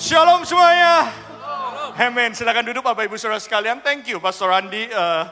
Shalom 0.00 0.42
semuanya. 0.48 1.12
Amen. 2.00 2.32
Silakan 2.32 2.64
duduk 2.64 2.80
Bapak 2.80 3.04
Ibu 3.04 3.20
Saudara 3.20 3.36
sekalian. 3.36 3.84
Thank 3.84 4.08
you 4.08 4.16
Pastor 4.16 4.48
Andi. 4.48 4.88
Uh, 4.88 5.28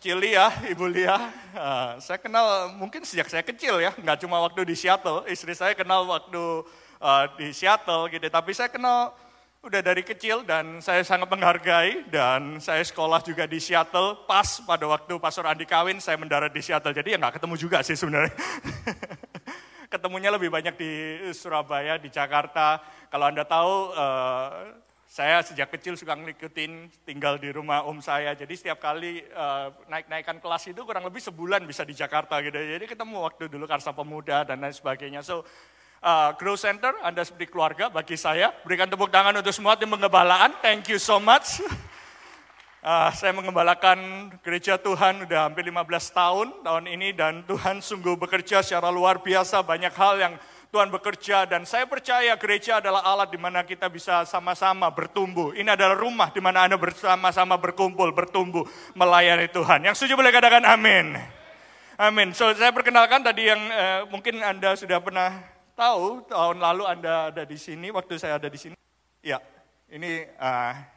Cili 0.00 0.32
ya, 0.32 0.52
Ibu 0.68 0.84
Lia. 0.88 1.16
Uh, 1.56 1.96
saya 2.00 2.20
kenal 2.20 2.72
mungkin 2.76 3.04
sejak 3.08 3.28
saya 3.28 3.40
kecil 3.40 3.80
ya, 3.80 3.92
nggak 3.96 4.20
cuma 4.20 4.36
waktu 4.44 4.64
di 4.68 4.76
Seattle. 4.76 5.24
Istri 5.24 5.56
saya 5.56 5.72
kenal 5.72 6.04
waktu 6.04 6.64
uh, 7.00 7.24
di 7.40 7.52
Seattle 7.52 8.08
gitu. 8.12 8.28
Tapi 8.28 8.52
saya 8.52 8.68
kenal 8.68 9.16
udah 9.64 9.80
dari 9.80 10.04
kecil 10.04 10.44
dan 10.44 10.84
saya 10.84 11.00
sangat 11.04 11.24
menghargai 11.32 12.04
dan 12.12 12.60
saya 12.60 12.84
sekolah 12.84 13.24
juga 13.24 13.48
di 13.48 13.56
Seattle. 13.56 14.28
Pas 14.28 14.60
pada 14.64 14.84
waktu 14.84 15.16
Pastor 15.16 15.48
Andi 15.48 15.64
kawin, 15.64 16.00
saya 16.04 16.20
mendarat 16.20 16.52
di 16.52 16.60
Seattle. 16.60 16.92
Jadi 16.92 17.16
ya 17.16 17.18
nggak 17.20 17.40
ketemu 17.40 17.54
juga 17.56 17.80
sih 17.80 17.96
sebenarnya. 17.96 18.32
ketemunya 19.94 20.34
lebih 20.34 20.50
banyak 20.50 20.74
di 20.74 20.92
Surabaya, 21.30 21.94
di 22.02 22.10
Jakarta. 22.10 22.82
Kalau 23.06 23.30
Anda 23.30 23.46
tahu, 23.46 23.94
uh, 23.94 24.82
saya 25.06 25.38
sejak 25.46 25.70
kecil 25.70 25.94
suka 25.94 26.18
ngikutin 26.18 26.90
tinggal 27.06 27.38
di 27.38 27.54
rumah 27.54 27.86
om 27.86 28.02
saya. 28.02 28.34
Jadi 28.34 28.58
setiap 28.58 28.82
kali 28.82 29.22
uh, 29.30 29.70
naik-naikan 29.86 30.42
kelas 30.42 30.66
itu 30.66 30.82
kurang 30.82 31.06
lebih 31.06 31.22
sebulan 31.22 31.62
bisa 31.62 31.86
di 31.86 31.94
Jakarta 31.94 32.42
gitu. 32.42 32.58
Jadi 32.58 32.82
ketemu 32.90 33.22
waktu 33.22 33.46
dulu 33.46 33.70
Karsa 33.70 33.94
Pemuda 33.94 34.42
dan 34.42 34.58
lain 34.58 34.74
sebagainya. 34.74 35.22
So, 35.22 35.46
uh, 36.02 36.34
Grow 36.34 36.58
Center, 36.58 36.98
Anda 37.06 37.22
seperti 37.22 37.46
keluarga 37.46 37.86
bagi 37.86 38.18
saya. 38.18 38.50
Berikan 38.66 38.90
tepuk 38.90 39.14
tangan 39.14 39.38
untuk 39.38 39.54
semua 39.54 39.78
tim 39.78 39.94
pengembalaan. 39.94 40.58
Thank 40.58 40.90
you 40.90 40.98
so 40.98 41.22
much. 41.22 41.62
Uh, 42.84 43.08
saya 43.16 43.32
mengembalakan 43.32 44.28
gereja 44.44 44.76
Tuhan 44.76 45.24
udah 45.24 45.48
hampir 45.48 45.64
15 45.64 45.88
tahun 46.12 46.52
tahun 46.60 46.84
ini 46.84 47.16
dan 47.16 47.40
Tuhan 47.48 47.80
sungguh 47.80 48.12
bekerja 48.20 48.60
secara 48.60 48.92
luar 48.92 49.24
biasa 49.24 49.64
banyak 49.64 49.88
hal 49.96 50.20
yang 50.20 50.34
Tuhan 50.68 50.92
bekerja 50.92 51.48
dan 51.48 51.64
saya 51.64 51.88
percaya 51.88 52.36
gereja 52.36 52.84
adalah 52.84 53.00
alat 53.00 53.32
di 53.32 53.40
mana 53.40 53.64
kita 53.64 53.88
bisa 53.88 54.28
sama-sama 54.28 54.92
bertumbuh. 54.92 55.56
Ini 55.56 55.72
adalah 55.72 55.96
rumah 55.96 56.28
di 56.28 56.44
mana 56.44 56.68
Anda 56.68 56.76
bersama-sama 56.76 57.56
berkumpul, 57.56 58.12
bertumbuh, 58.12 58.68
melayani 58.92 59.48
Tuhan. 59.48 59.88
Yang 59.88 60.04
setuju 60.04 60.20
boleh 60.20 60.28
katakan 60.28 60.68
amin. 60.68 61.16
Amin. 61.96 62.36
So 62.36 62.52
saya 62.52 62.68
perkenalkan 62.68 63.24
tadi 63.24 63.48
yang 63.48 63.64
uh, 63.64 64.04
mungkin 64.12 64.44
Anda 64.44 64.76
sudah 64.76 65.00
pernah 65.00 65.40
tahu 65.72 66.20
tahun 66.28 66.60
lalu 66.60 66.84
Anda 66.84 67.32
ada 67.32 67.48
di 67.48 67.56
sini 67.56 67.88
waktu 67.88 68.20
saya 68.20 68.36
ada 68.36 68.52
di 68.52 68.60
sini. 68.60 68.76
Ya, 69.24 69.40
ini 69.88 70.28
uh, 70.36 70.93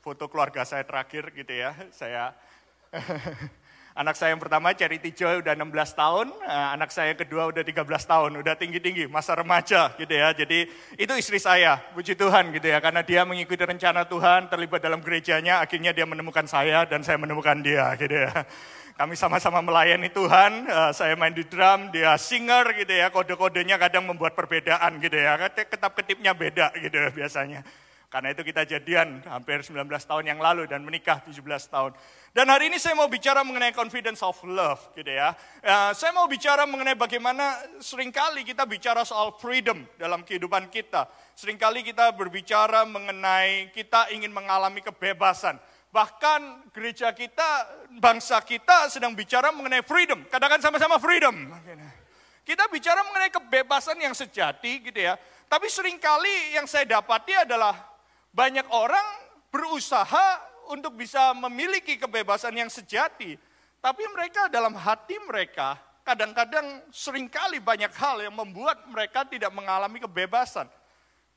foto 0.00 0.30
keluarga 0.30 0.62
saya 0.62 0.86
terakhir 0.86 1.34
gitu 1.34 1.50
ya. 1.50 1.74
Saya 1.90 2.30
anak 3.94 4.18
saya 4.18 4.34
yang 4.34 4.42
pertama 4.42 4.74
Charity 4.74 5.14
Joy 5.14 5.38
udah 5.38 5.54
16 5.54 5.70
tahun, 5.94 6.26
eh, 6.42 6.68
anak 6.74 6.90
saya 6.90 7.14
yang 7.14 7.20
kedua 7.22 7.46
udah 7.50 7.62
13 7.62 7.86
tahun, 7.86 8.30
udah 8.42 8.54
tinggi-tinggi, 8.58 9.06
masa 9.06 9.38
remaja 9.38 9.94
gitu 9.94 10.10
ya. 10.10 10.34
Jadi 10.34 10.66
itu 10.98 11.12
istri 11.14 11.38
saya, 11.38 11.78
puji 11.94 12.18
Tuhan 12.18 12.50
gitu 12.58 12.66
ya, 12.66 12.82
karena 12.82 13.06
dia 13.06 13.22
mengikuti 13.22 13.62
rencana 13.62 14.02
Tuhan, 14.06 14.50
terlibat 14.50 14.82
dalam 14.82 14.98
gerejanya, 14.98 15.62
akhirnya 15.62 15.94
dia 15.94 16.06
menemukan 16.06 16.46
saya 16.50 16.82
dan 16.90 17.06
saya 17.06 17.22
menemukan 17.22 17.54
dia 17.62 17.94
gitu 17.94 18.14
ya. 18.14 18.34
Kami 18.94 19.18
sama-sama 19.18 19.58
melayani 19.62 20.10
Tuhan, 20.10 20.66
eh, 20.66 20.90
saya 20.90 21.14
main 21.14 21.34
di 21.34 21.46
drum, 21.46 21.94
dia 21.94 22.18
singer 22.18 22.74
gitu 22.74 22.94
ya, 22.94 23.14
kode-kodenya 23.14 23.78
kadang 23.78 24.10
membuat 24.10 24.34
perbedaan 24.34 24.98
gitu 24.98 25.18
ya, 25.18 25.38
ketap-ketipnya 25.54 26.34
beda 26.34 26.74
gitu 26.82 26.98
ya 26.98 27.10
biasanya. 27.14 27.62
Karena 28.12 28.30
itu 28.30 28.46
kita 28.46 28.62
jadian 28.62 29.22
hampir 29.26 29.60
19 29.60 29.84
tahun 29.90 30.24
yang 30.24 30.38
lalu 30.38 30.70
dan 30.70 30.86
menikah 30.86 31.18
17 31.26 31.40
tahun. 31.66 31.92
Dan 32.34 32.46
hari 32.50 32.66
ini 32.66 32.78
saya 32.82 32.98
mau 32.98 33.06
bicara 33.06 33.42
mengenai 33.42 33.70
confidence 33.70 34.22
of 34.22 34.34
love 34.42 34.82
gitu 34.98 35.10
ya. 35.10 35.34
Uh, 35.62 35.94
saya 35.94 36.10
mau 36.10 36.26
bicara 36.26 36.66
mengenai 36.66 36.98
bagaimana 36.98 37.58
sering 37.78 38.10
kali 38.10 38.42
kita 38.42 38.66
bicara 38.66 39.06
soal 39.06 39.34
freedom 39.38 39.86
dalam 39.98 40.26
kehidupan 40.26 40.66
kita. 40.70 41.06
Seringkali 41.34 41.86
kita 41.86 42.10
berbicara 42.14 42.86
mengenai 42.86 43.70
kita 43.70 44.10
ingin 44.14 44.30
mengalami 44.30 44.82
kebebasan. 44.82 45.58
Bahkan 45.94 46.70
gereja 46.74 47.14
kita, 47.14 47.70
bangsa 48.02 48.42
kita 48.42 48.90
sedang 48.90 49.14
bicara 49.14 49.54
mengenai 49.54 49.86
freedom. 49.86 50.26
Katakan 50.26 50.58
sama-sama 50.58 50.98
freedom. 50.98 51.54
Kita 52.42 52.66
bicara 52.66 53.06
mengenai 53.06 53.30
kebebasan 53.30 53.94
yang 54.02 54.10
sejati 54.10 54.82
gitu 54.82 54.98
ya. 54.98 55.14
Tapi 55.46 55.70
sering 55.70 56.02
kali 56.02 56.58
yang 56.58 56.66
saya 56.66 56.82
dapati 56.82 57.30
adalah 57.46 57.93
banyak 58.34 58.66
orang 58.74 59.06
berusaha 59.54 60.42
untuk 60.74 60.98
bisa 60.98 61.30
memiliki 61.38 61.94
kebebasan 61.94 62.50
yang 62.58 62.66
sejati, 62.66 63.38
tapi 63.78 64.02
mereka 64.10 64.50
dalam 64.50 64.74
hati 64.74 65.14
mereka 65.22 65.78
kadang-kadang 66.04 66.84
sering 66.92 67.30
kali 67.32 67.62
banyak 67.62 67.88
hal 67.96 68.20
yang 68.20 68.34
membuat 68.36 68.84
mereka 68.90 69.24
tidak 69.24 69.54
mengalami 69.54 70.02
kebebasan. 70.02 70.68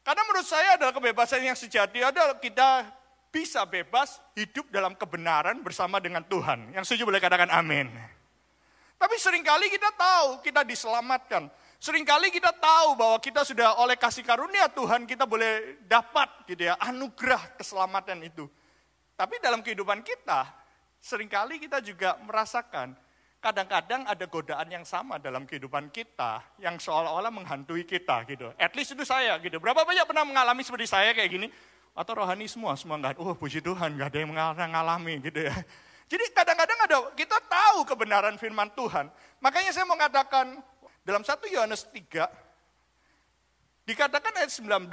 Karena 0.04 0.22
menurut 0.28 0.48
saya 0.48 0.76
adalah 0.76 0.92
kebebasan 0.92 1.44
yang 1.44 1.56
sejati 1.56 2.04
adalah 2.04 2.36
kita 2.40 2.88
bisa 3.32 3.64
bebas 3.68 4.20
hidup 4.36 4.68
dalam 4.72 4.96
kebenaran 4.96 5.60
bersama 5.64 6.00
dengan 6.00 6.24
Tuhan. 6.24 6.76
Yang 6.76 6.84
setuju 6.92 7.12
boleh 7.12 7.22
katakan 7.24 7.52
amin. 7.52 7.92
Tapi 8.98 9.16
sering 9.20 9.44
kali 9.46 9.70
kita 9.70 9.92
tahu 9.94 10.42
kita 10.42 10.64
diselamatkan. 10.66 11.52
Seringkali 11.78 12.34
kita 12.34 12.50
tahu 12.58 12.98
bahwa 12.98 13.18
kita 13.22 13.46
sudah 13.46 13.78
oleh 13.78 13.94
kasih 13.94 14.26
karunia 14.26 14.66
Tuhan 14.66 15.06
kita 15.06 15.30
boleh 15.30 15.78
dapat 15.86 16.50
gitu 16.50 16.66
ya 16.66 16.74
anugerah 16.82 17.54
keselamatan 17.54 18.26
itu. 18.26 18.50
Tapi 19.14 19.38
dalam 19.38 19.62
kehidupan 19.62 20.02
kita 20.02 20.50
sering 20.98 21.30
kali 21.30 21.62
kita 21.62 21.78
juga 21.86 22.18
merasakan 22.26 22.98
kadang-kadang 23.38 24.10
ada 24.10 24.26
godaan 24.26 24.68
yang 24.74 24.82
sama 24.82 25.22
dalam 25.22 25.46
kehidupan 25.46 25.94
kita 25.94 26.42
yang 26.58 26.82
seolah-olah 26.82 27.30
menghantui 27.30 27.86
kita 27.86 28.26
gitu. 28.26 28.50
At 28.58 28.74
least 28.74 28.98
itu 28.98 29.06
saya 29.06 29.38
gitu. 29.38 29.62
Berapa 29.62 29.86
banyak 29.86 30.10
pernah 30.10 30.26
mengalami 30.26 30.66
seperti 30.66 30.90
saya 30.90 31.14
kayak 31.14 31.30
gini? 31.30 31.48
Atau 31.94 32.18
rohani 32.18 32.46
semua 32.50 32.74
semua 32.78 32.98
enggak, 32.98 33.18
oh 33.22 33.34
puji 33.38 33.62
Tuhan 33.62 33.98
enggak 33.98 34.14
ada 34.14 34.18
yang 34.22 34.30
mengalami 34.34 35.22
gitu 35.22 35.46
ya. 35.46 35.54
Jadi 36.08 36.26
kadang-kadang 36.32 36.80
ada 36.88 36.98
kita 37.14 37.38
tahu 37.46 37.84
kebenaran 37.86 38.40
firman 38.40 38.72
Tuhan. 38.74 39.12
Makanya 39.44 39.76
saya 39.76 39.84
mengatakan 39.84 40.62
dalam 41.08 41.24
1 41.24 41.40
Yohanes 41.56 41.88
3, 41.88 42.28
dikatakan 43.88 44.44
ayat 44.44 44.52
19, 44.52 44.92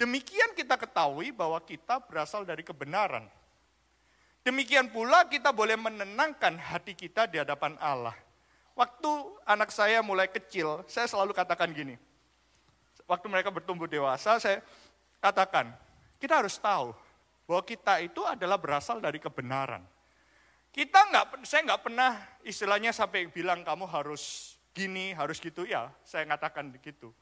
demikian 0.00 0.56
kita 0.56 0.80
ketahui 0.80 1.36
bahwa 1.36 1.60
kita 1.60 2.00
berasal 2.00 2.48
dari 2.48 2.64
kebenaran. 2.64 3.28
Demikian 4.40 4.88
pula 4.88 5.28
kita 5.28 5.52
boleh 5.52 5.76
menenangkan 5.76 6.56
hati 6.56 6.96
kita 6.96 7.28
di 7.28 7.36
hadapan 7.36 7.76
Allah. 7.76 8.16
Waktu 8.72 9.36
anak 9.44 9.68
saya 9.68 10.00
mulai 10.00 10.32
kecil, 10.32 10.80
saya 10.88 11.04
selalu 11.04 11.36
katakan 11.36 11.68
gini. 11.76 12.00
Waktu 13.04 13.28
mereka 13.28 13.52
bertumbuh 13.52 13.84
dewasa, 13.84 14.40
saya 14.40 14.64
katakan, 15.20 15.76
kita 16.16 16.40
harus 16.40 16.56
tahu 16.56 16.96
bahwa 17.44 17.60
kita 17.68 18.00
itu 18.00 18.24
adalah 18.24 18.56
berasal 18.56 18.96
dari 18.96 19.20
kebenaran. 19.20 19.84
Kita 20.72 21.04
nggak, 21.12 21.44
saya 21.44 21.68
nggak 21.68 21.82
pernah 21.84 22.16
istilahnya 22.48 22.96
sampai 22.96 23.28
bilang 23.28 23.60
kamu 23.60 23.84
harus 23.84 24.56
gini, 24.80 25.12
harus 25.12 25.36
gitu, 25.36 25.68
ya 25.68 25.92
saya 26.00 26.24
katakan 26.24 26.72
begitu. 26.72 27.12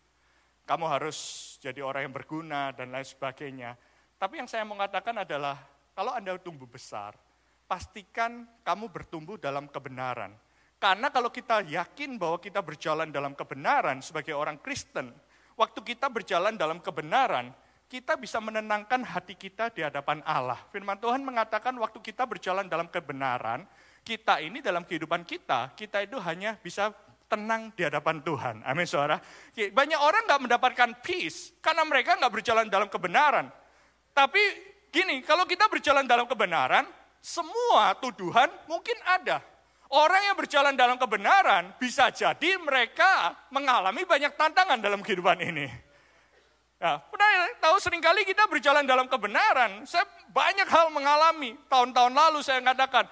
Kamu 0.63 0.87
harus 0.87 1.19
jadi 1.59 1.83
orang 1.83 2.07
yang 2.07 2.15
berguna 2.15 2.71
dan 2.71 2.95
lain 2.95 3.03
sebagainya. 3.03 3.75
Tapi 4.15 4.39
yang 4.39 4.47
saya 4.47 4.63
mau 4.63 4.79
katakan 4.79 5.27
adalah, 5.27 5.59
kalau 5.97 6.15
Anda 6.15 6.39
tumbuh 6.39 6.71
besar, 6.71 7.19
pastikan 7.67 8.47
kamu 8.63 8.87
bertumbuh 8.95 9.35
dalam 9.35 9.67
kebenaran. 9.67 10.31
Karena 10.79 11.11
kalau 11.11 11.35
kita 11.35 11.67
yakin 11.67 12.15
bahwa 12.15 12.39
kita 12.39 12.63
berjalan 12.63 13.11
dalam 13.11 13.35
kebenaran 13.35 13.99
sebagai 13.99 14.39
orang 14.39 14.63
Kristen, 14.63 15.11
waktu 15.59 15.83
kita 15.83 16.07
berjalan 16.07 16.55
dalam 16.55 16.79
kebenaran, 16.79 17.51
kita 17.89 18.15
bisa 18.21 18.39
menenangkan 18.39 19.01
hati 19.03 19.35
kita 19.35 19.73
di 19.73 19.83
hadapan 19.83 20.21
Allah. 20.23 20.61
Firman 20.71 21.01
Tuhan 21.01 21.25
mengatakan 21.25 21.75
waktu 21.81 21.99
kita 22.05 22.29
berjalan 22.29 22.69
dalam 22.69 22.87
kebenaran, 22.87 23.65
kita 24.05 24.39
ini 24.45 24.61
dalam 24.61 24.85
kehidupan 24.85 25.25
kita, 25.25 25.73
kita 25.73 26.05
itu 26.05 26.21
hanya 26.21 26.55
bisa 26.61 26.93
tenang 27.29 27.71
di 27.77 27.85
hadapan 27.85 28.25
Tuhan. 28.25 28.65
Amin 28.65 28.89
saudara. 28.89 29.21
Banyak 29.55 30.01
orang 30.01 30.25
nggak 30.25 30.43
mendapatkan 30.49 30.91
peace 31.05 31.55
karena 31.61 31.85
mereka 31.85 32.17
nggak 32.17 32.33
berjalan 32.33 32.67
dalam 32.67 32.89
kebenaran. 32.89 33.53
Tapi 34.17 34.41
gini, 34.91 35.23
kalau 35.23 35.45
kita 35.45 35.69
berjalan 35.71 36.09
dalam 36.09 36.27
kebenaran, 36.27 36.89
semua 37.21 37.95
tuduhan 38.01 38.49
mungkin 38.67 38.97
ada. 39.05 39.45
Orang 39.89 40.21
yang 40.21 40.37
berjalan 40.37 40.77
dalam 40.77 41.01
kebenaran 41.01 41.73
bisa 41.81 42.13
jadi 42.13 42.61
mereka 42.61 43.33
mengalami 43.49 44.05
banyak 44.05 44.37
tantangan 44.37 44.81
dalam 44.81 45.01
kehidupan 45.01 45.41
ini. 45.41 45.65
Ya, 46.79 47.01
pernah 47.01 47.29
tahu 47.59 47.81
sering 47.83 47.99
kali 47.99 48.23
kita 48.23 48.47
berjalan 48.47 48.85
dalam 48.85 49.09
kebenaran. 49.09 49.83
Saya 49.89 50.07
banyak 50.31 50.69
hal 50.69 50.93
mengalami. 50.93 51.57
Tahun-tahun 51.67 52.13
lalu 52.13 52.39
saya 52.45 52.63
katakan, 52.63 53.09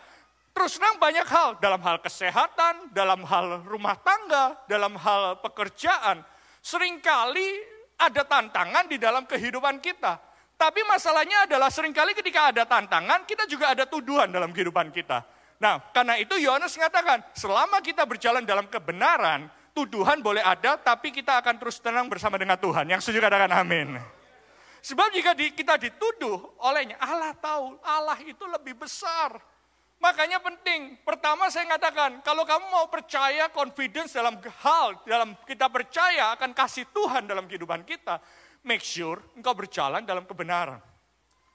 Terus 0.56 0.80
terang 0.80 0.96
banyak 0.96 1.28
hal, 1.28 1.60
dalam 1.60 1.84
hal 1.84 2.00
kesehatan, 2.00 2.88
dalam 2.96 3.20
hal 3.28 3.60
rumah 3.68 3.92
tangga, 4.00 4.56
dalam 4.64 4.96
hal 4.96 5.36
pekerjaan. 5.44 6.24
Seringkali 6.64 7.48
ada 8.00 8.24
tantangan 8.24 8.88
di 8.88 8.96
dalam 8.96 9.28
kehidupan 9.28 9.84
kita. 9.84 10.16
Tapi 10.56 10.80
masalahnya 10.88 11.44
adalah 11.44 11.68
sering 11.68 11.92
kali 11.92 12.16
ketika 12.16 12.48
ada 12.48 12.64
tantangan, 12.64 13.28
kita 13.28 13.44
juga 13.44 13.76
ada 13.76 13.84
tuduhan 13.84 14.32
dalam 14.32 14.48
kehidupan 14.56 14.88
kita. 14.96 15.28
Nah, 15.60 15.76
karena 15.92 16.16
itu 16.16 16.40
Yohanes 16.40 16.72
mengatakan, 16.80 17.20
selama 17.36 17.84
kita 17.84 18.08
berjalan 18.08 18.40
dalam 18.40 18.64
kebenaran, 18.64 19.52
tuduhan 19.76 20.24
boleh 20.24 20.40
ada, 20.40 20.80
tapi 20.80 21.12
kita 21.12 21.36
akan 21.44 21.60
terus 21.60 21.76
tenang 21.84 22.08
bersama 22.08 22.40
dengan 22.40 22.56
Tuhan. 22.56 22.88
Yang 22.88 23.04
setuju 23.04 23.28
katakan 23.28 23.52
amin. 23.52 24.00
Sebab 24.80 25.12
jika 25.12 25.36
kita 25.36 25.76
dituduh 25.76 26.56
olehnya, 26.64 26.96
Allah 26.96 27.36
tahu, 27.36 27.76
Allah 27.84 28.16
itu 28.24 28.44
lebih 28.48 28.80
besar. 28.80 29.36
Makanya 29.96 30.38
penting, 30.44 31.00
pertama 31.02 31.48
saya 31.48 31.64
katakan, 31.72 32.20
kalau 32.20 32.44
kamu 32.44 32.68
mau 32.68 32.86
percaya 32.92 33.48
confidence 33.48 34.12
dalam 34.12 34.36
hal, 34.38 35.00
dalam 35.08 35.32
kita 35.48 35.72
percaya 35.72 36.36
akan 36.36 36.52
kasih 36.52 36.84
Tuhan 36.92 37.24
dalam 37.24 37.48
kehidupan 37.48 37.80
kita, 37.88 38.20
make 38.68 38.84
sure 38.84 39.18
engkau 39.32 39.56
berjalan 39.56 40.04
dalam 40.04 40.28
kebenaran. 40.28 40.78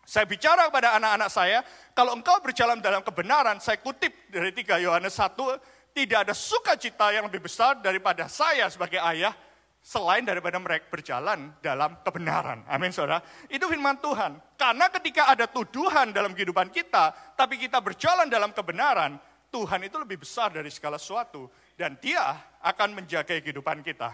Saya 0.01 0.25
bicara 0.25 0.67
kepada 0.67 0.97
anak-anak 0.97 1.29
saya, 1.29 1.61
kalau 1.93 2.17
engkau 2.17 2.41
berjalan 2.41 2.81
dalam 2.81 3.05
kebenaran, 3.05 3.61
saya 3.61 3.77
kutip 3.77 4.09
dari 4.33 4.49
3 4.49 4.81
Yohanes 4.81 5.13
1, 5.13 5.93
tidak 5.93 6.27
ada 6.27 6.33
sukacita 6.33 7.13
yang 7.13 7.29
lebih 7.29 7.45
besar 7.45 7.77
daripada 7.77 8.25
saya 8.25 8.65
sebagai 8.73 8.97
ayah, 9.13 9.38
selain 9.81 10.22
daripada 10.22 10.62
mereka 10.62 10.88
berjalan 10.94 11.50
dalam 11.60 11.98
kebenaran. 12.06 12.62
Amin 12.69 12.94
saudara. 12.94 13.19
Itu 13.50 13.66
firman 13.66 13.98
Tuhan. 13.98 14.38
Karena 14.56 14.88
ketika 14.94 15.33
ada 15.33 15.50
tuduhan 15.50 16.13
dalam 16.13 16.38
kehidupan 16.38 16.69
kita, 16.69 17.33
tapi 17.33 17.57
kita 17.57 17.81
berjalan 17.81 18.30
dalam 18.30 18.54
kebenaran, 18.54 19.18
Tuhan 19.50 19.81
itu 19.83 19.98
lebih 19.98 20.22
besar 20.22 20.54
dari 20.54 20.69
segala 20.69 21.01
sesuatu. 21.01 21.50
Dan 21.74 21.98
dia 21.98 22.22
akan 22.62 23.01
menjaga 23.01 23.42
kehidupan 23.42 23.81
kita. 23.81 24.13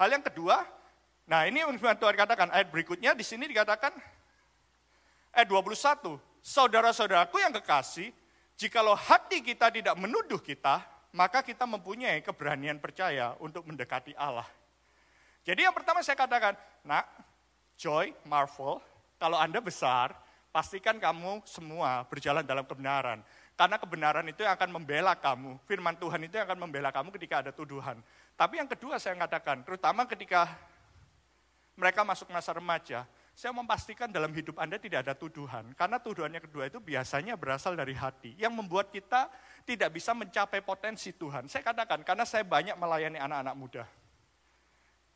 Hal 0.00 0.08
yang 0.08 0.24
kedua, 0.24 0.64
nah 1.28 1.44
ini 1.44 1.60
yang 1.60 1.70
firman 1.76 2.00
Tuhan 2.00 2.16
katakan, 2.16 2.48
ayat 2.48 2.72
berikutnya 2.72 3.12
di 3.12 3.22
sini 3.22 3.44
dikatakan, 3.44 3.92
ayat 5.36 5.46
21, 5.46 6.16
saudara-saudaraku 6.40 7.38
yang 7.38 7.52
kekasih, 7.60 8.08
jikalau 8.56 8.96
hati 8.96 9.44
kita 9.44 9.68
tidak 9.68 9.94
menuduh 10.00 10.40
kita, 10.40 10.80
maka 11.12 11.44
kita 11.44 11.68
mempunyai 11.68 12.24
keberanian 12.24 12.80
percaya 12.80 13.36
untuk 13.36 13.68
mendekati 13.68 14.16
Allah. 14.16 14.48
Jadi 15.42 15.66
yang 15.66 15.74
pertama 15.74 16.02
saya 16.06 16.14
katakan, 16.14 16.54
nak, 16.86 17.06
Joy, 17.74 18.14
Marvel, 18.22 18.78
kalau 19.18 19.38
Anda 19.38 19.58
besar, 19.58 20.14
pastikan 20.54 21.00
kamu 21.02 21.42
semua 21.48 22.06
berjalan 22.06 22.46
dalam 22.46 22.62
kebenaran. 22.62 23.24
Karena 23.58 23.76
kebenaran 23.78 24.26
itu 24.30 24.46
yang 24.46 24.54
akan 24.54 24.70
membela 24.70 25.14
kamu. 25.18 25.58
Firman 25.66 25.98
Tuhan 25.98 26.20
itu 26.24 26.34
yang 26.38 26.46
akan 26.46 26.60
membela 26.62 26.90
kamu 26.94 27.10
ketika 27.18 27.42
ada 27.42 27.50
tuduhan. 27.50 27.98
Tapi 28.38 28.62
yang 28.62 28.70
kedua 28.70 29.02
saya 29.02 29.18
katakan, 29.18 29.66
terutama 29.66 30.06
ketika 30.06 30.46
mereka 31.74 32.06
masuk 32.06 32.30
masa 32.30 32.54
remaja, 32.54 33.02
saya 33.32 33.50
memastikan 33.56 34.12
dalam 34.12 34.28
hidup 34.30 34.60
Anda 34.60 34.76
tidak 34.76 35.08
ada 35.08 35.14
tuduhan. 35.16 35.72
Karena 35.72 35.96
tuduhannya 35.96 36.40
kedua 36.44 36.68
itu 36.68 36.78
biasanya 36.78 37.34
berasal 37.34 37.74
dari 37.74 37.96
hati. 37.96 38.36
Yang 38.36 38.52
membuat 38.52 38.92
kita 38.92 39.26
tidak 39.64 39.90
bisa 39.96 40.12
mencapai 40.12 40.60
potensi 40.60 41.10
Tuhan. 41.16 41.48
Saya 41.48 41.64
katakan, 41.64 42.04
karena 42.04 42.28
saya 42.28 42.44
banyak 42.44 42.76
melayani 42.76 43.18
anak-anak 43.18 43.54
muda. 43.56 43.84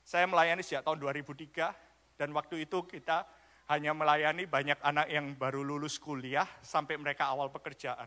Saya 0.06 0.31
melayani 0.31 0.62
sejak 0.62 0.87
tahun 0.87 1.03
2003 1.03 1.75
dan 2.14 2.31
waktu 2.31 2.62
itu 2.62 2.79
kita 2.87 3.26
hanya 3.67 3.91
melayani 3.91 4.47
banyak 4.47 4.79
anak 4.79 5.11
yang 5.11 5.35
baru 5.35 5.67
lulus 5.67 5.99
kuliah 5.99 6.47
sampai 6.62 6.94
mereka 6.94 7.26
awal 7.26 7.50
pekerjaan. 7.50 8.06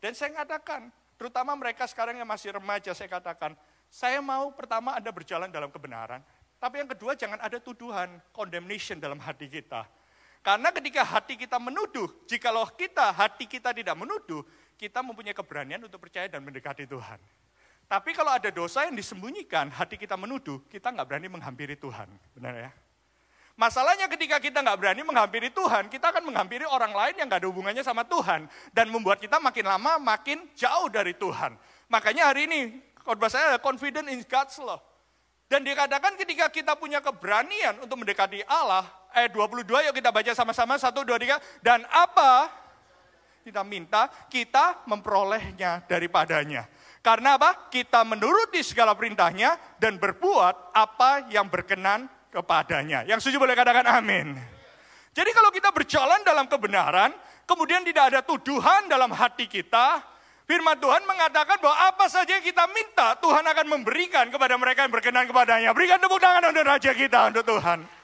Dan 0.00 0.16
saya 0.16 0.32
katakan, 0.32 0.88
terutama 1.20 1.52
mereka 1.60 1.84
sekarang 1.84 2.16
yang 2.16 2.24
masih 2.24 2.56
remaja, 2.56 2.96
saya 2.96 3.12
katakan, 3.12 3.52
saya 3.92 4.24
mau 4.24 4.48
pertama 4.56 4.96
Anda 4.96 5.12
berjalan 5.12 5.52
dalam 5.52 5.68
kebenaran, 5.68 6.24
tapi 6.56 6.80
yang 6.80 6.88
kedua 6.88 7.12
jangan 7.12 7.36
ada 7.36 7.60
tuduhan, 7.60 8.08
condemnation 8.32 8.96
dalam 8.96 9.20
hati 9.20 9.52
kita. 9.52 9.84
Karena 10.40 10.72
ketika 10.72 11.04
hati 11.04 11.36
kita 11.36 11.60
menuduh, 11.60 12.08
jikalau 12.24 12.64
kita, 12.72 13.12
hati 13.12 13.44
kita 13.44 13.76
tidak 13.76 13.92
menuduh, 13.92 14.40
kita 14.80 15.04
mempunyai 15.04 15.36
keberanian 15.36 15.84
untuk 15.84 16.00
percaya 16.00 16.30
dan 16.32 16.40
mendekati 16.40 16.88
Tuhan. 16.88 17.20
Tapi 17.88 18.12
kalau 18.12 18.36
ada 18.36 18.52
dosa 18.52 18.84
yang 18.84 18.92
disembunyikan, 18.92 19.72
hati 19.72 19.96
kita 19.96 20.12
menuduh, 20.12 20.60
kita 20.68 20.92
nggak 20.92 21.08
berani 21.08 21.32
menghampiri 21.32 21.72
Tuhan. 21.72 22.04
Benar 22.36 22.68
ya? 22.68 22.70
Masalahnya 23.58 24.06
ketika 24.12 24.38
kita 24.38 24.60
nggak 24.60 24.78
berani 24.78 25.02
menghampiri 25.02 25.48
Tuhan, 25.50 25.88
kita 25.88 26.12
akan 26.12 26.30
menghampiri 26.30 26.68
orang 26.68 26.92
lain 26.92 27.16
yang 27.16 27.26
nggak 27.26 27.42
ada 27.42 27.48
hubungannya 27.48 27.80
sama 27.80 28.04
Tuhan. 28.04 28.44
Dan 28.76 28.92
membuat 28.92 29.18
kita 29.18 29.40
makin 29.40 29.64
lama 29.66 29.96
makin 29.98 30.46
jauh 30.52 30.92
dari 30.92 31.16
Tuhan. 31.16 31.56
Makanya 31.88 32.28
hari 32.28 32.44
ini, 32.44 32.76
khotbah 33.02 33.32
saya 33.32 33.56
confident 33.56 34.06
in 34.12 34.20
God's 34.28 34.60
love. 34.60 34.84
Dan 35.48 35.64
dikatakan 35.64 36.14
ketika 36.20 36.52
kita 36.52 36.76
punya 36.76 37.00
keberanian 37.00 37.80
untuk 37.80 38.04
mendekati 38.04 38.44
Allah, 38.44 38.84
ayat 39.16 39.32
22 39.32 39.64
yuk 39.90 39.94
kita 39.96 40.12
baca 40.12 40.32
sama-sama, 40.36 40.76
satu, 40.76 41.08
dua, 41.08 41.16
tiga. 41.16 41.40
Dan 41.64 41.88
apa 41.88 42.52
kita 43.48 43.64
minta, 43.64 44.12
kita 44.28 44.84
memperolehnya 44.84 45.88
daripadanya. 45.88 46.68
Karena 46.98 47.38
apa? 47.38 47.70
Kita 47.70 48.02
menuruti 48.02 48.60
segala 48.60 48.92
perintahnya 48.98 49.78
dan 49.78 49.96
berbuat 49.96 50.74
apa 50.74 51.30
yang 51.30 51.46
berkenan 51.46 52.10
kepadanya. 52.28 53.06
Yang 53.06 53.26
setuju 53.26 53.42
boleh 53.42 53.54
katakan 53.56 53.86
amin. 53.86 54.34
Jadi 55.14 55.30
kalau 55.34 55.50
kita 55.50 55.74
berjalan 55.74 56.20
dalam 56.22 56.46
kebenaran, 56.46 57.10
kemudian 57.48 57.82
tidak 57.82 58.14
ada 58.14 58.20
tuduhan 58.22 58.86
dalam 58.86 59.10
hati 59.10 59.50
kita, 59.50 60.04
firman 60.46 60.78
Tuhan 60.78 61.02
mengatakan 61.08 61.58
bahwa 61.58 61.74
apa 61.90 62.06
saja 62.06 62.38
yang 62.38 62.44
kita 62.44 62.68
minta, 62.70 63.18
Tuhan 63.18 63.42
akan 63.42 63.66
memberikan 63.66 64.30
kepada 64.30 64.54
mereka 64.54 64.86
yang 64.86 64.92
berkenan 64.92 65.26
kepadanya. 65.26 65.70
Berikan 65.74 65.98
tepuk 65.98 66.22
tangan 66.22 66.44
untuk 66.54 66.64
Raja 66.66 66.92
kita, 66.94 67.34
untuk 67.34 67.44
Tuhan. 67.46 67.98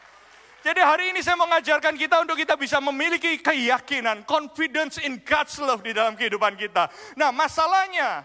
Jadi 0.64 0.80
hari 0.80 1.12
ini 1.12 1.20
saya 1.20 1.36
mengajarkan 1.36 1.92
kita 1.92 2.24
untuk 2.24 2.40
kita 2.40 2.56
bisa 2.56 2.80
memiliki 2.80 3.36
keyakinan, 3.36 4.24
confidence 4.24 4.96
in 4.96 5.20
God's 5.20 5.60
love 5.60 5.84
di 5.84 5.92
dalam 5.92 6.16
kehidupan 6.16 6.56
kita. 6.56 6.88
Nah 7.20 7.28
masalahnya, 7.28 8.24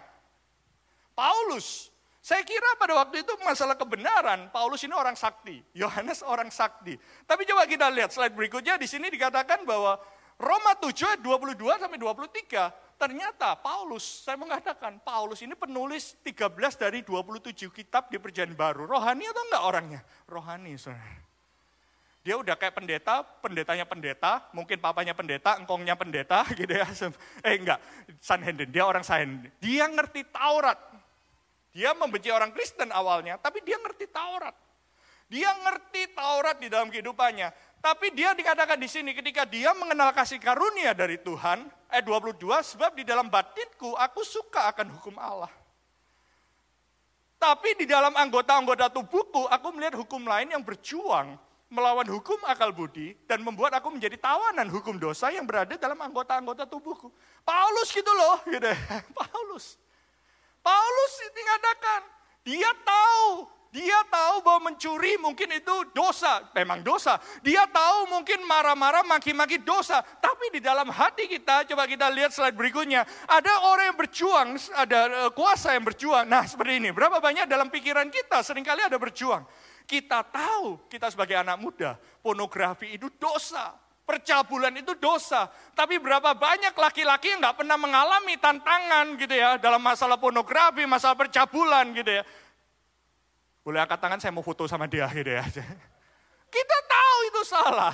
Paulus. 1.19 1.91
Saya 2.23 2.47
kira 2.47 2.79
pada 2.79 2.95
waktu 2.95 3.27
itu 3.27 3.33
masalah 3.43 3.75
kebenaran, 3.75 4.47
Paulus 4.55 4.83
ini 4.87 4.95
orang 4.95 5.19
sakti, 5.19 5.59
Yohanes 5.75 6.23
orang 6.23 6.47
sakti. 6.47 6.95
Tapi 7.27 7.43
coba 7.43 7.67
kita 7.67 7.91
lihat 7.91 8.15
slide 8.15 8.35
berikutnya, 8.35 8.79
di 8.79 8.87
sini 8.87 9.11
dikatakan 9.11 9.67
bahwa 9.67 9.99
Roma 10.39 10.71
7 10.79 11.19
22 11.19 11.59
sampai 11.79 11.99
23, 11.99 12.71
ternyata 12.95 13.59
Paulus, 13.59 14.23
saya 14.23 14.39
mengatakan 14.39 15.03
Paulus 15.03 15.43
ini 15.43 15.55
penulis 15.55 16.15
13 16.23 16.79
dari 16.79 17.03
27 17.03 17.67
kitab 17.67 18.07
di 18.07 18.15
perjanjian 18.15 18.55
baru. 18.55 18.87
Rohani 18.87 19.27
atau 19.27 19.43
enggak 19.51 19.63
orangnya? 19.63 20.01
Rohani, 20.29 20.79
saudara. 20.79 21.27
Dia 22.19 22.35
udah 22.35 22.59
kayak 22.59 22.75
pendeta, 22.75 23.23
pendetanya 23.39 23.87
pendeta, 23.87 24.43
mungkin 24.51 24.75
papanya 24.77 25.15
pendeta, 25.15 25.55
engkongnya 25.55 25.95
pendeta 25.95 26.43
gitu 26.59 26.67
ya. 26.67 26.85
Eh 27.47 27.55
enggak, 27.55 27.79
Sanhedrin, 28.19 28.69
dia 28.69 28.83
orang 28.83 29.07
Sanhedrin. 29.07 29.47
Dia 29.63 29.87
ngerti 29.87 30.27
Taurat, 30.27 30.77
dia 31.69 31.93
membenci 31.93 32.33
orang 32.33 32.49
Kristen 32.49 32.89
awalnya, 32.89 33.37
tapi 33.37 33.61
dia 33.61 33.77
ngerti 33.77 34.09
Taurat. 34.09 34.55
Dia 35.29 35.53
ngerti 35.61 36.17
Taurat 36.17 36.57
di 36.57 36.67
dalam 36.67 36.89
kehidupannya. 36.89 37.53
Tapi 37.79 38.11
dia 38.11 38.33
dikatakan 38.33 38.75
di 38.75 38.89
sini 38.89 39.13
ketika 39.13 39.45
dia 39.45 39.71
mengenal 39.77 40.11
kasih 40.11 40.41
karunia 40.41 40.91
dari 40.97 41.21
Tuhan, 41.21 41.69
ayat 41.87 42.05
22, 42.05 42.75
sebab 42.75 42.91
di 42.97 43.05
dalam 43.05 43.29
batinku 43.29 43.93
aku 43.95 44.25
suka 44.25 44.73
akan 44.73 44.99
hukum 44.99 45.15
Allah. 45.21 45.53
Tapi 47.39 47.71
di 47.79 47.85
dalam 47.87 48.11
anggota-anggota 48.11 48.91
tubuhku, 48.91 49.47
aku 49.47 49.67
melihat 49.71 49.95
hukum 49.95 50.27
lain 50.27 50.51
yang 50.51 50.59
berjuang 50.59 51.39
melawan 51.69 52.03
hukum 52.09 52.41
akal 52.49 52.73
budi 52.73 53.13
dan 53.29 53.45
membuat 53.45 53.77
aku 53.77 53.93
menjadi 53.93 54.17
tawanan 54.17 54.65
hukum 54.73 54.97
dosa 54.97 55.29
yang 55.29 55.45
berada 55.45 55.77
dalam 55.77 55.95
anggota-anggota 56.01 56.65
tubuhku. 56.65 57.13
Paulus 57.45 57.93
gitu 57.93 58.09
loh, 58.09 58.41
gitu. 58.49 58.67
Paulus. 59.17 59.77
Paulus 61.09 61.33
dikatakan, 61.33 62.01
dia 62.45 62.69
tahu, 62.85 63.49
dia 63.73 63.97
tahu 64.13 64.45
bahwa 64.45 64.69
mencuri 64.69 65.17
mungkin 65.17 65.49
itu 65.57 65.73
dosa, 65.89 66.45
memang 66.53 66.85
dosa. 66.85 67.17
Dia 67.41 67.65
tahu 67.65 68.13
mungkin 68.13 68.45
marah-marah, 68.45 69.01
maki-maki 69.01 69.57
dosa. 69.57 70.05
Tapi 70.05 70.53
di 70.53 70.61
dalam 70.61 70.85
hati 70.93 71.25
kita, 71.25 71.65
coba 71.65 71.89
kita 71.89 72.13
lihat 72.13 72.29
slide 72.29 72.53
berikutnya. 72.53 73.09
Ada 73.25 73.65
orang 73.65 73.89
yang 73.89 73.97
berjuang, 73.97 74.47
ada 74.77 74.99
eh, 75.25 75.31
kuasa 75.33 75.73
yang 75.73 75.81
berjuang. 75.89 76.29
Nah 76.29 76.45
seperti 76.45 76.77
ini, 76.77 76.93
berapa 76.93 77.17
banyak 77.17 77.49
dalam 77.49 77.73
pikiran 77.73 78.05
kita 78.13 78.45
sering 78.45 78.61
kali 78.61 78.85
ada 78.85 79.01
berjuang. 79.01 79.41
Kita 79.89 80.21
tahu, 80.29 80.85
kita 80.93 81.09
sebagai 81.09 81.41
anak 81.41 81.57
muda, 81.57 81.97
pornografi 82.21 82.93
itu 82.93 83.09
dosa 83.17 83.88
percabulan 84.09 84.73
itu 84.73 84.97
dosa. 84.97 85.45
Tapi 85.77 86.01
berapa 86.01 86.33
banyak 86.33 86.73
laki-laki 86.73 87.29
yang 87.29 87.45
nggak 87.45 87.61
pernah 87.61 87.77
mengalami 87.77 88.33
tantangan 88.41 89.13
gitu 89.21 89.37
ya 89.37 89.61
dalam 89.61 89.77
masalah 89.77 90.17
pornografi, 90.17 90.89
masalah 90.89 91.13
percabulan 91.13 91.93
gitu 91.93 92.17
ya. 92.17 92.23
Boleh 93.61 93.85
angkat 93.85 94.01
tangan 94.01 94.17
saya 94.17 94.33
mau 94.33 94.41
foto 94.41 94.65
sama 94.65 94.89
dia 94.89 95.05
gitu 95.13 95.29
ya. 95.29 95.45
Kita 96.55 96.77
tahu 96.89 97.17
itu 97.29 97.41
salah. 97.45 97.93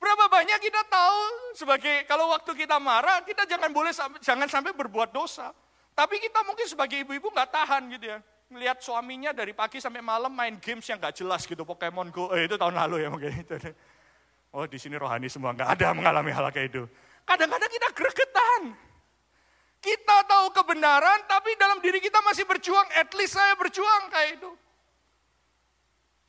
Berapa 0.00 0.32
banyak 0.32 0.64
kita 0.64 0.80
tahu 0.88 1.20
sebagai 1.52 2.08
kalau 2.08 2.32
waktu 2.32 2.56
kita 2.56 2.80
marah 2.80 3.20
kita 3.20 3.44
jangan 3.44 3.68
boleh 3.68 3.92
jangan 4.24 4.48
sampai 4.48 4.72
berbuat 4.72 5.12
dosa. 5.12 5.52
Tapi 5.92 6.16
kita 6.16 6.40
mungkin 6.48 6.64
sebagai 6.64 7.04
ibu-ibu 7.04 7.28
nggak 7.28 7.52
tahan 7.52 7.84
gitu 7.92 8.08
ya. 8.08 8.18
Melihat 8.48 8.80
suaminya 8.80 9.36
dari 9.36 9.52
pagi 9.52 9.76
sampai 9.76 10.00
malam 10.00 10.32
main 10.32 10.56
games 10.56 10.88
yang 10.88 10.96
nggak 10.96 11.20
jelas 11.20 11.44
gitu, 11.44 11.68
Pokemon 11.68 12.08
Go, 12.08 12.32
eh, 12.32 12.48
itu 12.48 12.56
tahun 12.56 12.80
lalu 12.80 13.04
ya 13.04 13.08
mungkin 13.12 13.44
itu. 13.44 13.56
Oh 14.50 14.66
di 14.66 14.78
sini 14.82 14.98
rohani 14.98 15.30
semua, 15.30 15.54
nggak 15.54 15.78
ada 15.78 15.94
mengalami 15.94 16.34
hal 16.34 16.50
kayak 16.50 16.74
itu. 16.74 16.82
Kadang-kadang 17.22 17.70
kita 17.70 17.88
gregetan. 17.94 18.62
Kita 19.80 20.16
tahu 20.28 20.52
kebenaran 20.52 21.24
tapi 21.24 21.56
dalam 21.56 21.78
diri 21.80 22.02
kita 22.02 22.20
masih 22.20 22.44
berjuang. 22.44 22.84
At 22.98 23.08
least 23.16 23.38
saya 23.38 23.54
berjuang 23.56 24.12
kayak 24.12 24.42
itu. 24.42 24.50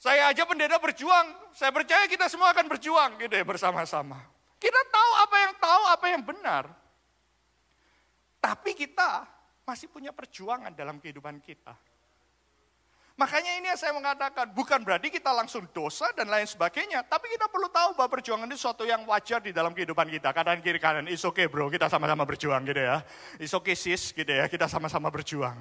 Saya 0.01 0.32
aja 0.32 0.46
pendeta 0.46 0.78
berjuang. 0.78 1.51
Saya 1.51 1.74
percaya 1.74 2.08
kita 2.08 2.30
semua 2.32 2.54
akan 2.56 2.66
berjuang 2.70 3.20
gitu 3.20 3.34
ya 3.34 3.44
bersama-sama. 3.44 4.18
Kita 4.62 4.82
tahu 4.88 5.12
apa 5.25 5.36
yang 5.42 5.54
tahu, 5.58 5.84
apa 5.90 6.06
yang 6.13 6.22
benar. 6.22 6.63
Tapi 8.42 8.72
kita 8.78 9.25
masih 9.66 9.90
punya 9.90 10.13
perjuangan 10.13 10.74
dalam 10.74 10.98
kehidupan 10.98 11.42
kita. 11.42 11.74
Makanya 13.22 13.54
ini 13.62 13.70
yang 13.70 13.78
saya 13.78 13.94
mengatakan, 13.94 14.50
bukan 14.50 14.82
berarti 14.82 15.13
kita 15.13 15.30
langsung 15.30 15.70
dosa 15.70 16.10
dan 16.18 16.25
lain 16.25 16.50
sebagainya. 16.50 17.06
Tapi 17.06 17.30
kita 17.30 17.46
perlu 17.54 17.70
tahu 17.70 17.94
bahwa 17.94 18.10
perjuangan 18.18 18.50
itu 18.50 18.58
suatu 18.58 18.82
yang 18.82 19.06
wajar 19.06 19.38
di 19.46 19.54
dalam 19.54 19.78
kehidupan 19.78 20.10
kita. 20.10 20.34
Kanan 20.34 20.58
kiri 20.58 20.82
kanan, 20.82 21.06
is 21.06 21.22
okay 21.22 21.46
bro, 21.46 21.70
kita 21.70 21.86
sama-sama 21.86 22.25
berjuang 22.25 22.66
gitu 22.66 22.82
ya. 22.82 23.06
Is 23.38 23.54
okay 23.54 23.78
sis 23.78 24.10
gitu 24.10 24.25
ya, 24.25 24.50
kita 24.50 24.66
sama-sama 24.66 25.13
berjuang. 25.13 25.54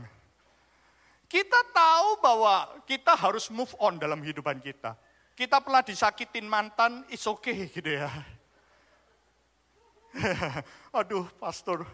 Kita 1.29 1.61
tahu 1.77 2.25
bahwa 2.25 2.81
kita 2.89 3.13
harus 3.13 3.53
move 3.53 3.77
on 3.77 4.01
dalam 4.01 4.25
kehidupan 4.25 4.57
kita. 4.65 4.97
Kita 5.37 5.61
pernah 5.61 5.85
disakitin 5.85 6.49
mantan, 6.49 7.05
is 7.13 7.29
okay 7.29 7.69
gitu 7.69 7.93
ya. 7.93 8.09
Aduh 10.97 11.29
pastor, 11.37 11.85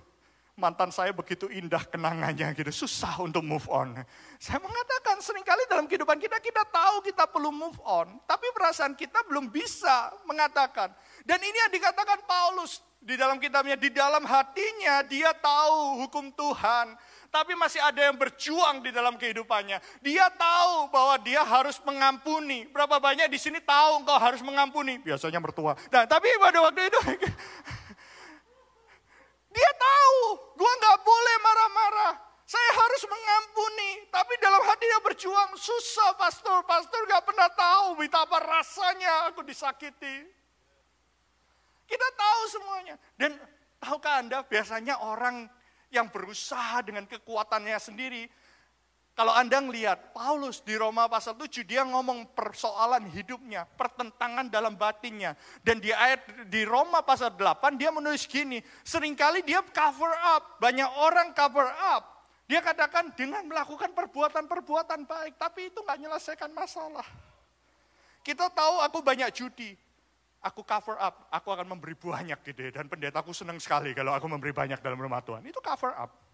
mantan 0.56 0.88
saya 0.88 1.12
begitu 1.12 1.52
indah 1.52 1.84
kenangannya 1.84 2.56
gitu, 2.56 2.72
susah 2.72 3.20
untuk 3.20 3.44
move 3.44 3.68
on. 3.68 3.92
Saya 4.40 4.56
mengatakan 4.56 5.20
sering 5.20 5.44
kali 5.44 5.68
dalam 5.68 5.84
kehidupan 5.84 6.16
kita, 6.16 6.40
kita 6.40 6.64
tahu 6.72 7.04
kita 7.04 7.28
perlu 7.28 7.52
move 7.52 7.76
on, 7.84 8.16
tapi 8.24 8.48
perasaan 8.56 8.96
kita 8.96 9.20
belum 9.28 9.52
bisa 9.52 10.16
mengatakan. 10.24 10.96
Dan 11.28 11.44
ini 11.44 11.56
yang 11.60 11.72
dikatakan 11.76 12.24
Paulus 12.24 12.80
di 13.04 13.20
dalam 13.20 13.36
kitabnya, 13.36 13.76
di 13.76 13.92
dalam 13.92 14.24
hatinya 14.24 15.04
dia 15.04 15.36
tahu 15.36 16.08
hukum 16.08 16.32
Tuhan, 16.32 16.96
tapi 17.28 17.52
masih 17.52 17.84
ada 17.84 18.08
yang 18.08 18.16
berjuang 18.16 18.80
di 18.80 18.88
dalam 18.96 19.20
kehidupannya. 19.20 19.76
Dia 20.00 20.32
tahu 20.32 20.88
bahwa 20.88 21.20
dia 21.20 21.44
harus 21.44 21.76
mengampuni. 21.84 22.64
Berapa 22.72 22.96
banyak 22.96 23.28
di 23.28 23.36
sini 23.36 23.60
tahu 23.60 24.00
engkau 24.00 24.16
harus 24.16 24.40
mengampuni? 24.40 24.96
Biasanya 25.04 25.36
mertua. 25.36 25.76
Nah, 25.92 26.08
tapi 26.08 26.32
pada 26.40 26.64
waktu 26.64 26.88
itu 26.88 27.00
Dia 29.56 29.72
tahu, 29.80 30.20
gue 30.52 30.72
nggak 30.84 30.98
boleh 31.00 31.36
marah-marah. 31.40 32.14
Saya 32.46 32.70
harus 32.78 33.02
mengampuni, 33.10 34.06
tapi 34.12 34.38
dalam 34.38 34.62
hati 34.62 34.86
dia 34.86 35.02
berjuang. 35.02 35.50
Susah 35.58 36.14
pastor, 36.14 36.62
pastor 36.62 37.02
gak 37.10 37.26
pernah 37.26 37.50
tahu 37.50 37.98
betapa 37.98 38.38
rasanya 38.38 39.26
aku 39.26 39.42
disakiti. 39.42 40.30
Kita 41.90 42.08
tahu 42.14 42.40
semuanya. 42.46 42.94
Dan 43.18 43.34
tahukah 43.82 44.22
Anda 44.22 44.46
biasanya 44.46 45.02
orang 45.02 45.50
yang 45.90 46.06
berusaha 46.06 46.86
dengan 46.86 47.10
kekuatannya 47.10 47.78
sendiri, 47.82 48.30
kalau 49.16 49.32
Anda 49.32 49.64
melihat 49.64 50.12
Paulus 50.12 50.60
di 50.60 50.76
Roma 50.76 51.08
pasal 51.08 51.40
7, 51.40 51.64
dia 51.64 51.80
ngomong 51.88 52.36
persoalan 52.36 53.08
hidupnya, 53.08 53.64
pertentangan 53.64 54.52
dalam 54.52 54.76
batinnya. 54.76 55.32
Dan 55.64 55.80
di 55.80 55.88
ayat 55.88 56.44
di 56.52 56.68
Roma 56.68 57.00
pasal 57.00 57.32
8, 57.32 57.80
dia 57.80 57.88
menulis 57.88 58.28
gini, 58.28 58.60
sering 58.84 59.16
kali 59.16 59.40
dia 59.40 59.64
cover 59.72 60.12
up, 60.36 60.60
banyak 60.60 60.84
orang 61.00 61.32
cover 61.32 61.64
up. 61.96 62.28
Dia 62.44 62.60
katakan 62.60 63.16
dengan 63.16 63.48
melakukan 63.48 63.96
perbuatan-perbuatan 63.96 65.08
baik, 65.08 65.40
tapi 65.40 65.72
itu 65.72 65.80
nggak 65.80 65.96
menyelesaikan 65.96 66.52
masalah. 66.52 67.08
Kita 68.20 68.52
tahu 68.52 68.84
aku 68.84 69.00
banyak 69.00 69.32
judi, 69.32 69.72
aku 70.44 70.60
cover 70.60 71.00
up, 71.00 71.24
aku 71.32 71.56
akan 71.56 71.72
memberi 71.72 71.96
banyak 71.96 72.36
gitu 72.52 72.68
Dan 72.68 72.92
pendetaku 72.92 73.32
senang 73.32 73.56
sekali 73.64 73.96
kalau 73.96 74.12
aku 74.12 74.28
memberi 74.28 74.52
banyak 74.52 74.76
dalam 74.84 75.00
rumah 75.00 75.24
Tuhan. 75.24 75.40
Itu 75.40 75.64
cover 75.64 75.96
up. 75.96 76.25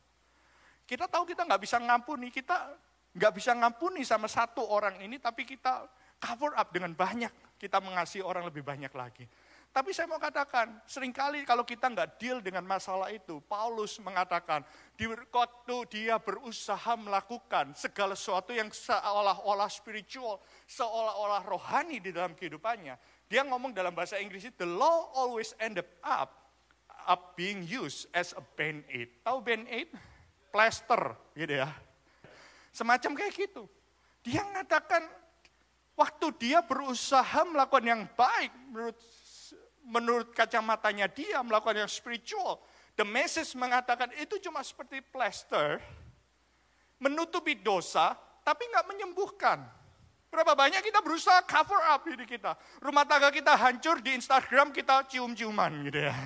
Kita 0.92 1.08
tahu 1.08 1.24
kita 1.24 1.48
nggak 1.48 1.62
bisa 1.64 1.80
ngampuni, 1.80 2.28
kita 2.28 2.68
nggak 3.16 3.32
bisa 3.32 3.56
ngampuni 3.56 4.04
sama 4.04 4.28
satu 4.28 4.60
orang 4.60 5.00
ini, 5.00 5.16
tapi 5.16 5.48
kita 5.48 5.88
cover 6.20 6.52
up 6.52 6.68
dengan 6.68 6.92
banyak. 6.92 7.32
Kita 7.56 7.80
mengasihi 7.80 8.20
orang 8.20 8.44
lebih 8.44 8.60
banyak 8.60 8.92
lagi. 8.92 9.24
Tapi 9.72 9.88
saya 9.96 10.04
mau 10.04 10.20
katakan, 10.20 10.84
sering 10.84 11.16
kali 11.16 11.48
kalau 11.48 11.64
kita 11.64 11.88
nggak 11.88 12.20
deal 12.20 12.44
dengan 12.44 12.60
masalah 12.68 13.08
itu, 13.08 13.40
Paulus 13.48 13.96
mengatakan, 14.04 14.68
di 14.92 15.08
waktu 15.08 15.76
dia 15.88 16.20
berusaha 16.20 16.92
melakukan 17.00 17.72
segala 17.72 18.12
sesuatu 18.12 18.52
yang 18.52 18.68
seolah-olah 18.68 19.72
spiritual, 19.72 20.44
seolah-olah 20.68 21.40
rohani 21.48 22.04
di 22.04 22.12
dalam 22.12 22.36
kehidupannya, 22.36 23.00
dia 23.32 23.40
ngomong 23.48 23.72
dalam 23.72 23.96
bahasa 23.96 24.20
Inggris 24.20 24.44
itu, 24.44 24.60
the 24.60 24.68
law 24.68 25.08
always 25.16 25.56
end 25.56 25.80
up, 26.04 26.28
up 27.08 27.32
being 27.32 27.64
used 27.64 28.12
as 28.12 28.36
a 28.36 28.44
band-aid. 28.60 29.08
Tahu 29.24 29.40
band-aid? 29.40 30.11
Plaster 30.52 31.16
gitu 31.32 31.64
ya. 31.64 31.72
Semacam 32.70 33.16
kayak 33.16 33.32
gitu. 33.32 33.64
Dia 34.22 34.44
mengatakan 34.44 35.02
waktu 35.96 36.26
dia 36.36 36.60
berusaha 36.60 37.42
melakukan 37.48 37.84
yang 37.84 38.02
baik 38.12 38.52
menurut 38.70 38.98
menurut 39.82 40.28
kacamatanya 40.30 41.10
dia 41.10 41.42
melakukan 41.42 41.82
yang 41.82 41.90
spiritual. 41.90 42.62
The 42.94 43.08
message 43.08 43.56
mengatakan 43.56 44.12
itu 44.20 44.36
cuma 44.38 44.60
seperti 44.60 45.00
plaster 45.00 45.80
menutupi 47.02 47.58
dosa 47.58 48.14
tapi 48.46 48.68
nggak 48.68 48.86
menyembuhkan. 48.86 49.58
Berapa 50.32 50.56
banyak 50.56 50.80
kita 50.80 51.04
berusaha 51.04 51.44
cover 51.44 51.80
up 51.92 52.08
diri 52.08 52.24
kita. 52.24 52.56
Rumah 52.80 53.04
tangga 53.04 53.28
kita 53.28 53.52
hancur 53.52 54.00
di 54.00 54.16
Instagram 54.16 54.72
kita 54.72 55.04
cium-ciuman 55.04 55.88
gitu 55.88 56.08
ya. 56.08 56.16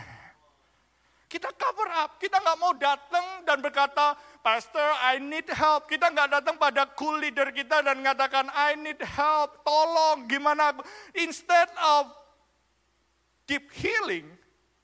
Kita 1.27 1.51
cover 1.59 1.91
up, 2.07 2.23
kita 2.23 2.39
nggak 2.39 2.59
mau 2.63 2.71
datang 2.79 3.43
dan 3.43 3.59
berkata, 3.59 4.15
Pastor, 4.47 4.87
I 5.03 5.19
need 5.19 5.51
help. 5.51 5.91
Kita 5.91 6.07
nggak 6.15 6.39
datang 6.39 6.55
pada 6.55 6.87
cool 6.95 7.19
leader 7.19 7.51
kita 7.51 7.83
dan 7.83 7.99
mengatakan, 7.99 8.47
I 8.55 8.79
need 8.79 9.03
help, 9.03 9.67
tolong, 9.67 10.31
gimana. 10.31 10.71
Instead 11.19 11.67
of 11.83 12.15
deep 13.43 13.75
healing, 13.75 14.31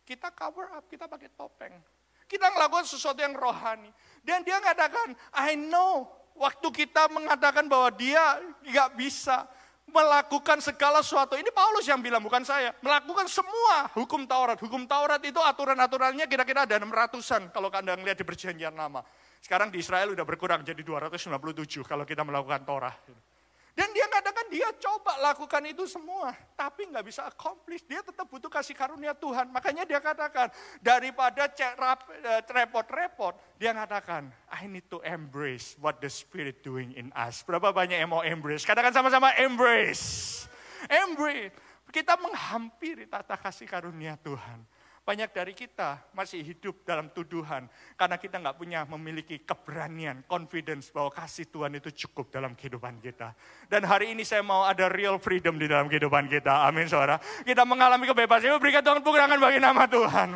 kita 0.02 0.34
cover 0.34 0.66
up, 0.74 0.90
kita 0.90 1.06
pakai 1.06 1.30
topeng. 1.38 1.78
Kita 2.26 2.50
melakukan 2.50 2.90
sesuatu 2.90 3.22
yang 3.22 3.38
rohani. 3.38 3.94
Dan 4.26 4.42
dia 4.42 4.58
mengatakan, 4.58 5.14
I 5.30 5.54
know, 5.54 6.10
waktu 6.34 6.68
kita 6.74 7.06
mengatakan 7.14 7.70
bahwa 7.70 7.94
dia 7.94 8.42
nggak 8.66 8.98
bisa, 8.98 9.46
melakukan 9.92 10.58
segala 10.64 11.04
sesuatu. 11.04 11.36
Ini 11.36 11.52
Paulus 11.52 11.84
yang 11.84 12.00
bilang, 12.00 12.24
bukan 12.24 12.42
saya. 12.42 12.72
Melakukan 12.80 13.28
semua 13.28 13.92
hukum 13.94 14.24
Taurat. 14.24 14.58
Hukum 14.58 14.88
Taurat 14.88 15.20
itu 15.22 15.38
aturan-aturannya 15.38 16.24
kira-kira 16.26 16.64
ada 16.64 16.80
600-an 16.80 17.52
kalau 17.52 17.68
Anda 17.70 17.94
melihat 18.00 18.18
di 18.18 18.26
perjanjian 18.26 18.74
lama. 18.74 19.04
Sekarang 19.38 19.68
di 19.68 19.78
Israel 19.78 20.14
udah 20.16 20.24
berkurang 20.24 20.64
jadi 20.64 20.80
257 20.80 21.84
kalau 21.84 22.08
kita 22.08 22.24
melakukan 22.24 22.62
Torah. 22.64 22.94
Dan 23.72 23.88
dia 23.96 24.04
katakan 24.04 24.52
dia 24.52 24.68
coba 24.76 25.16
lakukan 25.32 25.64
itu 25.64 25.88
semua, 25.88 26.36
tapi 26.52 26.92
nggak 26.92 27.04
bisa 27.08 27.24
accomplish. 27.24 27.80
Dia 27.88 28.04
tetap 28.04 28.28
butuh 28.28 28.52
kasih 28.52 28.76
karunia 28.76 29.16
Tuhan. 29.16 29.48
Makanya 29.48 29.88
dia 29.88 29.96
katakan 29.96 30.52
daripada 30.84 31.48
eh, 31.48 32.40
repot-repot, 32.44 33.32
dia 33.56 33.72
katakan 33.72 34.28
I 34.52 34.68
need 34.68 34.92
to 34.92 35.00
embrace 35.00 35.72
what 35.80 36.04
the 36.04 36.12
Spirit 36.12 36.60
doing 36.60 36.92
in 37.00 37.08
us. 37.16 37.40
Berapa 37.40 37.72
banyak 37.72 37.96
yang 37.96 38.12
mau 38.12 38.20
embrace? 38.20 38.68
Katakan 38.68 38.92
sama-sama 38.92 39.32
embrace. 39.40 40.44
Embrace. 40.92 41.56
Kita 41.88 42.20
menghampiri 42.20 43.08
tata 43.08 43.40
kasih 43.40 43.64
karunia 43.64 44.20
Tuhan. 44.20 44.64
Banyak 45.02 45.34
dari 45.34 45.50
kita 45.50 45.98
masih 46.14 46.46
hidup 46.46 46.86
dalam 46.86 47.10
tuduhan 47.10 47.66
karena 47.98 48.14
kita 48.22 48.38
nggak 48.38 48.54
punya 48.54 48.86
memiliki 48.86 49.42
keberanian, 49.42 50.22
confidence 50.30 50.94
bahwa 50.94 51.10
kasih 51.10 51.50
Tuhan 51.50 51.74
itu 51.74 51.90
cukup 52.06 52.30
dalam 52.30 52.54
kehidupan 52.54 53.02
kita. 53.02 53.34
Dan 53.66 53.82
hari 53.82 54.14
ini 54.14 54.22
saya 54.22 54.46
mau 54.46 54.62
ada 54.62 54.86
real 54.86 55.18
freedom 55.18 55.58
di 55.58 55.66
dalam 55.66 55.90
kehidupan 55.90 56.30
kita. 56.30 56.70
Amin 56.70 56.86
saudara. 56.86 57.18
Kita 57.42 57.66
mengalami 57.66 58.06
kebebasan. 58.06 58.54
Berikan 58.62 58.86
Tuhan 58.86 59.02
pengurangan 59.02 59.42
bagi 59.42 59.58
nama 59.58 59.90
Tuhan. 59.90 60.28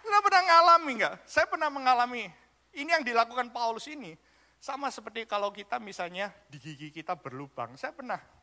Kita 0.00 0.18
pernah 0.24 0.40
mengalami 0.40 0.90
nggak? 0.96 1.14
Saya 1.28 1.44
pernah 1.44 1.68
mengalami. 1.68 2.24
Ini 2.72 2.88
yang 2.88 3.04
dilakukan 3.04 3.52
Paulus 3.52 3.84
ini. 3.84 4.16
Sama 4.56 4.88
seperti 4.88 5.28
kalau 5.28 5.52
kita 5.52 5.76
misalnya 5.76 6.32
di 6.48 6.56
gigi 6.56 6.88
kita 6.88 7.20
berlubang. 7.20 7.76
Saya 7.76 7.92
pernah 7.92 8.39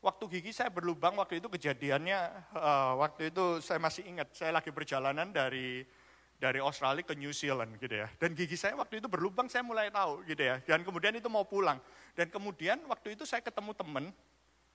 Waktu 0.00 0.24
gigi 0.32 0.56
saya 0.56 0.72
berlubang, 0.72 1.12
waktu 1.20 1.44
itu 1.44 1.52
kejadiannya, 1.52 2.18
uh, 2.56 2.96
waktu 3.04 3.28
itu 3.28 3.60
saya 3.60 3.76
masih 3.76 4.08
ingat, 4.08 4.32
saya 4.32 4.56
lagi 4.56 4.72
perjalanan 4.72 5.28
dari 5.28 5.84
dari 6.40 6.56
Australia 6.56 7.04
ke 7.04 7.12
New 7.12 7.36
Zealand 7.36 7.76
gitu 7.76 8.00
ya. 8.00 8.08
Dan 8.16 8.32
gigi 8.32 8.56
saya 8.56 8.72
waktu 8.80 9.04
itu 9.04 9.12
berlubang, 9.12 9.52
saya 9.52 9.60
mulai 9.60 9.92
tahu 9.92 10.24
gitu 10.24 10.40
ya. 10.40 10.56
Dan 10.64 10.80
kemudian 10.88 11.12
itu 11.12 11.28
mau 11.28 11.44
pulang. 11.44 11.76
Dan 12.16 12.32
kemudian 12.32 12.80
waktu 12.88 13.12
itu 13.12 13.28
saya 13.28 13.44
ketemu 13.44 13.76
teman, 13.76 14.08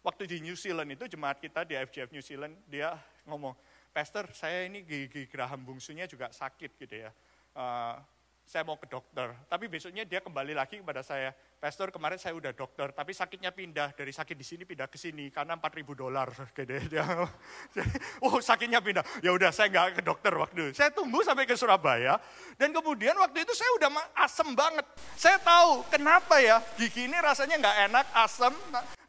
waktu 0.05 0.29
di 0.29 0.37
New 0.45 0.53
Zealand 0.53 0.93
itu 0.93 1.09
jemaat 1.09 1.41
kita 1.41 1.65
di 1.65 1.73
FGF 1.73 2.13
New 2.13 2.21
Zealand, 2.21 2.53
dia 2.69 2.93
ngomong, 3.25 3.57
Pastor 3.89 4.29
saya 4.29 4.69
ini 4.69 4.85
gigi 4.85 5.25
geraham 5.25 5.65
bungsunya 5.65 6.05
juga 6.05 6.29
sakit 6.29 6.77
gitu 6.77 6.95
ya. 7.01 7.09
Uh, 7.57 7.97
saya 8.45 8.61
mau 8.61 8.77
ke 8.77 8.85
dokter. 8.85 9.33
Tapi 9.49 9.65
besoknya 9.65 10.05
dia 10.05 10.21
kembali 10.21 10.53
lagi 10.53 10.77
kepada 10.77 11.01
saya, 11.01 11.33
Pastor 11.57 11.89
kemarin 11.89 12.21
saya 12.21 12.37
udah 12.37 12.53
dokter, 12.53 12.93
tapi 12.93 13.09
sakitnya 13.09 13.49
pindah 13.49 13.97
dari 13.97 14.13
sakit 14.13 14.37
di 14.37 14.45
sini 14.45 14.63
pindah 14.69 14.85
ke 14.85 15.01
sini 15.01 15.33
karena 15.33 15.57
4000 15.57 15.97
dolar. 15.97 16.29
oh 18.25 18.37
sakitnya 18.37 18.85
pindah, 18.85 19.01
ya 19.25 19.33
udah 19.33 19.49
saya 19.49 19.73
nggak 19.73 19.97
ke 19.97 20.01
dokter 20.05 20.29
waktu. 20.37 20.77
Saya 20.77 20.93
tunggu 20.93 21.25
sampai 21.25 21.49
ke 21.49 21.57
Surabaya 21.57 22.21
dan 22.61 22.69
kemudian 22.69 23.17
waktu 23.17 23.41
itu 23.41 23.57
saya 23.57 23.71
udah 23.81 23.89
asem 24.21 24.53
banget. 24.53 24.85
Saya 25.17 25.41
tahu 25.41 25.81
kenapa 25.89 26.37
ya 26.37 26.61
gigi 26.77 27.09
ini 27.09 27.17
rasanya 27.17 27.57
nggak 27.57 27.77
enak, 27.89 28.05
asem, 28.13 28.53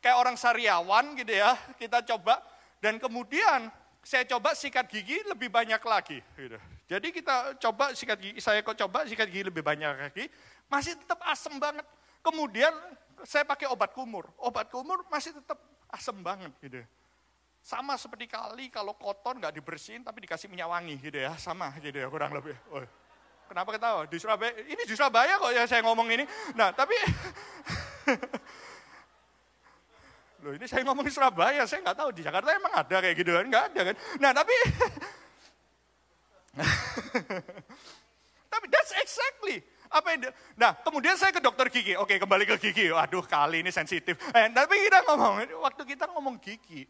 kayak 0.01 0.17
orang 0.17 0.41
sariawan 0.41 1.13
gitu 1.13 1.37
ya. 1.37 1.53
Kita 1.77 2.01
coba 2.09 2.41
dan 2.81 2.97
kemudian 2.97 3.69
saya 4.01 4.25
coba 4.25 4.57
sikat 4.57 4.89
gigi 4.89 5.21
lebih 5.29 5.53
banyak 5.53 5.83
lagi. 5.85 6.25
Gitu. 6.41 6.76
Jadi 6.87 7.11
kita 7.11 7.59
coba 7.59 7.91
sikat 7.99 8.19
gigi, 8.23 8.39
saya 8.39 8.63
kok 8.63 8.79
coba 8.79 9.03
sikat 9.11 9.27
gigi 9.27 9.51
lebih 9.51 9.59
banyak 9.59 10.07
lagi, 10.07 10.31
masih 10.71 10.95
tetap 10.95 11.19
asem 11.27 11.59
banget. 11.59 11.83
Kemudian 12.23 12.71
saya 13.27 13.43
pakai 13.43 13.67
obat 13.67 13.91
kumur, 13.91 14.31
obat 14.39 14.71
kumur 14.71 15.03
masih 15.11 15.35
tetap 15.35 15.59
asem 15.91 16.15
banget 16.23 16.55
gitu. 16.63 16.79
Sama 17.59 17.99
seperti 17.99 18.31
kali 18.31 18.71
kalau 18.71 18.95
kotor 18.95 19.35
nggak 19.35 19.51
dibersihin 19.59 20.07
tapi 20.07 20.23
dikasih 20.23 20.47
minyak 20.47 20.71
wangi 20.71 20.95
gitu 21.03 21.19
ya, 21.19 21.35
sama 21.35 21.75
gitu 21.83 21.99
ya 21.99 22.07
kurang 22.07 22.31
lebih. 22.31 22.55
Oh, 22.71 22.79
kenapa 23.51 23.75
ketawa? 23.75 24.07
Di 24.07 24.19
Surabaya, 24.23 24.55
ini 24.63 24.83
di 24.87 24.95
Surabaya 24.95 25.43
kok 25.43 25.51
ya 25.51 25.67
saya 25.67 25.83
ngomong 25.83 26.07
ini. 26.07 26.23
Nah 26.55 26.71
tapi 26.71 26.95
Loh 30.47 30.55
ini 30.55 30.71
saya 30.71 30.87
ngomong 30.87 31.03
di 31.03 31.11
Surabaya, 31.11 31.67
saya 31.67 31.83
nggak 31.83 31.99
tahu 31.99 32.15
di 32.15 32.23
Jakarta 32.23 32.55
emang 32.55 32.71
ada 32.71 32.97
kayak 33.03 33.19
gitu 33.19 33.35
kan, 33.35 33.51
nggak 33.51 33.65
ada 33.75 33.81
kan. 33.91 33.97
Nah 34.23 34.31
tapi 34.31 34.55
Tapi 38.53 38.67
that's 38.73 38.93
exactly 39.01 39.61
apa 39.87 40.13
yang 40.13 40.21
nah 40.59 40.75
kemudian 40.83 41.15
saya 41.15 41.31
ke 41.31 41.39
dokter 41.39 41.71
gigi. 41.71 41.95
Oke 41.95 42.19
kembali 42.19 42.45
ke 42.49 42.57
gigi. 42.59 42.91
Aduh 42.91 43.23
kali 43.23 43.63
ini 43.63 43.71
sensitif. 43.71 44.19
Eh, 44.35 44.51
tapi 44.51 44.83
kita 44.89 45.07
ngomong 45.07 45.47
waktu 45.63 45.83
kita 45.87 46.05
ngomong 46.11 46.37
gigi 46.43 46.89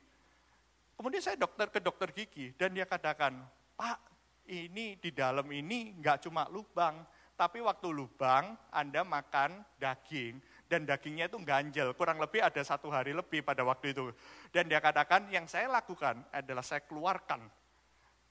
kemudian 0.97 1.21
saya 1.21 1.37
dokter 1.37 1.69
ke 1.69 1.79
dokter 1.79 2.09
gigi 2.11 2.57
dan 2.57 2.73
dia 2.73 2.89
katakan 2.89 3.37
pak 3.77 4.01
ini 4.49 4.97
di 4.97 5.13
dalam 5.13 5.45
ini 5.53 5.93
nggak 6.01 6.25
cuma 6.25 6.49
lubang 6.49 7.05
tapi 7.37 7.61
waktu 7.61 7.93
lubang 7.93 8.57
anda 8.73 9.05
makan 9.05 9.61
daging 9.77 10.41
dan 10.67 10.89
dagingnya 10.89 11.29
itu 11.29 11.39
ganjel. 11.45 11.93
Kurang 11.93 12.17
lebih 12.19 12.41
ada 12.41 12.59
satu 12.65 12.89
hari 12.91 13.13
lebih 13.13 13.45
pada 13.45 13.63
waktu 13.63 13.93
itu. 13.95 14.11
Dan 14.51 14.67
dia 14.67 14.81
katakan 14.81 15.29
yang 15.31 15.45
saya 15.47 15.71
lakukan 15.71 16.27
adalah 16.33 16.65
saya 16.65 16.83
keluarkan 16.89 17.45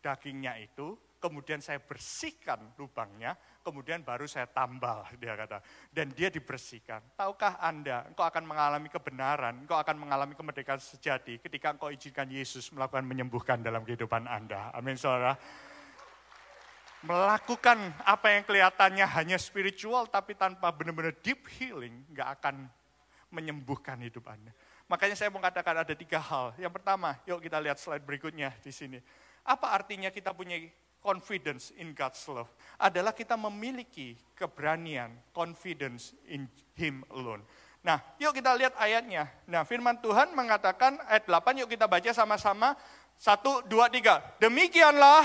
dagingnya 0.01 0.57
itu 0.57 0.97
kemudian 1.19 1.59
saya 1.63 1.81
bersihkan 1.81 2.61
lubangnya, 2.77 3.33
kemudian 3.65 4.05
baru 4.05 4.29
saya 4.29 4.45
tambal, 4.45 5.07
dia 5.21 5.33
kata. 5.33 5.63
Dan 5.89 6.13
dia 6.13 6.29
dibersihkan. 6.29 7.01
Tahukah 7.17 7.57
Anda, 7.59 8.05
engkau 8.05 8.25
akan 8.25 8.43
mengalami 8.45 8.87
kebenaran, 8.91 9.65
engkau 9.65 9.77
akan 9.79 9.95
mengalami 9.97 10.33
kemerdekaan 10.37 10.81
sejati 10.81 11.41
ketika 11.41 11.73
engkau 11.73 11.89
izinkan 11.89 12.29
Yesus 12.29 12.69
melakukan 12.69 13.03
menyembuhkan 13.07 13.59
dalam 13.61 13.81
kehidupan 13.87 14.29
Anda. 14.29 14.69
Amin, 14.75 14.95
saudara. 14.99 15.37
Melakukan 17.05 17.77
apa 18.01 18.33
yang 18.33 18.43
kelihatannya 18.49 19.05
hanya 19.05 19.37
spiritual, 19.37 20.09
tapi 20.09 20.33
tanpa 20.33 20.73
benar-benar 20.73 21.13
deep 21.21 21.45
healing, 21.61 22.01
nggak 22.09 22.41
akan 22.41 22.65
menyembuhkan 23.29 23.99
hidup 24.01 24.25
Anda. 24.25 24.53
Makanya 24.85 25.17
saya 25.17 25.33
mau 25.33 25.41
katakan 25.41 25.81
ada 25.81 25.93
tiga 25.97 26.21
hal. 26.21 26.53
Yang 26.61 26.77
pertama, 26.77 27.17
yuk 27.25 27.41
kita 27.41 27.57
lihat 27.57 27.81
slide 27.81 28.05
berikutnya 28.05 28.53
di 28.61 28.69
sini. 28.69 29.01
Apa 29.45 29.73
artinya 29.73 30.09
kita 30.13 30.33
punya 30.33 30.57
confidence 31.05 31.69
in 31.77 31.93
God's 31.93 32.25
love 32.25 32.49
adalah 32.81 33.13
kita 33.13 33.37
memiliki 33.37 34.17
keberanian, 34.33 35.13
confidence 35.29 36.17
in 36.25 36.49
Him 36.73 37.05
alone. 37.13 37.45
Nah, 37.85 38.01
yuk 38.17 38.33
kita 38.33 38.57
lihat 38.57 38.73
ayatnya. 38.81 39.29
Nah, 39.45 39.61
firman 39.61 40.01
Tuhan 40.01 40.33
mengatakan 40.33 40.97
ayat 41.05 41.29
8, 41.29 41.61
yuk 41.61 41.69
kita 41.69 41.85
baca 41.85 42.09
sama-sama. 42.09 42.73
Satu, 43.13 43.61
dua, 43.69 43.87
tiga. 43.93 44.25
Demikianlah 44.41 45.23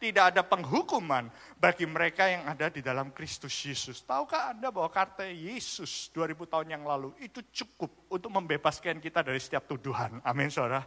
tidak 0.00 0.32
ada 0.36 0.42
penghukuman 0.44 1.32
bagi 1.60 1.84
mereka 1.84 2.24
yang 2.28 2.48
ada 2.48 2.72
di 2.72 2.80
dalam 2.80 3.12
Kristus 3.12 3.52
Yesus. 3.64 4.00
Tahukah 4.00 4.56
Anda 4.56 4.72
bahwa 4.72 4.88
kata 4.88 5.28
Yesus 5.28 6.08
2000 6.12 6.44
tahun 6.48 6.68
yang 6.72 6.84
lalu 6.88 7.12
itu 7.20 7.44
cukup 7.52 7.92
untuk 8.08 8.32
membebaskan 8.32 9.00
kita 9.00 9.20
dari 9.20 9.40
setiap 9.40 9.68
tuduhan. 9.68 10.20
Amin, 10.24 10.48
saudara. 10.48 10.84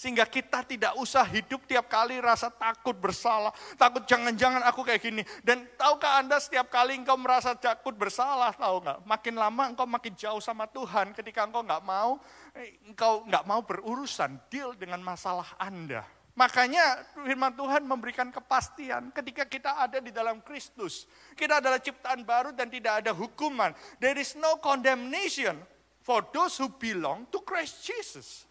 Sehingga 0.00 0.24
kita 0.24 0.64
tidak 0.64 0.96
usah 0.96 1.28
hidup 1.28 1.68
tiap 1.68 1.84
kali 1.92 2.24
rasa 2.24 2.48
takut 2.48 2.96
bersalah. 2.96 3.52
Takut 3.76 4.00
jangan-jangan 4.08 4.64
aku 4.64 4.80
kayak 4.80 5.04
gini. 5.04 5.20
Dan 5.44 5.68
tahukah 5.76 6.24
Anda 6.24 6.40
setiap 6.40 6.72
kali 6.72 6.96
engkau 6.96 7.20
merasa 7.20 7.52
takut 7.52 7.92
bersalah, 7.92 8.56
tahu 8.56 8.80
nggak? 8.80 9.04
Makin 9.04 9.34
lama 9.36 9.62
engkau 9.68 9.84
makin 9.84 10.16
jauh 10.16 10.40
sama 10.40 10.64
Tuhan 10.72 11.12
ketika 11.12 11.44
engkau 11.44 11.60
nggak 11.60 11.84
mau, 11.84 12.16
eh, 12.56 12.80
engkau 12.88 13.28
nggak 13.28 13.44
mau 13.44 13.60
berurusan, 13.60 14.40
deal 14.48 14.72
dengan 14.72 15.04
masalah 15.04 15.52
Anda. 15.60 16.00
Makanya 16.32 17.04
firman 17.20 17.52
Tuhan 17.52 17.84
memberikan 17.84 18.32
kepastian 18.32 19.12
ketika 19.12 19.44
kita 19.44 19.84
ada 19.84 20.00
di 20.00 20.08
dalam 20.08 20.40
Kristus. 20.40 21.04
Kita 21.36 21.60
adalah 21.60 21.76
ciptaan 21.76 22.24
baru 22.24 22.56
dan 22.56 22.72
tidak 22.72 23.04
ada 23.04 23.12
hukuman. 23.12 23.76
There 24.00 24.16
is 24.16 24.32
no 24.32 24.56
condemnation 24.64 25.60
for 26.00 26.24
those 26.32 26.56
who 26.56 26.72
belong 26.72 27.28
to 27.28 27.44
Christ 27.44 27.84
Jesus. 27.84 28.48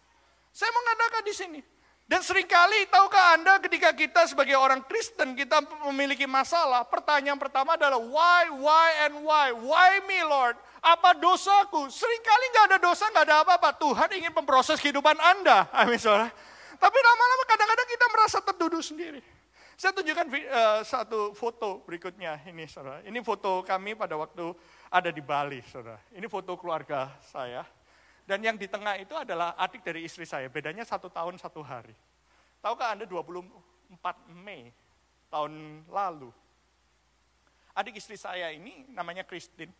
Saya 0.50 0.70
mengatakan 0.74 1.22
di 1.22 1.34
sini. 1.34 1.60
Dan 2.10 2.26
sering 2.26 2.50
kali 2.50 2.90
tahukah 2.90 3.38
Anda 3.38 3.62
ketika 3.62 3.94
kita 3.94 4.26
sebagai 4.26 4.58
orang 4.58 4.82
Kristen 4.82 5.38
kita 5.38 5.62
memiliki 5.86 6.26
masalah, 6.26 6.82
pertanyaan 6.82 7.38
pertama 7.38 7.78
adalah 7.78 8.02
why, 8.02 8.50
why, 8.50 8.88
and 9.06 9.22
why. 9.22 9.54
Why 9.54 10.02
me 10.10 10.18
Lord? 10.26 10.58
Apa 10.82 11.14
dosaku? 11.14 11.86
Seringkali 11.86 12.44
nggak 12.50 12.66
ada 12.66 12.78
dosa, 12.82 13.06
nggak 13.14 13.24
ada 13.30 13.46
apa-apa. 13.46 13.78
Tuhan 13.78 14.10
ingin 14.10 14.34
memproses 14.34 14.82
kehidupan 14.82 15.14
Anda. 15.22 15.70
Amin 15.86 16.02
saudara. 16.02 16.34
Tapi 16.82 16.98
lama-lama 16.98 17.44
kadang-kadang 17.46 17.88
kita 17.94 18.06
merasa 18.10 18.38
tertuduh 18.42 18.82
sendiri. 18.82 19.22
Saya 19.78 19.94
tunjukkan 19.94 20.26
uh, 20.28 20.80
satu 20.82 21.30
foto 21.32 21.86
berikutnya 21.86 22.42
ini 22.50 22.66
saudara. 22.66 23.06
Ini 23.06 23.22
foto 23.22 23.62
kami 23.62 23.94
pada 23.94 24.18
waktu 24.18 24.50
ada 24.90 25.14
di 25.14 25.22
Bali 25.22 25.62
saudara. 25.62 26.02
Ini 26.10 26.26
foto 26.26 26.58
keluarga 26.58 27.14
saya. 27.22 27.62
Dan 28.30 28.46
yang 28.46 28.54
di 28.54 28.70
tengah 28.70 28.94
itu 28.94 29.10
adalah 29.18 29.58
adik 29.58 29.82
dari 29.82 30.06
istri 30.06 30.22
saya, 30.22 30.46
bedanya 30.46 30.86
satu 30.86 31.10
tahun 31.10 31.34
satu 31.34 31.66
hari. 31.66 31.98
Tahukah 32.62 32.94
Anda 32.94 33.02
24 33.02 33.42
Mei 34.46 34.70
tahun 35.26 35.82
lalu, 35.90 36.30
adik 37.74 37.98
istri 37.98 38.14
saya 38.14 38.54
ini 38.54 38.86
namanya 38.94 39.26
Christine. 39.26 39.74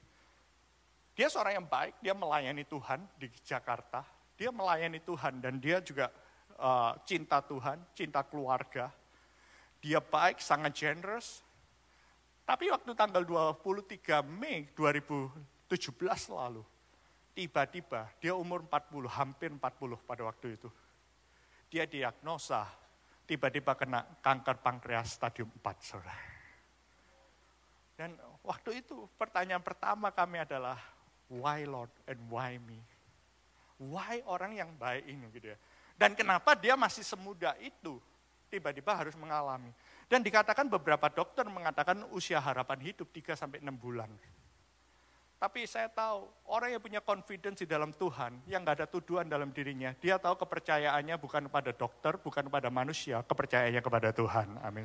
Dia 1.14 1.30
seorang 1.30 1.62
yang 1.62 1.68
baik, 1.70 2.02
dia 2.02 2.10
melayani 2.10 2.66
Tuhan 2.66 3.06
di 3.14 3.30
Jakarta. 3.46 4.02
Dia 4.34 4.50
melayani 4.50 4.98
Tuhan 4.98 5.38
dan 5.38 5.62
dia 5.62 5.78
juga 5.78 6.10
uh, 6.58 6.98
cinta 7.06 7.38
Tuhan, 7.46 7.78
cinta 7.94 8.26
keluarga. 8.26 8.90
Dia 9.78 10.02
baik, 10.02 10.42
sangat 10.42 10.74
generous. 10.74 11.46
Tapi 12.42 12.66
waktu 12.66 12.98
tanggal 12.98 13.22
23 13.22 14.26
Mei 14.26 14.66
2017 14.74 16.34
lalu, 16.34 16.66
Tiba-tiba 17.40 18.04
dia 18.20 18.36
umur 18.36 18.68
40, 18.68 19.08
hampir 19.08 19.48
40 19.48 19.96
pada 20.04 20.28
waktu 20.28 20.60
itu. 20.60 20.68
Dia 21.72 21.88
diagnosa 21.88 22.68
tiba-tiba 23.24 23.72
kena 23.80 24.04
kanker 24.20 24.60
pankreas 24.60 25.16
stadium 25.16 25.48
4, 25.48 25.80
saudara. 25.80 26.20
Dan 27.96 28.12
waktu 28.44 28.84
itu 28.84 29.08
pertanyaan 29.16 29.64
pertama 29.64 30.12
kami 30.12 30.44
adalah, 30.44 30.76
why 31.32 31.64
Lord 31.64 31.88
and 32.04 32.20
why 32.28 32.60
me? 32.60 32.76
Why 33.80 34.20
orang 34.28 34.60
yang 34.60 34.76
baik 34.76 35.08
ini 35.08 35.24
gitu 35.32 35.56
ya. 35.56 35.58
Dan 35.96 36.12
kenapa 36.12 36.52
dia 36.52 36.76
masih 36.76 37.08
semuda 37.08 37.56
itu 37.56 37.96
tiba-tiba 38.52 38.92
harus 38.92 39.16
mengalami. 39.16 39.72
Dan 40.12 40.20
dikatakan 40.20 40.68
beberapa 40.68 41.08
dokter 41.08 41.48
mengatakan 41.48 42.04
usia 42.12 42.36
harapan 42.36 42.84
hidup 42.84 43.08
3 43.08 43.32
sampai 43.32 43.64
6 43.64 43.72
bulan. 43.80 44.12
Tapi 45.40 45.64
saya 45.64 45.88
tahu 45.88 46.28
orang 46.52 46.76
yang 46.76 46.82
punya 46.84 47.00
confidence 47.00 47.64
di 47.64 47.68
dalam 47.68 47.96
Tuhan, 47.96 48.44
yang 48.44 48.60
gak 48.60 48.84
ada 48.84 48.86
tuduhan 48.86 49.24
dalam 49.24 49.48
dirinya, 49.56 49.96
dia 49.96 50.20
tahu 50.20 50.36
kepercayaannya 50.36 51.16
bukan 51.16 51.48
kepada 51.48 51.72
dokter, 51.72 52.12
bukan 52.20 52.44
kepada 52.52 52.68
manusia, 52.68 53.24
kepercayaannya 53.24 53.80
kepada 53.80 54.12
Tuhan. 54.12 54.60
Amin. 54.60 54.84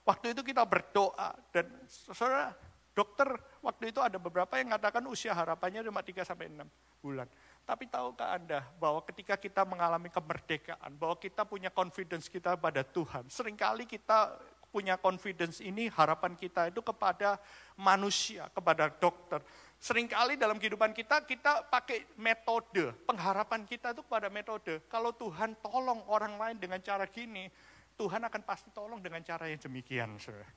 Waktu 0.00 0.32
itu 0.32 0.40
kita 0.40 0.64
berdoa 0.64 1.36
dan 1.52 1.68
saudara 1.92 2.56
dokter 2.96 3.36
waktu 3.60 3.92
itu 3.92 4.00
ada 4.00 4.16
beberapa 4.16 4.56
yang 4.56 4.72
mengatakan 4.72 5.04
usia 5.10 5.36
harapannya 5.36 5.84
cuma 5.84 6.00
3 6.00 6.24
sampai 6.24 6.48
6 6.48 6.64
bulan. 7.04 7.28
Tapi 7.68 7.84
tahukah 7.88 8.36
Anda 8.36 8.64
bahwa 8.80 9.04
ketika 9.04 9.36
kita 9.36 9.64
mengalami 9.68 10.08
kemerdekaan, 10.08 10.96
bahwa 10.96 11.20
kita 11.20 11.44
punya 11.44 11.68
confidence 11.68 12.32
kita 12.32 12.56
pada 12.56 12.80
Tuhan, 12.80 13.28
sering 13.28 13.60
kali 13.60 13.84
kita 13.84 14.40
punya 14.74 14.98
confidence 14.98 15.62
ini, 15.62 15.86
harapan 15.86 16.34
kita 16.34 16.74
itu 16.74 16.82
kepada 16.82 17.38
manusia, 17.78 18.50
kepada 18.50 18.90
dokter. 18.90 19.38
Seringkali 19.78 20.34
dalam 20.34 20.58
kehidupan 20.58 20.90
kita, 20.90 21.22
kita 21.22 21.70
pakai 21.70 22.02
metode. 22.18 22.90
Pengharapan 23.06 23.62
kita 23.62 23.94
itu 23.94 24.02
kepada 24.02 24.26
metode. 24.26 24.82
Kalau 24.90 25.14
Tuhan 25.14 25.54
tolong 25.62 26.02
orang 26.10 26.34
lain 26.34 26.56
dengan 26.58 26.82
cara 26.82 27.06
gini, 27.06 27.46
Tuhan 27.94 28.26
akan 28.26 28.42
pasti 28.42 28.74
tolong 28.74 28.98
dengan 28.98 29.22
cara 29.22 29.46
yang 29.46 29.62
demikian. 29.62 30.18
Saudara. 30.18 30.50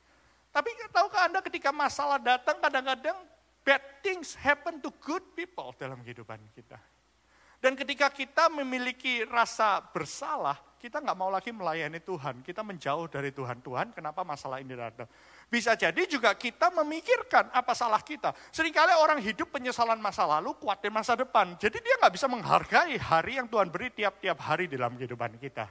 Tapi 0.49 0.73
tahukah 0.89 1.29
Anda 1.29 1.45
ketika 1.45 1.69
masalah 1.69 2.17
datang 2.17 2.57
kadang-kadang 2.57 3.21
bad 3.61 3.83
things 4.01 4.33
happen 4.33 4.81
to 4.81 4.89
good 5.05 5.21
people 5.37 5.69
dalam 5.77 6.01
kehidupan 6.01 6.41
kita. 6.57 6.81
Dan 7.57 7.73
ketika 7.73 8.13
kita 8.13 8.53
memiliki 8.53 9.25
rasa 9.25 9.81
bersalah, 9.81 10.61
kita 10.77 11.01
nggak 11.01 11.17
mau 11.17 11.33
lagi 11.33 11.49
melayani 11.49 11.97
Tuhan. 11.97 12.45
Kita 12.45 12.61
menjauh 12.61 13.09
dari 13.09 13.33
Tuhan. 13.33 13.65
Tuhan, 13.65 13.97
kenapa 13.97 14.21
masalah 14.21 14.61
ini 14.61 14.77
datang? 14.77 15.09
Bisa 15.49 15.73
jadi 15.73 16.05
juga 16.05 16.37
kita 16.37 16.69
memikirkan 16.69 17.49
apa 17.49 17.73
salah 17.73 17.97
kita. 18.05 18.29
Seringkali 18.53 18.93
orang 19.01 19.17
hidup 19.17 19.49
penyesalan 19.49 19.97
masa 19.97 20.29
lalu, 20.29 20.53
kuatir 20.61 20.93
masa 20.93 21.17
depan. 21.17 21.57
Jadi 21.57 21.81
dia 21.81 21.97
nggak 21.97 22.13
bisa 22.13 22.29
menghargai 22.29 22.93
hari 23.01 23.41
yang 23.41 23.49
Tuhan 23.49 23.73
beri 23.73 23.89
tiap-tiap 23.89 24.37
hari 24.37 24.69
dalam 24.69 24.93
kehidupan 24.93 25.41
kita. 25.41 25.65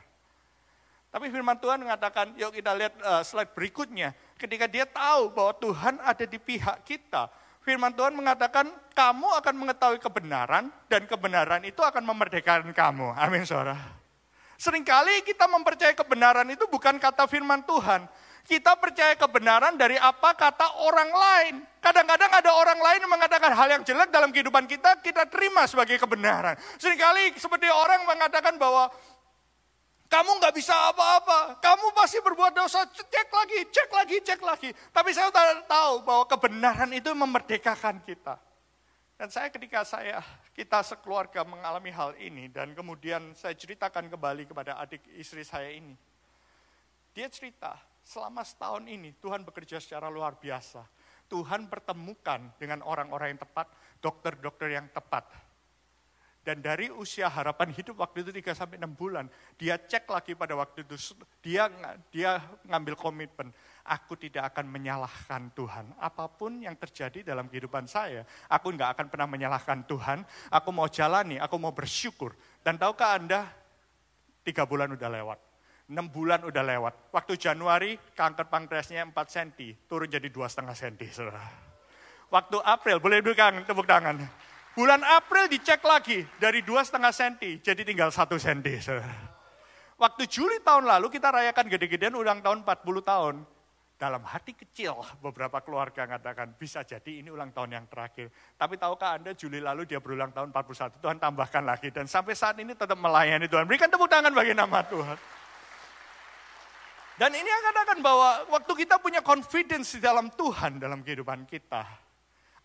Tapi 1.07 1.31
firman 1.31 1.57
Tuhan 1.57 1.81
mengatakan, 1.81 2.35
yuk 2.35 2.51
kita 2.51 2.75
lihat 2.75 2.95
uh, 3.01 3.23
slide 3.23 3.55
berikutnya. 3.55 4.11
Ketika 4.37 4.67
dia 4.67 4.85
tahu 4.85 5.33
bahwa 5.33 5.55
Tuhan 5.57 6.03
ada 6.03 6.25
di 6.27 6.37
pihak 6.37 6.83
kita, 6.83 7.31
firman 7.67 7.91
Tuhan 7.91 8.15
mengatakan, 8.15 8.71
kamu 8.95 9.27
akan 9.43 9.55
mengetahui 9.59 9.99
kebenaran, 9.99 10.71
dan 10.87 11.03
kebenaran 11.11 11.67
itu 11.67 11.83
akan 11.83 12.07
memerdekakan 12.07 12.71
kamu. 12.71 13.11
Amin, 13.19 13.43
saudara. 13.43 13.75
Seringkali 14.55 15.27
kita 15.27 15.51
mempercayai 15.51 15.99
kebenaran 15.99 16.47
itu 16.47 16.65
bukan 16.71 16.97
kata 17.03 17.27
firman 17.27 17.67
Tuhan. 17.67 18.07
Kita 18.47 18.79
percaya 18.79 19.19
kebenaran 19.19 19.75
dari 19.75 19.99
apa 19.99 20.31
kata 20.39 20.87
orang 20.87 21.11
lain. 21.11 21.55
Kadang-kadang 21.83 22.31
ada 22.31 22.51
orang 22.55 22.79
lain 22.79 23.03
yang 23.03 23.13
mengatakan 23.13 23.51
hal 23.51 23.69
yang 23.69 23.83
jelek 23.83 24.15
dalam 24.15 24.31
kehidupan 24.31 24.71
kita, 24.71 25.03
kita 25.03 25.27
terima 25.27 25.67
sebagai 25.67 25.99
kebenaran. 25.99 26.55
Seringkali 26.79 27.35
seperti 27.35 27.67
orang 27.67 28.07
mengatakan 28.07 28.55
bahwa 28.55 28.87
kamu 30.07 30.39
nggak 30.39 30.55
bisa 30.55 30.75
apa-apa. 30.95 31.59
Kamu 31.59 31.91
pasti 31.91 32.23
berbuat 32.23 32.55
dosa. 32.55 32.87
Cek 32.87 33.29
lagi, 33.31 33.59
cek 33.71 33.91
lagi, 33.91 34.17
cek 34.23 34.41
lagi. 34.43 34.71
Tapi 34.95 35.11
saya 35.11 35.31
tahu 35.67 36.07
bahwa 36.07 36.25
kebenaran 36.31 36.91
itu 36.95 37.11
memerdekakan 37.11 37.99
kita. 38.07 38.39
Dan 39.17 39.33
saya 39.33 39.51
ketika 39.51 39.83
saya, 39.83 40.23
kita 40.55 40.85
sekeluarga 40.87 41.43
mengalami 41.43 41.91
hal 41.91 42.15
ini. 42.23 42.47
Dan 42.47 42.77
kemudian 42.79 43.35
saya 43.35 43.59
ceritakan 43.59 44.07
kembali 44.07 44.47
kepada 44.47 44.79
adik 44.79 45.03
istri 45.19 45.43
saya 45.43 45.75
ini. 45.75 45.99
Dia 47.11 47.27
cerita, 47.27 47.75
selama 48.07 48.47
setahun 48.47 48.87
ini 48.87 49.17
Tuhan 49.19 49.43
bekerja 49.43 49.83
secara 49.83 50.07
luar 50.07 50.39
biasa. 50.39 50.87
Tuhan 51.27 51.67
pertemukan 51.67 52.55
dengan 52.55 52.87
orang-orang 52.87 53.35
yang 53.35 53.43
tepat, 53.43 53.67
dokter-dokter 53.99 54.71
yang 54.71 54.87
tepat 54.95 55.46
dan 56.47 56.63
dari 56.63 56.87
usia 56.95 57.27
harapan 57.27 57.75
hidup 57.75 57.99
waktu 57.99 58.23
itu 58.23 58.31
3 58.31 58.55
sampai 58.55 58.79
6 58.79 58.95
bulan, 58.95 59.27
dia 59.59 59.75
cek 59.75 60.07
lagi 60.07 60.39
pada 60.39 60.55
waktu 60.55 60.87
itu 60.87 60.95
dia 61.43 61.67
dia 62.15 62.39
ngambil 62.71 62.95
komitmen, 62.95 63.51
aku 63.83 64.15
tidak 64.15 64.55
akan 64.55 64.71
menyalahkan 64.71 65.51
Tuhan. 65.59 65.91
Apa 65.99 66.31
pun 66.31 66.63
yang 66.63 66.79
terjadi 66.79 67.27
dalam 67.27 67.51
kehidupan 67.51 67.91
saya, 67.91 68.23
aku 68.47 68.71
nggak 68.79 68.95
akan 68.95 69.07
pernah 69.11 69.27
menyalahkan 69.27 69.91
Tuhan. 69.91 70.23
Aku 70.55 70.71
mau 70.71 70.87
jalani, 70.87 71.43
aku 71.43 71.59
mau 71.59 71.75
bersyukur. 71.75 72.39
Dan 72.63 72.79
tahukah 72.79 73.19
Anda, 73.19 73.51
tiga 74.47 74.63
bulan 74.71 74.95
udah 74.95 75.11
lewat. 75.11 75.39
6 75.91 75.99
bulan 76.15 76.47
udah 76.47 76.63
lewat. 76.63 76.95
Waktu 77.11 77.43
Januari 77.43 77.99
kanker 78.15 78.47
pankreasnya 78.47 79.03
4 79.03 79.19
cm, 79.35 79.91
turun 79.91 80.07
jadi 80.07 80.31
2,5 80.31 80.63
cm. 80.79 81.03
Waktu 82.31 82.57
April, 82.63 83.03
boleh 83.03 83.19
dukang 83.19 83.67
tepuk 83.67 83.87
tangan. 83.87 84.46
Bulan 84.77 85.01
April 85.01 85.49
dicek 85.49 85.81
lagi 85.89 86.21
dari 86.37 86.61
dua 86.61 86.85
setengah 86.85 87.09
senti 87.09 87.57
jadi 87.65 87.81
tinggal 87.81 88.13
satu 88.13 88.37
senti. 88.37 88.77
Waktu 90.03 90.29
Juli 90.29 90.61
tahun 90.61 90.85
lalu 90.85 91.09
kita 91.09 91.33
rayakan 91.33 91.65
gede-gedean 91.73 92.13
ulang 92.13 92.45
tahun 92.45 92.61
40 92.61 92.85
tahun. 93.01 93.37
Dalam 93.97 94.21
hati 94.29 94.53
kecil 94.53 94.93
beberapa 95.25 95.65
keluarga 95.65 96.05
mengatakan 96.05 96.53
bisa 96.53 96.85
jadi 96.85 97.25
ini 97.25 97.33
ulang 97.33 97.49
tahun 97.57 97.81
yang 97.81 97.89
terakhir. 97.89 98.29
Tapi 98.61 98.77
tahukah 98.77 99.17
Anda 99.17 99.33
Juli 99.33 99.65
lalu 99.65 99.89
dia 99.89 99.97
berulang 99.97 100.37
tahun 100.37 100.53
41, 100.53 101.01
Tuhan 101.01 101.17
tambahkan 101.17 101.65
lagi. 101.65 101.89
Dan 101.89 102.05
sampai 102.05 102.37
saat 102.37 102.61
ini 102.61 102.77
tetap 102.77 103.01
melayani 103.01 103.49
Tuhan. 103.49 103.65
Berikan 103.65 103.89
tepuk 103.89 104.13
tangan 104.13 104.37
bagi 104.37 104.53
nama 104.53 104.85
Tuhan. 104.85 105.17
Dan 107.17 107.33
ini 107.33 107.49
akan 107.49 107.65
katakan 107.73 107.99
bahwa 108.05 108.45
waktu 108.53 108.73
kita 108.85 109.01
punya 109.01 109.25
confidence 109.25 109.97
di 109.97 110.05
dalam 110.05 110.29
Tuhan 110.29 110.77
dalam 110.77 111.01
kehidupan 111.01 111.49
kita, 111.49 112.06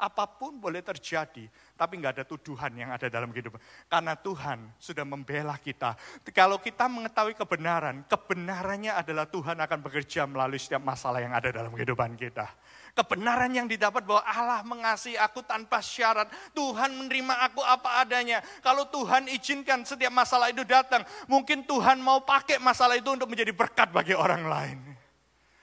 apa 0.01 0.25
pun 0.25 0.57
boleh 0.57 0.81
terjadi, 0.81 1.45
tapi 1.77 2.01
nggak 2.01 2.17
ada 2.17 2.25
tuduhan 2.25 2.73
yang 2.73 2.89
ada 2.89 3.05
dalam 3.05 3.29
kehidupan. 3.29 3.61
Karena 3.85 4.17
Tuhan 4.17 4.73
sudah 4.81 5.05
membela 5.05 5.53
kita. 5.61 5.93
Kalau 6.33 6.57
kita 6.57 6.89
mengetahui 6.89 7.37
kebenaran, 7.37 8.01
kebenarannya 8.09 8.97
adalah 8.97 9.29
Tuhan 9.29 9.61
akan 9.61 9.79
bekerja 9.85 10.25
melalui 10.25 10.57
setiap 10.57 10.81
masalah 10.81 11.21
yang 11.21 11.37
ada 11.37 11.53
dalam 11.53 11.69
kehidupan 11.77 12.17
kita. 12.17 12.49
Kebenaran 12.91 13.53
yang 13.55 13.69
didapat 13.69 14.03
bahwa 14.03 14.25
Allah 14.25 14.65
mengasihi 14.65 15.15
aku 15.15 15.45
tanpa 15.45 15.79
syarat. 15.79 16.27
Tuhan 16.51 16.91
menerima 16.91 17.47
aku 17.47 17.61
apa 17.63 18.03
adanya. 18.03 18.43
Kalau 18.59 18.89
Tuhan 18.89 19.31
izinkan 19.31 19.87
setiap 19.87 20.11
masalah 20.11 20.51
itu 20.51 20.67
datang, 20.67 21.05
mungkin 21.29 21.63
Tuhan 21.63 22.03
mau 22.03 22.25
pakai 22.25 22.59
masalah 22.59 22.99
itu 22.99 23.07
untuk 23.07 23.31
menjadi 23.31 23.55
berkat 23.55 23.95
bagi 23.95 24.11
orang 24.11 24.43
lain. 24.43 24.90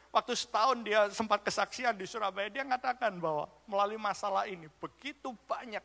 Waktu 0.09 0.33
setahun 0.33 0.81
dia 0.81 1.09
sempat 1.13 1.45
kesaksian 1.45 1.93
di 1.93 2.09
Surabaya, 2.09 2.49
dia 2.49 2.65
mengatakan 2.65 3.21
bahwa 3.21 3.45
melalui 3.69 4.01
masalah 4.01 4.49
ini 4.49 4.67
begitu 4.81 5.37
banyak 5.45 5.85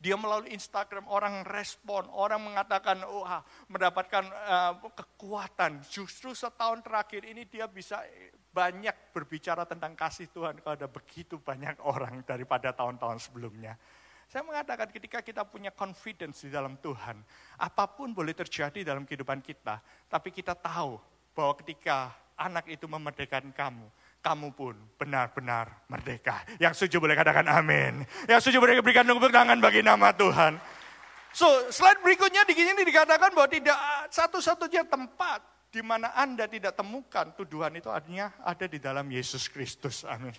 dia 0.00 0.16
melalui 0.16 0.56
Instagram 0.56 1.04
orang 1.12 1.44
respon, 1.44 2.08
orang 2.08 2.40
mengatakan, 2.40 3.04
oh 3.04 3.28
mendapatkan 3.68 4.24
uh, 4.32 4.72
kekuatan. 4.96 5.84
Justru 5.92 6.32
setahun 6.32 6.80
terakhir 6.80 7.28
ini 7.28 7.44
dia 7.44 7.68
bisa 7.68 8.00
banyak 8.50 9.12
berbicara 9.12 9.68
tentang 9.68 9.92
kasih 9.92 10.32
Tuhan 10.32 10.64
kepada 10.64 10.88
begitu 10.88 11.36
banyak 11.36 11.84
orang 11.84 12.24
daripada 12.24 12.72
tahun-tahun 12.72 13.28
sebelumnya. 13.28 13.76
Saya 14.24 14.40
mengatakan 14.46 14.88
ketika 14.88 15.20
kita 15.20 15.44
punya 15.44 15.68
confidence 15.68 16.48
di 16.48 16.50
dalam 16.54 16.80
Tuhan, 16.80 17.20
apa 17.60 17.84
pun 17.92 18.16
boleh 18.16 18.32
terjadi 18.32 18.80
dalam 18.80 19.04
kehidupan 19.04 19.44
kita, 19.44 19.84
tapi 20.08 20.32
kita 20.32 20.56
tahu 20.56 20.96
bahwa 21.36 21.52
ketika 21.60 22.14
anak 22.40 22.64
itu 22.72 22.88
memerdekakan 22.88 23.52
kamu, 23.52 23.86
kamu 24.24 24.48
pun 24.56 24.74
benar-benar 24.96 25.84
merdeka. 25.92 26.40
Yang 26.56 26.80
setuju 26.80 27.04
boleh 27.04 27.16
katakan 27.16 27.44
amin. 27.44 28.08
Yang 28.24 28.48
setuju 28.48 28.64
boleh 28.64 28.80
berikan 28.80 29.04
tepuk 29.04 29.28
tangan 29.28 29.60
bagi 29.60 29.84
nama 29.84 30.16
Tuhan. 30.16 30.56
So, 31.30 31.46
slide 31.70 32.02
berikutnya 32.02 32.42
di 32.42 32.58
sini 32.58 32.82
dikatakan 32.82 33.30
bahwa 33.30 33.46
tidak 33.46 33.78
satu-satunya 34.10 34.88
tempat 34.88 35.44
di 35.70 35.78
mana 35.78 36.10
Anda 36.18 36.50
tidak 36.50 36.74
temukan 36.74 37.30
tuduhan 37.38 37.70
itu 37.78 37.86
artinya 37.86 38.34
ada 38.42 38.66
di 38.66 38.82
dalam 38.82 39.06
Yesus 39.06 39.46
Kristus. 39.46 40.02
Amin. 40.02 40.34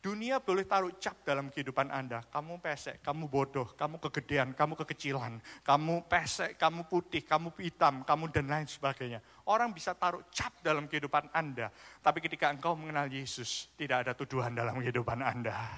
Dunia 0.00 0.40
boleh 0.40 0.64
taruh 0.64 0.96
cap 0.96 1.20
dalam 1.28 1.52
kehidupan 1.52 1.92
Anda. 1.92 2.24
Kamu 2.32 2.56
pesek, 2.56 3.04
kamu 3.04 3.28
bodoh, 3.28 3.68
kamu 3.76 4.00
kegedean, 4.00 4.56
kamu 4.56 4.72
kekecilan, 4.80 5.36
kamu 5.60 6.08
pesek, 6.08 6.56
kamu 6.56 6.88
putih, 6.88 7.20
kamu 7.20 7.52
hitam, 7.60 8.00
kamu 8.08 8.32
dan 8.32 8.48
lain 8.48 8.64
sebagainya. 8.64 9.20
Orang 9.44 9.76
bisa 9.76 9.92
taruh 9.92 10.24
cap 10.32 10.56
dalam 10.64 10.88
kehidupan 10.88 11.28
Anda. 11.36 11.68
Tapi 12.00 12.24
ketika 12.24 12.48
engkau 12.48 12.72
mengenal 12.80 13.12
Yesus, 13.12 13.68
tidak 13.76 14.08
ada 14.08 14.16
tuduhan 14.16 14.56
dalam 14.56 14.80
kehidupan 14.80 15.20
Anda. 15.20 15.68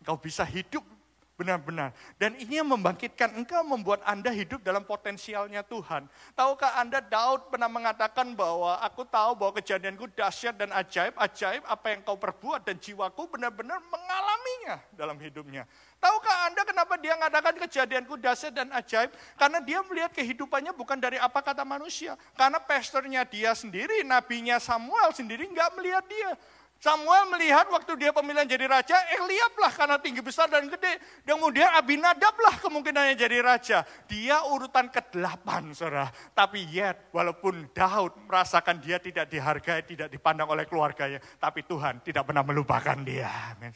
Engkau 0.00 0.16
bisa 0.16 0.40
hidup 0.48 0.95
Benar-benar. 1.36 1.92
Dan 2.16 2.32
ini 2.40 2.56
yang 2.56 2.72
membangkitkan 2.72 3.36
engkau 3.36 3.60
membuat 3.60 4.00
Anda 4.08 4.32
hidup 4.32 4.64
dalam 4.64 4.88
potensialnya 4.88 5.60
Tuhan. 5.68 6.08
Tahukah 6.32 6.80
Anda 6.80 7.04
Daud 7.04 7.52
pernah 7.52 7.68
mengatakan 7.68 8.32
bahwa 8.32 8.80
aku 8.80 9.04
tahu 9.04 9.36
bahwa 9.36 9.52
kejadianku 9.60 10.08
dahsyat 10.16 10.56
dan 10.56 10.72
ajaib, 10.72 11.12
ajaib 11.12 11.60
apa 11.68 11.92
yang 11.92 12.00
kau 12.08 12.16
perbuat 12.16 12.64
dan 12.64 12.80
jiwaku 12.80 13.28
benar-benar 13.28 13.84
mengalaminya 13.84 14.80
dalam 14.96 15.20
hidupnya. 15.20 15.68
Tahukah 16.00 16.48
Anda 16.48 16.64
kenapa 16.64 16.96
dia 16.96 17.12
mengatakan 17.20 17.54
kejadianku 17.68 18.16
dahsyat 18.16 18.56
dan 18.56 18.72
ajaib? 18.72 19.12
Karena 19.36 19.60
dia 19.60 19.84
melihat 19.84 20.16
kehidupannya 20.16 20.72
bukan 20.72 20.96
dari 20.96 21.20
apa 21.20 21.44
kata 21.44 21.68
manusia. 21.68 22.16
Karena 22.32 22.64
pastornya 22.64 23.28
dia 23.28 23.52
sendiri, 23.52 24.00
nabinya 24.08 24.56
Samuel 24.56 25.12
sendiri 25.12 25.44
nggak 25.52 25.70
melihat 25.76 26.04
dia. 26.08 26.32
Samuel 26.76 27.32
melihat 27.32 27.66
waktu 27.72 27.96
dia 27.96 28.12
pemilihan 28.12 28.44
jadi 28.44 28.68
raja, 28.68 28.94
Eliab 29.16 29.56
lah 29.56 29.72
karena 29.72 29.96
tinggi 29.96 30.20
besar 30.20 30.52
dan 30.52 30.68
gede. 30.68 31.00
Dan 31.24 31.40
kemudian 31.40 31.72
Abinadab 31.72 32.36
lah 32.36 32.60
kemungkinannya 32.60 33.16
jadi 33.16 33.40
raja. 33.40 33.78
Dia 34.04 34.44
urutan 34.44 34.92
ke-8, 34.92 35.72
saudara. 35.72 36.12
Tapi 36.36 36.68
yet, 36.68 37.08
walaupun 37.16 37.72
Daud 37.72 38.28
merasakan 38.28 38.76
dia 38.84 39.00
tidak 39.00 39.32
dihargai, 39.32 39.88
tidak 39.88 40.12
dipandang 40.12 40.52
oleh 40.52 40.68
keluarganya. 40.68 41.16
Tapi 41.40 41.64
Tuhan 41.64 42.04
tidak 42.04 42.28
pernah 42.28 42.44
melupakan 42.44 42.96
dia. 43.00 43.56
Amin. 43.56 43.72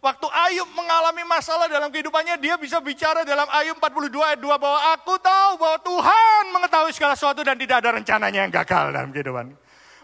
Waktu 0.00 0.26
Ayub 0.32 0.68
mengalami 0.72 1.28
masalah 1.28 1.68
dalam 1.68 1.92
kehidupannya, 1.92 2.40
dia 2.40 2.56
bisa 2.56 2.80
bicara 2.80 3.20
dalam 3.20 3.44
Ayub 3.52 3.76
42 3.76 4.16
ayat 4.16 4.40
2 4.40 4.48
bahwa 4.56 4.80
aku 4.96 5.14
tahu 5.20 5.52
bahwa 5.60 5.78
Tuhan 5.84 6.42
mengetahui 6.56 6.92
segala 6.96 7.12
sesuatu 7.12 7.44
dan 7.44 7.54
tidak 7.60 7.84
ada 7.84 7.94
rencananya 8.00 8.48
yang 8.48 8.52
gagal 8.52 8.96
dalam 8.96 9.12
kehidupan. 9.12 9.52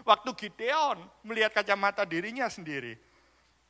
Waktu 0.07 0.31
Gideon 0.39 1.03
melihat 1.27 1.51
kacamata 1.51 2.07
dirinya 2.07 2.47
sendiri, 2.47 2.95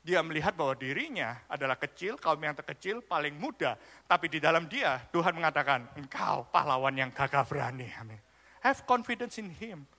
dia 0.06 0.21
melihat 0.21 0.54
bahwa 0.54 0.78
dirinya 0.78 1.41
adalah 1.50 1.73
kecil, 1.73 2.21
kaum 2.21 2.38
yang 2.38 2.54
terkecil, 2.54 3.02
paling 3.02 3.34
muda. 3.34 3.73
Tapi 4.06 4.30
di 4.30 4.38
dalam 4.38 4.69
dia, 4.69 5.02
Tuhan 5.10 5.34
mengatakan, 5.34 5.89
engkau 5.97 6.45
pahlawan 6.54 6.93
yang 6.93 7.10
gagah 7.10 7.41
berani. 7.41 7.89
Amin. 7.97 8.21
Have 8.62 8.86
confidence 8.86 9.41
in 9.41 9.50
him. 9.50 9.89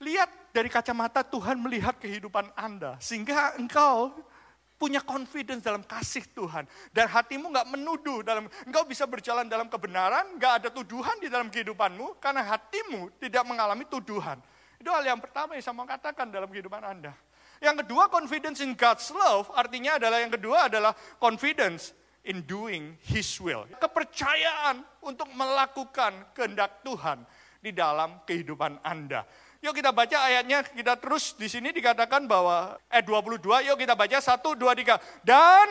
Lihat 0.00 0.56
dari 0.56 0.72
kacamata 0.72 1.20
Tuhan 1.20 1.60
melihat 1.60 2.00
kehidupan 2.00 2.56
Anda. 2.56 2.96
Sehingga 2.96 3.60
engkau 3.60 4.16
punya 4.80 5.04
confidence 5.04 5.60
dalam 5.60 5.84
kasih 5.84 6.24
Tuhan. 6.32 6.64
Dan 6.92 7.06
hatimu 7.08 7.52
nggak 7.52 7.68
menuduh 7.68 8.24
dalam, 8.24 8.48
engkau 8.64 8.88
bisa 8.88 9.04
berjalan 9.04 9.44
dalam 9.44 9.68
kebenaran, 9.68 10.40
nggak 10.40 10.52
ada 10.64 10.68
tuduhan 10.72 11.20
di 11.20 11.28
dalam 11.28 11.52
kehidupanmu, 11.52 12.16
karena 12.16 12.44
hatimu 12.44 13.12
tidak 13.20 13.44
mengalami 13.44 13.84
tuduhan. 13.88 14.40
Itu 14.76 14.92
hal 14.92 15.04
yang 15.04 15.20
pertama 15.20 15.56
yang 15.56 15.64
saya 15.64 15.76
mau 15.76 15.88
katakan 15.88 16.28
dalam 16.28 16.48
kehidupan 16.48 16.82
Anda. 16.84 17.12
Yang 17.60 17.86
kedua, 17.86 18.12
confidence 18.12 18.60
in 18.60 18.76
God's 18.76 19.08
love, 19.12 19.48
artinya 19.56 19.96
adalah 19.96 20.20
yang 20.20 20.32
kedua 20.32 20.68
adalah 20.68 20.92
confidence 21.16 21.96
in 22.28 22.44
doing 22.44 22.98
His 23.00 23.26
will. 23.40 23.64
Kepercayaan 23.80 24.84
untuk 25.00 25.30
melakukan 25.32 26.12
kehendak 26.36 26.84
Tuhan 26.84 27.24
di 27.64 27.72
dalam 27.72 28.20
kehidupan 28.28 28.84
Anda. 28.84 29.24
Yuk 29.64 29.72
kita 29.72 29.90
baca 29.90 30.28
ayatnya, 30.28 30.62
kita 30.62 31.00
terus 31.00 31.32
di 31.32 31.48
sini 31.48 31.72
dikatakan 31.72 32.28
bahwa 32.28 32.76
ayat 32.92 33.08
22, 33.08 33.72
yuk 33.72 33.76
kita 33.80 33.96
baca 33.96 34.18
1, 34.20 34.38
2, 34.38 34.62
3. 34.84 35.24
Dan 35.24 35.66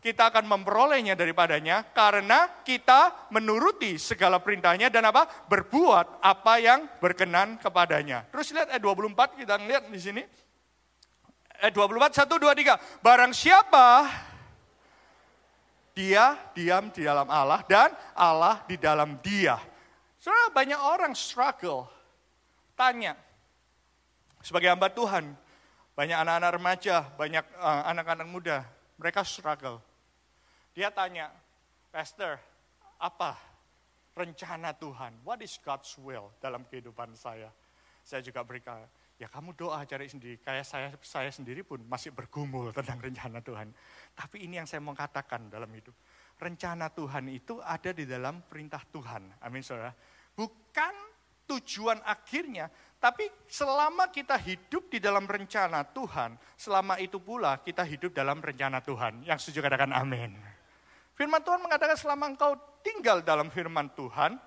kita 0.00 0.32
akan 0.32 0.48
memperolehnya 0.48 1.12
daripadanya 1.12 1.84
karena 1.92 2.64
kita 2.64 3.28
menuruti 3.28 4.00
segala 4.00 4.40
perintahnya 4.40 4.88
dan 4.88 5.04
apa? 5.12 5.28
Berbuat 5.44 6.24
apa 6.24 6.56
yang 6.56 6.88
berkenan 7.04 7.60
kepadanya. 7.60 8.24
Terus 8.32 8.56
lihat 8.56 8.72
ayat 8.72 8.80
24, 8.80 9.36
kita 9.36 9.60
lihat 9.60 9.84
di 9.92 10.00
sini. 10.00 10.22
Ayat 11.60 11.76
24, 11.76 12.16
1, 12.16 12.32
2, 12.32 12.64
3. 12.64 13.04
Barang 13.04 13.32
siapa 13.36 14.08
dia 15.92 16.32
diam 16.56 16.88
di 16.88 17.04
dalam 17.04 17.28
Allah 17.28 17.60
dan 17.68 17.92
Allah 18.16 18.64
di 18.64 18.80
dalam 18.80 19.20
dia. 19.20 19.60
Saudara 20.16 20.48
banyak 20.48 20.80
orang 20.80 21.12
struggle, 21.12 21.88
tanya, 22.72 23.16
sebagai 24.40 24.72
hamba 24.72 24.88
Tuhan, 24.88 25.36
banyak 25.92 26.16
anak-anak 26.16 26.50
remaja, 26.56 26.96
banyak 27.20 27.44
uh, 27.60 27.84
anak-anak 27.88 28.28
muda, 28.28 28.64
mereka 28.96 29.24
struggle. 29.24 29.89
Dia 30.70 30.94
tanya, 30.94 31.34
Pastor, 31.90 32.38
apa 33.02 33.34
rencana 34.14 34.70
Tuhan? 34.70 35.18
What 35.26 35.42
is 35.42 35.58
God's 35.58 35.90
will 35.98 36.30
dalam 36.38 36.62
kehidupan 36.62 37.18
saya? 37.18 37.50
Saya 38.06 38.22
juga 38.22 38.46
berikan, 38.46 38.78
ya 39.18 39.26
kamu 39.26 39.58
doa 39.58 39.82
cari 39.82 40.06
sendiri. 40.06 40.38
Kayak 40.38 40.66
saya 40.66 40.88
saya 41.02 41.30
sendiri 41.34 41.66
pun 41.66 41.82
masih 41.90 42.14
bergumul 42.14 42.70
tentang 42.76 43.02
rencana 43.02 43.42
Tuhan. 43.42 43.74
Tapi 44.14 44.46
ini 44.46 44.62
yang 44.62 44.68
saya 44.70 44.78
mau 44.78 44.94
katakan 44.94 45.50
dalam 45.50 45.68
hidup. 45.74 45.94
Rencana 46.38 46.88
Tuhan 46.88 47.28
itu 47.28 47.58
ada 47.60 47.90
di 47.90 48.06
dalam 48.06 48.46
perintah 48.46 48.80
Tuhan. 48.94 49.42
Amin 49.42 49.66
saudara. 49.66 49.92
Bukan 50.38 50.94
tujuan 51.50 51.98
akhirnya, 52.06 52.70
tapi 53.02 53.26
selama 53.50 54.06
kita 54.14 54.38
hidup 54.38 54.86
di 54.86 55.02
dalam 55.02 55.26
rencana 55.26 55.82
Tuhan, 55.82 56.38
selama 56.54 56.96
itu 57.02 57.18
pula 57.18 57.58
kita 57.58 57.82
hidup 57.82 58.14
dalam 58.14 58.38
rencana 58.38 58.78
Tuhan. 58.78 59.26
Yang 59.26 59.50
setuju 59.50 59.66
katakan 59.66 59.90
amin. 59.90 60.49
Firman 61.20 61.44
Tuhan 61.44 61.60
mengatakan 61.60 62.00
selama 62.00 62.32
engkau 62.32 62.56
tinggal 62.80 63.20
dalam 63.20 63.52
firman 63.52 63.92
Tuhan, 63.92 64.40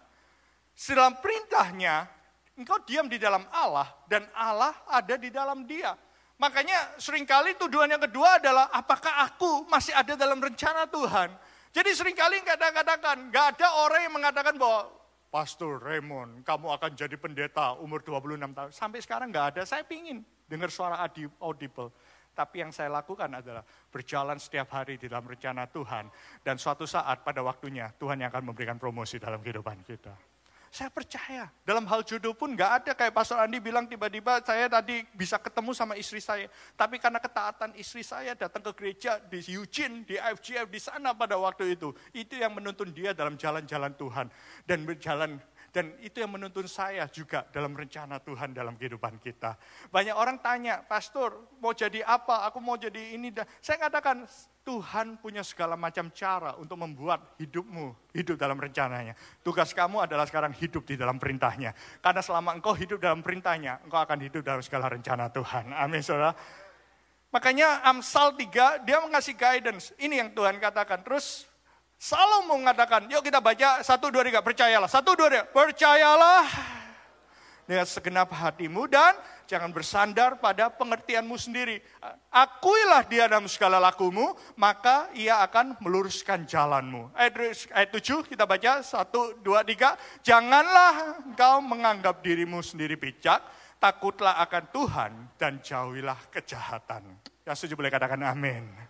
dalam 0.74 1.14
perintahnya, 1.22 2.10
engkau 2.58 2.82
diam 2.82 3.06
di 3.06 3.22
dalam 3.22 3.46
Allah 3.54 3.86
dan 4.10 4.26
Allah 4.34 4.74
ada 4.90 5.14
di 5.14 5.30
dalam 5.30 5.70
dia. 5.70 5.94
Makanya 6.42 6.98
sering 6.98 7.30
kali 7.30 7.54
tuduhan 7.62 7.94
yang 7.94 8.02
kedua 8.02 8.42
adalah 8.42 8.74
apakah 8.74 9.22
aku 9.22 9.70
masih 9.70 9.94
ada 9.94 10.18
dalam 10.18 10.42
rencana 10.42 10.90
Tuhan. 10.90 11.30
Jadi 11.78 11.94
sering 11.94 12.18
kali 12.18 12.42
kata-katakan, 12.42 13.30
gak 13.30 13.54
ada 13.54 13.86
orang 13.86 14.10
yang 14.10 14.14
mengatakan 14.18 14.58
bahwa 14.58 14.90
Pastor 15.30 15.78
Raymond, 15.78 16.42
kamu 16.42 16.74
akan 16.74 16.92
jadi 16.98 17.22
pendeta 17.22 17.78
umur 17.86 18.02
26 18.02 18.50
tahun. 18.50 18.70
Sampai 18.74 18.98
sekarang 19.06 19.30
gak 19.30 19.54
ada, 19.54 19.62
saya 19.62 19.86
pingin 19.86 20.26
dengar 20.50 20.74
suara 20.74 21.06
audible. 21.38 21.94
Tapi 22.34 22.66
yang 22.66 22.74
saya 22.74 22.90
lakukan 22.90 23.30
adalah 23.30 23.62
berjalan 23.94 24.42
setiap 24.42 24.74
hari 24.74 24.98
di 24.98 25.06
dalam 25.06 25.30
rencana 25.30 25.70
Tuhan. 25.70 26.10
Dan 26.42 26.58
suatu 26.58 26.90
saat 26.90 27.22
pada 27.22 27.46
waktunya 27.46 27.94
Tuhan 27.96 28.20
yang 28.26 28.34
akan 28.34 28.54
memberikan 28.54 28.82
promosi 28.82 29.22
dalam 29.22 29.40
kehidupan 29.40 29.86
kita. 29.86 30.34
Saya 30.74 30.90
percaya 30.90 31.54
dalam 31.62 31.86
hal 31.86 32.02
jodoh 32.02 32.34
pun 32.34 32.58
gak 32.58 32.72
ada 32.82 32.92
kayak 32.98 33.14
Pastor 33.14 33.38
Andi 33.38 33.62
bilang 33.62 33.86
tiba-tiba 33.86 34.42
saya 34.42 34.66
tadi 34.66 35.06
bisa 35.14 35.38
ketemu 35.38 35.70
sama 35.78 35.94
istri 35.94 36.18
saya. 36.18 36.50
Tapi 36.74 36.98
karena 36.98 37.22
ketaatan 37.22 37.78
istri 37.78 38.02
saya 38.02 38.34
datang 38.34 38.66
ke 38.66 38.74
gereja 38.74 39.22
di 39.22 39.38
Eugene, 39.54 40.02
di 40.02 40.18
IFGF, 40.18 40.74
di 40.74 40.82
sana 40.82 41.14
pada 41.14 41.38
waktu 41.38 41.78
itu. 41.78 41.94
Itu 42.10 42.42
yang 42.42 42.58
menuntun 42.58 42.90
dia 42.90 43.14
dalam 43.14 43.38
jalan-jalan 43.38 43.94
Tuhan. 43.94 44.34
Dan 44.66 44.82
berjalan 44.82 45.38
dan 45.74 45.98
itu 46.06 46.22
yang 46.22 46.30
menuntun 46.30 46.70
saya 46.70 47.10
juga 47.10 47.50
dalam 47.50 47.74
rencana 47.74 48.22
Tuhan 48.22 48.54
dalam 48.54 48.78
kehidupan 48.78 49.18
kita. 49.18 49.58
Banyak 49.90 50.14
orang 50.14 50.38
tanya, 50.38 50.86
Pastor 50.86 51.58
mau 51.58 51.74
jadi 51.74 52.06
apa? 52.06 52.46
Aku 52.46 52.62
mau 52.62 52.78
jadi 52.78 53.18
ini. 53.18 53.34
Saya 53.58 53.90
katakan, 53.90 54.30
Tuhan 54.62 55.18
punya 55.18 55.42
segala 55.42 55.74
macam 55.74 56.14
cara 56.14 56.54
untuk 56.62 56.78
membuat 56.78 57.36
hidupmu 57.42 58.14
hidup 58.14 58.38
dalam 58.38 58.56
rencananya. 58.62 59.18
Tugas 59.42 59.74
kamu 59.74 60.06
adalah 60.06 60.30
sekarang 60.30 60.54
hidup 60.54 60.86
di 60.86 60.94
dalam 60.94 61.18
perintahnya. 61.18 61.74
Karena 62.00 62.22
selama 62.22 62.54
engkau 62.54 62.78
hidup 62.78 63.02
dalam 63.02 63.26
perintahnya, 63.26 63.82
engkau 63.82 63.98
akan 63.98 64.20
hidup 64.22 64.46
dalam 64.46 64.62
segala 64.62 64.94
rencana 64.94 65.34
Tuhan. 65.34 65.74
Amin, 65.74 66.06
saudara. 66.06 66.38
Makanya 67.34 67.82
Amsal 67.82 68.38
3, 68.38 68.86
dia 68.86 69.02
mengasih 69.02 69.34
guidance. 69.34 69.90
Ini 69.98 70.22
yang 70.22 70.30
Tuhan 70.38 70.62
katakan. 70.62 71.02
Terus 71.02 71.50
Salomo 72.04 72.60
mengatakan, 72.60 73.08
yuk 73.08 73.24
kita 73.24 73.40
baca 73.40 73.80
satu 73.80 74.12
dua 74.12 74.28
tiga, 74.28 74.44
percayalah. 74.44 74.92
Satu 74.92 75.16
dua 75.16 75.32
tiga, 75.32 75.44
percayalah 75.48 76.44
dengan 77.64 77.88
segenap 77.88 78.28
hatimu 78.28 78.92
dan 78.92 79.16
jangan 79.48 79.72
bersandar 79.72 80.36
pada 80.36 80.68
pengertianmu 80.68 81.40
sendiri. 81.40 81.80
Akuilah 82.28 83.08
dia 83.08 83.32
dalam 83.32 83.48
segala 83.48 83.80
lakumu, 83.80 84.36
maka 84.60 85.08
ia 85.16 85.40
akan 85.48 85.80
meluruskan 85.80 86.44
jalanmu. 86.44 87.08
Ayat, 87.16 87.72
ayat 87.72 87.96
7 87.96 88.28
kita 88.28 88.44
baca, 88.44 88.84
satu, 88.84 89.40
dua, 89.40 89.64
tiga. 89.64 89.96
Janganlah 90.28 91.24
engkau 91.24 91.64
menganggap 91.64 92.20
dirimu 92.20 92.60
sendiri 92.60 93.00
bijak, 93.00 93.40
takutlah 93.80 94.44
akan 94.44 94.64
Tuhan 94.76 95.12
dan 95.40 95.64
jauhilah 95.64 96.20
kejahatan. 96.36 97.16
Yang 97.48 97.64
setuju 97.64 97.80
boleh 97.80 97.96
katakan 97.96 98.20
amin. 98.28 98.83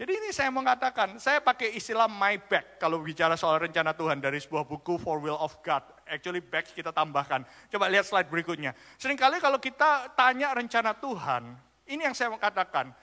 Jadi 0.00 0.16
ini 0.16 0.32
saya 0.32 0.48
mengatakan, 0.48 1.20
saya 1.20 1.44
pakai 1.44 1.76
istilah 1.76 2.08
my 2.08 2.40
back 2.48 2.80
kalau 2.80 3.04
bicara 3.04 3.36
soal 3.36 3.60
rencana 3.60 3.92
Tuhan 3.92 4.16
dari 4.16 4.40
sebuah 4.40 4.64
buku 4.64 4.96
For 4.96 5.20
Will 5.20 5.36
of 5.36 5.60
God. 5.60 5.84
Actually 6.08 6.40
back 6.40 6.72
kita 6.72 6.88
tambahkan. 6.88 7.44
Coba 7.68 7.84
lihat 7.92 8.08
slide 8.08 8.32
berikutnya. 8.32 8.72
Seringkali 8.96 9.44
kalau 9.44 9.60
kita 9.60 10.08
tanya 10.16 10.56
rencana 10.56 10.96
Tuhan, 10.96 11.52
ini 11.84 12.00
yang 12.00 12.16
saya 12.16 12.32
mau 12.32 12.40
katakan. 12.40 12.96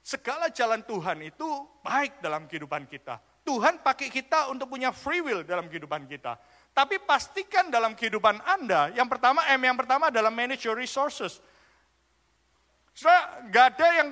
Segala 0.00 0.48
jalan 0.48 0.80
Tuhan 0.88 1.20
itu 1.20 1.48
baik 1.84 2.24
dalam 2.24 2.48
kehidupan 2.48 2.88
kita. 2.88 3.20
Tuhan 3.44 3.84
pakai 3.84 4.08
kita 4.08 4.48
untuk 4.48 4.72
punya 4.72 4.88
free 4.88 5.20
will 5.20 5.44
dalam 5.44 5.68
kehidupan 5.68 6.08
kita. 6.08 6.40
Tapi 6.72 6.96
pastikan 7.04 7.68
dalam 7.68 7.92
kehidupan 7.92 8.40
Anda, 8.40 8.88
yang 8.96 9.04
pertama 9.04 9.44
M 9.52 9.60
yang 9.60 9.76
pertama 9.76 10.08
adalah 10.08 10.32
manage 10.32 10.64
your 10.64 10.80
resources. 10.80 11.44
Saudara, 12.94 13.42
gak 13.50 13.66
ada 13.74 13.88
yang 14.00 14.08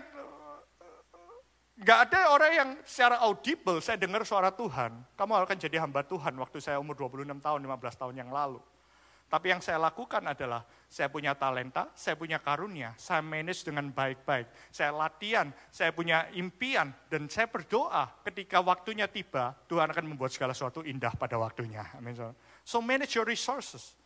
Gak 1.83 1.99
ada 2.14 2.31
orang 2.31 2.53
yang 2.55 2.71
secara 2.87 3.18
audible, 3.27 3.83
saya 3.83 3.99
dengar 3.99 4.23
suara 4.23 4.55
Tuhan, 4.55 5.03
kamu 5.18 5.33
akan 5.35 5.59
jadi 5.59 5.83
hamba 5.83 6.07
Tuhan 6.07 6.31
waktu 6.38 6.62
saya 6.62 6.79
umur 6.79 6.95
26 6.95 7.42
tahun, 7.42 7.59
15 7.59 7.99
tahun 7.99 8.14
yang 8.23 8.31
lalu. 8.31 8.62
Tapi 9.27 9.49
yang 9.51 9.64
saya 9.64 9.81
lakukan 9.81 10.23
adalah, 10.23 10.62
saya 10.87 11.09
punya 11.09 11.33
talenta, 11.35 11.88
saya 11.97 12.14
punya 12.14 12.38
karunia, 12.38 12.92
saya 13.01 13.18
manage 13.25 13.64
dengan 13.64 13.88
baik-baik. 13.88 14.45
Saya 14.68 14.92
latihan, 14.92 15.49
saya 15.73 15.90
punya 15.90 16.29
impian, 16.37 16.92
dan 17.09 17.27
saya 17.33 17.49
berdoa 17.49 18.12
ketika 18.29 18.61
waktunya 18.61 19.09
tiba, 19.09 19.57
Tuhan 19.66 19.88
akan 19.88 20.05
membuat 20.05 20.37
segala 20.37 20.53
sesuatu 20.53 20.85
indah 20.85 21.16
pada 21.16 21.40
waktunya. 21.40 21.83
So 22.62 22.85
manage 22.85 23.16
your 23.16 23.27
resources. 23.27 23.97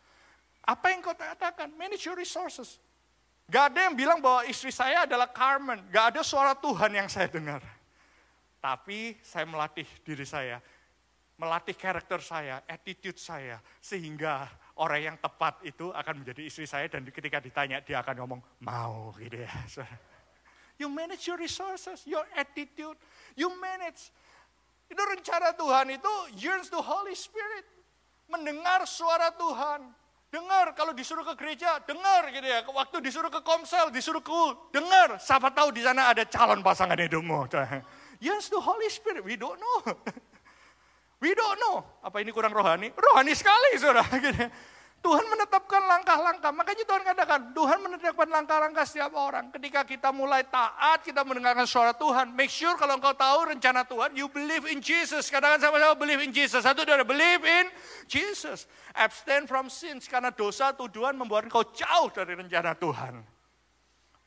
Apa 0.63 0.95
yang 0.95 1.03
kau 1.03 1.13
katakan? 1.13 1.75
Manage 1.75 2.07
your 2.07 2.17
resources. 2.17 2.79
Gak 3.47 3.71
ada 3.71 3.87
yang 3.87 3.95
bilang 3.95 4.19
bahwa 4.19 4.43
istri 4.43 4.75
saya 4.75 5.07
adalah 5.07 5.31
Carmen. 5.31 5.79
Gak 5.87 6.15
ada 6.15 6.21
suara 6.21 6.51
Tuhan 6.51 6.91
yang 6.91 7.07
saya 7.07 7.31
dengar. 7.31 7.63
Tapi 8.59 9.15
saya 9.23 9.47
melatih 9.47 9.87
diri 10.03 10.27
saya, 10.27 10.59
melatih 11.39 11.71
karakter 11.79 12.19
saya, 12.19 12.59
attitude 12.67 13.15
saya, 13.15 13.63
sehingga 13.79 14.51
orang 14.75 15.13
yang 15.13 15.17
tepat 15.21 15.63
itu 15.63 15.95
akan 15.95 16.25
menjadi 16.25 16.43
istri 16.43 16.67
saya 16.67 16.91
dan 16.91 17.07
ketika 17.07 17.39
ditanya 17.39 17.79
dia 17.79 18.03
akan 18.03 18.15
ngomong 18.19 18.41
mau 18.67 19.15
gitu 19.15 19.39
ya. 19.39 19.51
You 20.77 20.93
manage 20.93 21.25
your 21.25 21.41
resources, 21.41 22.05
your 22.05 22.21
attitude, 22.37 23.01
you 23.33 23.49
manage. 23.57 24.13
Itu 24.85 25.01
rencana 25.01 25.57
Tuhan 25.57 25.97
itu 25.97 26.13
yearns 26.37 26.69
to 26.69 26.77
Holy 26.77 27.17
Spirit. 27.17 27.65
Mendengar 28.29 28.85
suara 28.85 29.33
Tuhan, 29.33 29.89
Dengar 30.27 30.75
kalau 30.75 30.91
disuruh 30.91 31.23
ke 31.23 31.39
gereja, 31.39 31.79
dengar 31.87 32.27
gitu 32.35 32.43
ya. 32.43 32.59
Waktu 32.67 32.99
disuruh 32.99 33.31
ke 33.31 33.39
komsel, 33.47 33.87
disuruh 33.95 34.19
ke 34.19 34.31
dengar. 34.75 35.15
Siapa 35.23 35.47
tahu 35.55 35.71
di 35.71 35.79
sana 35.79 36.11
ada 36.11 36.27
calon 36.27 36.59
pasangan 36.59 36.99
hidupmu. 36.99 37.47
Yes, 38.17 38.49
the 38.49 38.57
Holy 38.57 38.89
Spirit, 38.89 39.21
we 39.21 39.37
don't 39.37 39.61
know. 39.61 39.93
We 41.17 41.33
don't 41.33 41.57
know. 41.57 41.81
Apa 42.05 42.21
ini 42.21 42.29
kurang 42.29 42.53
rohani? 42.53 42.93
Rohani 42.93 43.33
sekali, 43.33 43.73
saudara. 43.81 44.05
Gitu. 44.25 44.45
Tuhan 44.97 45.23
menetapkan 45.29 45.83
langkah-langkah. 45.87 46.51
Makanya 46.51 46.83
Tuhan 46.83 47.03
katakan, 47.05 47.39
Tuhan 47.55 47.79
menetapkan 47.79 48.27
langkah-langkah 48.27 48.83
setiap 48.83 49.13
orang. 49.15 49.47
Ketika 49.53 49.85
kita 49.87 50.09
mulai 50.11 50.43
taat, 50.43 51.05
kita 51.05 51.23
mendengarkan 51.23 51.63
suara 51.63 51.95
Tuhan. 51.95 52.33
Make 52.33 52.51
sure 52.51 52.75
kalau 52.75 52.97
engkau 52.97 53.15
tahu 53.15 53.55
rencana 53.55 53.87
Tuhan, 53.87 54.17
you 54.17 54.27
believe 54.27 54.67
in 54.67 54.83
Jesus. 54.83 55.31
Katakan 55.31 55.61
sama-sama 55.63 55.95
believe 55.95 56.25
in 56.25 56.33
Jesus. 56.33 56.65
Satu 56.65 56.83
dua, 56.83 56.99
believe 57.07 57.45
in 57.45 57.65
Jesus. 58.09 58.67
Abstain 58.97 59.47
from 59.47 59.71
sins. 59.71 60.09
Karena 60.09 60.33
dosa 60.33 60.75
tuduhan 60.75 61.15
membuat 61.15 61.47
engkau 61.47 61.63
jauh 61.71 62.11
dari 62.11 62.35
rencana 62.35 62.75
Tuhan. 62.75 63.37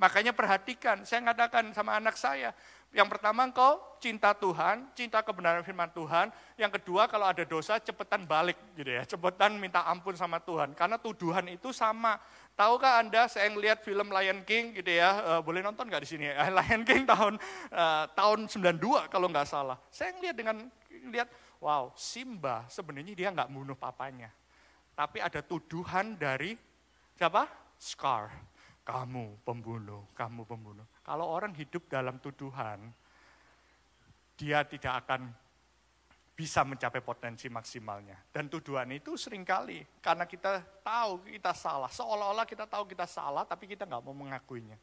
Makanya 0.00 0.32
perhatikan, 0.32 1.04
saya 1.04 1.20
katakan 1.28 1.76
sama 1.76 2.00
anak 2.00 2.16
saya, 2.16 2.56
yang 2.90 3.06
pertama 3.06 3.46
engkau 3.46 3.78
cinta 4.02 4.34
Tuhan, 4.34 4.82
cinta 4.98 5.22
kebenaran 5.22 5.62
firman 5.62 5.86
Tuhan. 5.94 6.34
Yang 6.58 6.82
kedua 6.82 7.06
kalau 7.06 7.30
ada 7.30 7.46
dosa 7.46 7.78
cepetan 7.78 8.26
balik 8.26 8.58
gitu 8.74 8.90
ya, 8.90 9.06
cepetan 9.06 9.54
minta 9.62 9.86
ampun 9.86 10.18
sama 10.18 10.42
Tuhan. 10.42 10.74
Karena 10.74 10.98
tuduhan 10.98 11.46
itu 11.46 11.70
sama. 11.70 12.18
Tahukah 12.58 12.98
Anda 12.98 13.30
saya 13.30 13.46
ngelihat 13.54 13.86
film 13.86 14.10
Lion 14.10 14.42
King 14.42 14.74
gitu 14.74 14.90
ya, 14.90 15.38
uh, 15.38 15.40
boleh 15.40 15.62
nonton 15.62 15.86
nggak 15.86 16.02
di 16.02 16.08
sini 16.10 16.34
ya? 16.34 16.50
Lion 16.58 16.82
King 16.82 17.06
tahun 17.06 17.38
uh, 17.70 18.04
tahun 18.10 18.50
92 18.50 19.06
kalau 19.06 19.26
nggak 19.30 19.46
salah. 19.46 19.78
Saya 19.86 20.10
ngelihat 20.18 20.34
dengan 20.34 20.56
lihat, 21.14 21.30
wow 21.62 21.94
Simba 21.94 22.66
sebenarnya 22.66 23.14
dia 23.14 23.30
nggak 23.30 23.54
bunuh 23.54 23.78
papanya. 23.78 24.34
Tapi 24.98 25.22
ada 25.22 25.38
tuduhan 25.46 26.18
dari 26.18 26.58
siapa? 27.14 27.46
Scar 27.80 28.49
kamu 28.90 29.38
pembunuh, 29.46 30.02
kamu 30.18 30.42
pembunuh. 30.42 30.86
Kalau 31.06 31.30
orang 31.30 31.54
hidup 31.54 31.86
dalam 31.86 32.18
tuduhan, 32.18 32.90
dia 34.34 34.66
tidak 34.66 35.06
akan 35.06 35.30
bisa 36.34 36.66
mencapai 36.66 36.98
potensi 36.98 37.46
maksimalnya. 37.46 38.18
Dan 38.34 38.50
tuduhan 38.50 38.90
itu 38.90 39.14
sering 39.14 39.46
kali 39.46 39.86
karena 40.02 40.26
kita 40.26 40.58
tahu 40.82 41.22
kita 41.22 41.54
salah, 41.54 41.86
seolah-olah 41.92 42.42
kita 42.48 42.66
tahu 42.66 42.90
kita 42.90 43.06
salah 43.06 43.46
tapi 43.46 43.70
kita 43.70 43.86
nggak 43.86 44.02
mau 44.02 44.16
mengakuinya. 44.16 44.74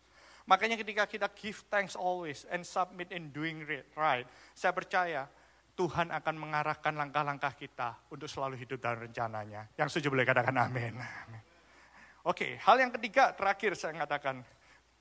Makanya 0.47 0.79
ketika 0.79 1.03
kita 1.03 1.27
give 1.35 1.59
thanks 1.67 1.99
always 1.99 2.47
and 2.47 2.63
submit 2.63 3.11
in 3.11 3.35
doing 3.35 3.67
right, 3.99 4.23
saya 4.55 4.71
percaya 4.71 5.27
Tuhan 5.75 6.15
akan 6.15 6.35
mengarahkan 6.39 6.95
langkah-langkah 6.95 7.51
kita 7.59 7.99
untuk 8.07 8.31
selalu 8.31 8.55
hidup 8.55 8.79
dalam 8.79 9.03
rencananya. 9.03 9.67
Yang 9.75 9.99
setuju 9.99 10.15
boleh 10.15 10.23
katakan 10.23 10.55
amin. 10.55 10.95
amin. 10.95 11.36
Oke, 12.27 12.59
hal 12.59 12.75
yang 12.75 12.91
ketiga 12.91 13.31
terakhir 13.31 13.71
saya 13.79 13.95
katakan, 14.03 14.43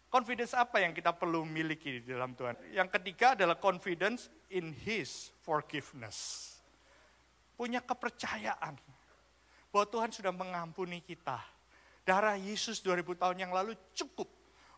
confidence 0.07 0.55
apa 0.55 0.79
yang 0.79 0.95
kita 0.95 1.11
perlu 1.11 1.43
miliki 1.43 1.99
di 1.99 2.15
dalam 2.15 2.39
Tuhan? 2.39 2.55
Yang 2.71 2.89
ketiga 2.95 3.35
adalah 3.35 3.59
confidence 3.59 4.31
in 4.55 4.71
His 4.71 5.35
forgiveness. 5.43 6.55
Punya 7.59 7.83
kepercayaan 7.83 8.79
bahwa 9.75 9.87
Tuhan 9.91 10.15
sudah 10.15 10.31
mengampuni 10.31 11.03
kita. 11.03 11.43
Darah 12.07 12.39
Yesus 12.39 12.79
2000 12.79 13.19
tahun 13.19 13.37
yang 13.43 13.51
lalu 13.51 13.75
cukup 13.91 14.31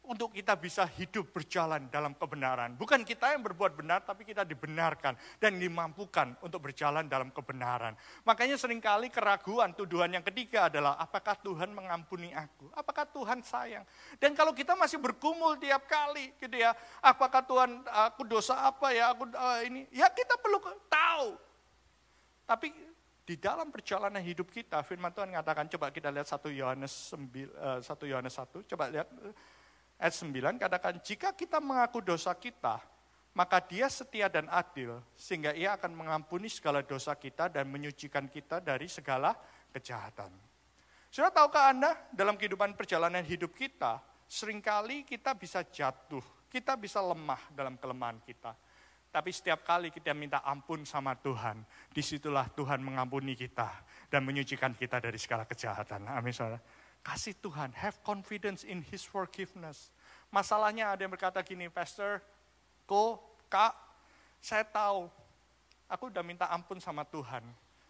untuk 0.09 0.33
kita 0.33 0.57
bisa 0.57 0.89
hidup 0.97 1.29
berjalan 1.37 1.85
dalam 1.93 2.17
kebenaran. 2.17 2.73
Bukan 2.81 3.05
kita 3.05 3.37
yang 3.37 3.45
berbuat 3.45 3.77
benar, 3.77 4.01
tapi 4.01 4.25
kita 4.25 4.41
dibenarkan 4.41 5.13
dan 5.37 5.61
dimampukan 5.61 6.33
untuk 6.41 6.65
berjalan 6.65 7.05
dalam 7.05 7.29
kebenaran. 7.29 7.93
Makanya 8.25 8.57
sering 8.57 8.81
kali 8.81 9.13
keraguan, 9.13 9.77
tuduhan 9.77 10.09
yang 10.09 10.25
ketiga 10.25 10.73
adalah, 10.73 10.97
apakah 10.97 11.37
Tuhan 11.45 11.77
mengampuni 11.77 12.33
aku? 12.33 12.73
Apakah 12.73 13.05
Tuhan 13.05 13.45
sayang? 13.45 13.85
Dan 14.17 14.33
kalau 14.33 14.57
kita 14.57 14.73
masih 14.73 14.97
bergumul 14.97 15.61
tiap 15.61 15.85
kali, 15.85 16.33
gitu 16.41 16.57
ya, 16.57 16.73
apakah 17.05 17.45
Tuhan, 17.45 17.85
aku 18.09 18.25
dosa 18.25 18.65
apa 18.65 18.89
ya, 18.97 19.13
aku 19.13 19.29
uh, 19.29 19.61
ini, 19.61 19.85
ya 19.93 20.09
kita 20.09 20.41
perlu 20.41 20.57
tahu. 20.89 21.37
Tapi 22.49 22.73
di 23.29 23.37
dalam 23.37 23.69
perjalanan 23.69 24.25
hidup 24.25 24.49
kita, 24.49 24.81
firman 24.81 25.13
Tuhan 25.13 25.29
mengatakan, 25.29 25.69
coba 25.69 25.93
kita 25.93 26.09
lihat 26.09 26.25
1 26.25 26.49
Yohanes 26.49 27.13
1 27.13 27.85
eh, 27.85 28.09
Yohanes 28.09 28.33
1, 28.33 28.65
coba 28.73 28.89
lihat 28.89 29.05
ayat 29.99 30.15
9 30.15 30.63
katakan, 30.63 30.95
jika 31.03 31.35
kita 31.35 31.59
mengaku 31.59 32.01
dosa 32.01 32.33
kita, 32.33 32.79
maka 33.37 33.63
dia 33.63 33.87
setia 33.87 34.27
dan 34.27 34.51
adil, 34.51 34.99
sehingga 35.15 35.55
ia 35.55 35.79
akan 35.79 35.95
mengampuni 35.95 36.51
segala 36.51 36.83
dosa 36.83 37.15
kita 37.15 37.47
dan 37.47 37.71
menyucikan 37.71 38.27
kita 38.27 38.59
dari 38.59 38.91
segala 38.91 39.35
kejahatan. 39.71 40.31
Sudah 41.07 41.31
tahukah 41.31 41.71
Anda, 41.71 41.95
dalam 42.11 42.35
kehidupan 42.35 42.75
perjalanan 42.75 43.23
hidup 43.23 43.55
kita, 43.55 44.03
sering 44.27 44.59
kali 44.59 45.07
kita 45.07 45.33
bisa 45.39 45.63
jatuh, 45.63 46.23
kita 46.51 46.75
bisa 46.75 47.01
lemah 47.01 47.41
dalam 47.55 47.79
kelemahan 47.79 48.21
kita. 48.27 48.53
Tapi 49.09 49.33
setiap 49.33 49.65
kali 49.65 49.89
kita 49.89 50.13
minta 50.13 50.45
ampun 50.45 50.85
sama 50.85 51.17
Tuhan, 51.17 51.65
di 51.89 52.05
situlah 52.05 52.45
Tuhan 52.53 52.85
mengampuni 52.85 53.33
kita 53.33 53.71
dan 54.13 54.21
menyucikan 54.21 54.77
kita 54.77 55.01
dari 55.01 55.17
segala 55.17 55.49
kejahatan. 55.49 56.13
Amin 56.13 56.35
saudara. 56.35 56.61
Kasih 57.03 57.35
Tuhan, 57.41 57.73
have 57.73 57.97
confidence 58.05 58.63
in 58.67 58.85
His 58.87 59.07
forgiveness. 59.07 59.89
Masalahnya 60.29 60.93
ada 60.93 61.01
yang 61.01 61.13
berkata 61.13 61.41
gini, 61.41 61.73
Pastor, 61.73 62.21
Ko, 62.85 63.21
Kak, 63.49 63.73
saya 64.45 64.65
tahu, 64.65 65.09
aku 65.89 66.13
udah 66.13 66.21
minta 66.21 66.47
ampun 66.53 66.77
sama 66.79 67.05
Tuhan. 67.09 67.43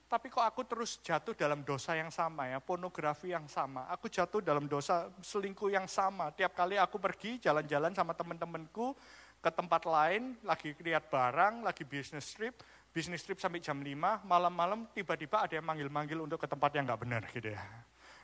Tapi 0.08 0.32
kok 0.32 0.40
aku 0.40 0.64
terus 0.64 0.96
jatuh 1.04 1.36
dalam 1.36 1.60
dosa 1.60 1.92
yang 1.92 2.08
sama 2.08 2.48
ya, 2.48 2.64
pornografi 2.64 3.36
yang 3.36 3.44
sama. 3.44 3.84
Aku 3.92 4.08
jatuh 4.08 4.40
dalam 4.40 4.64
dosa 4.64 5.12
selingkuh 5.20 5.68
yang 5.68 5.84
sama. 5.84 6.32
Tiap 6.32 6.56
kali 6.56 6.80
aku 6.80 6.96
pergi 6.96 7.36
jalan-jalan 7.36 7.92
sama 7.92 8.16
teman-temanku 8.16 8.96
ke 9.38 9.50
tempat 9.52 9.84
lain, 9.84 10.32
lagi 10.42 10.72
lihat 10.80 11.12
barang, 11.12 11.60
lagi 11.60 11.84
bisnis 11.84 12.32
trip, 12.32 12.56
bisnis 12.88 13.20
trip 13.20 13.36
sampai 13.36 13.60
jam 13.60 13.76
5, 13.76 14.24
malam-malam 14.24 14.88
tiba-tiba 14.96 15.44
ada 15.44 15.54
yang 15.54 15.66
manggil-manggil 15.68 16.18
untuk 16.24 16.40
ke 16.40 16.48
tempat 16.48 16.72
yang 16.74 16.88
nggak 16.88 17.00
benar 17.04 17.22
gitu 17.30 17.52
ya. 17.52 17.62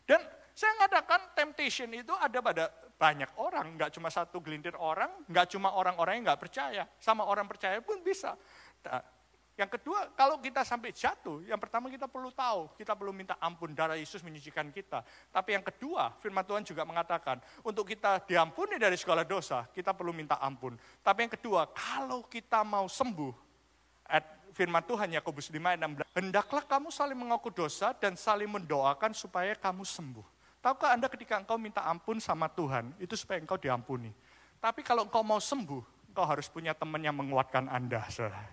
Dan 0.09 0.25
saya 0.55 0.71
mengatakan 0.79 1.35
temptation 1.35 1.91
itu 1.91 2.15
ada 2.15 2.39
pada 2.39 2.71
banyak 2.95 3.27
orang, 3.43 3.75
nggak 3.75 3.91
cuma 3.99 4.07
satu 4.07 4.39
gelintir 4.39 4.79
orang, 4.79 5.11
nggak 5.27 5.51
cuma 5.51 5.75
orang-orang 5.75 6.23
yang 6.23 6.31
nggak 6.31 6.43
percaya, 6.47 6.87
sama 7.03 7.27
orang 7.27 7.45
percaya 7.51 7.83
pun 7.83 7.99
bisa. 8.07 8.39
Yang 9.55 9.79
kedua, 9.79 10.11
kalau 10.19 10.43
kita 10.43 10.67
sampai 10.67 10.91
jatuh, 10.91 11.43
yang 11.47 11.59
pertama 11.63 11.87
kita 11.87 12.11
perlu 12.11 12.35
tahu, 12.35 12.75
kita 12.75 12.99
perlu 12.99 13.15
minta 13.15 13.39
ampun 13.39 13.71
darah 13.71 13.95
Yesus 13.95 14.19
menyucikan 14.23 14.67
kita. 14.75 15.07
Tapi 15.31 15.55
yang 15.55 15.63
kedua, 15.63 16.11
firman 16.19 16.43
Tuhan 16.43 16.67
juga 16.67 16.83
mengatakan, 16.83 17.39
untuk 17.63 17.87
kita 17.87 18.19
diampuni 18.27 18.83
dari 18.83 18.99
segala 18.99 19.23
dosa, 19.23 19.63
kita 19.71 19.95
perlu 19.95 20.11
minta 20.11 20.43
ampun. 20.43 20.75
Tapi 21.03 21.31
yang 21.31 21.33
kedua, 21.39 21.71
kalau 21.71 22.27
kita 22.27 22.67
mau 22.67 22.91
sembuh, 22.91 23.31
firman 24.55 24.83
Tuhan 24.87 25.15
Yakobus 25.23 25.51
5 25.51 25.59
ayat 25.71 25.81
16. 25.87 26.19
Hendaklah 26.19 26.65
kamu 26.67 26.91
saling 26.91 27.19
mengaku 27.19 27.55
dosa 27.55 27.95
dan 27.95 28.19
saling 28.19 28.51
mendoakan 28.51 29.15
supaya 29.15 29.55
kamu 29.55 29.87
sembuh. 29.87 30.34
Tahukah 30.65 30.97
Anda 30.97 31.13
ketika 31.13 31.37
engkau 31.37 31.61
minta 31.61 31.85
ampun 31.85 32.17
sama 32.17 32.49
Tuhan, 32.49 32.97
itu 32.97 33.13
supaya 33.21 33.37
engkau 33.37 33.61
diampuni. 33.61 34.09
Tapi 34.65 34.81
kalau 34.81 35.05
engkau 35.05 35.21
mau 35.21 35.37
sembuh, 35.37 36.09
engkau 36.09 36.25
harus 36.25 36.49
punya 36.49 36.73
teman 36.73 37.05
yang 37.05 37.13
menguatkan 37.13 37.69
Anda. 37.69 38.01
Saudara. 38.09 38.49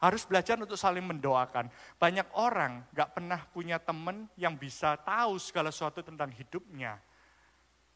Harus 0.00 0.24
belajar 0.24 0.56
untuk 0.56 0.80
saling 0.80 1.04
mendoakan. 1.04 1.68
Banyak 2.00 2.32
orang 2.40 2.88
gak 2.96 3.12
pernah 3.12 3.44
punya 3.52 3.76
teman 3.76 4.24
yang 4.40 4.56
bisa 4.56 4.96
tahu 5.04 5.36
segala 5.36 5.68
sesuatu 5.68 6.00
tentang 6.00 6.32
hidupnya. 6.32 6.96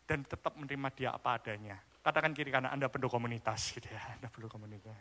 Dan 0.05 0.29
tetap 0.29 0.53
menerima 0.61 0.89
dia 0.93 1.11
apa 1.17 1.41
adanya. 1.41 1.81
Katakan 2.05 2.37
kiri 2.37 2.53
kanan 2.53 2.77
Anda 2.77 2.93
perlu 2.93 3.09
komunitas 3.09 3.73
gitu 3.73 3.89
ya. 3.89 4.21
Anda 4.21 4.29
perlu 4.29 4.53
komunitas. 4.53 5.01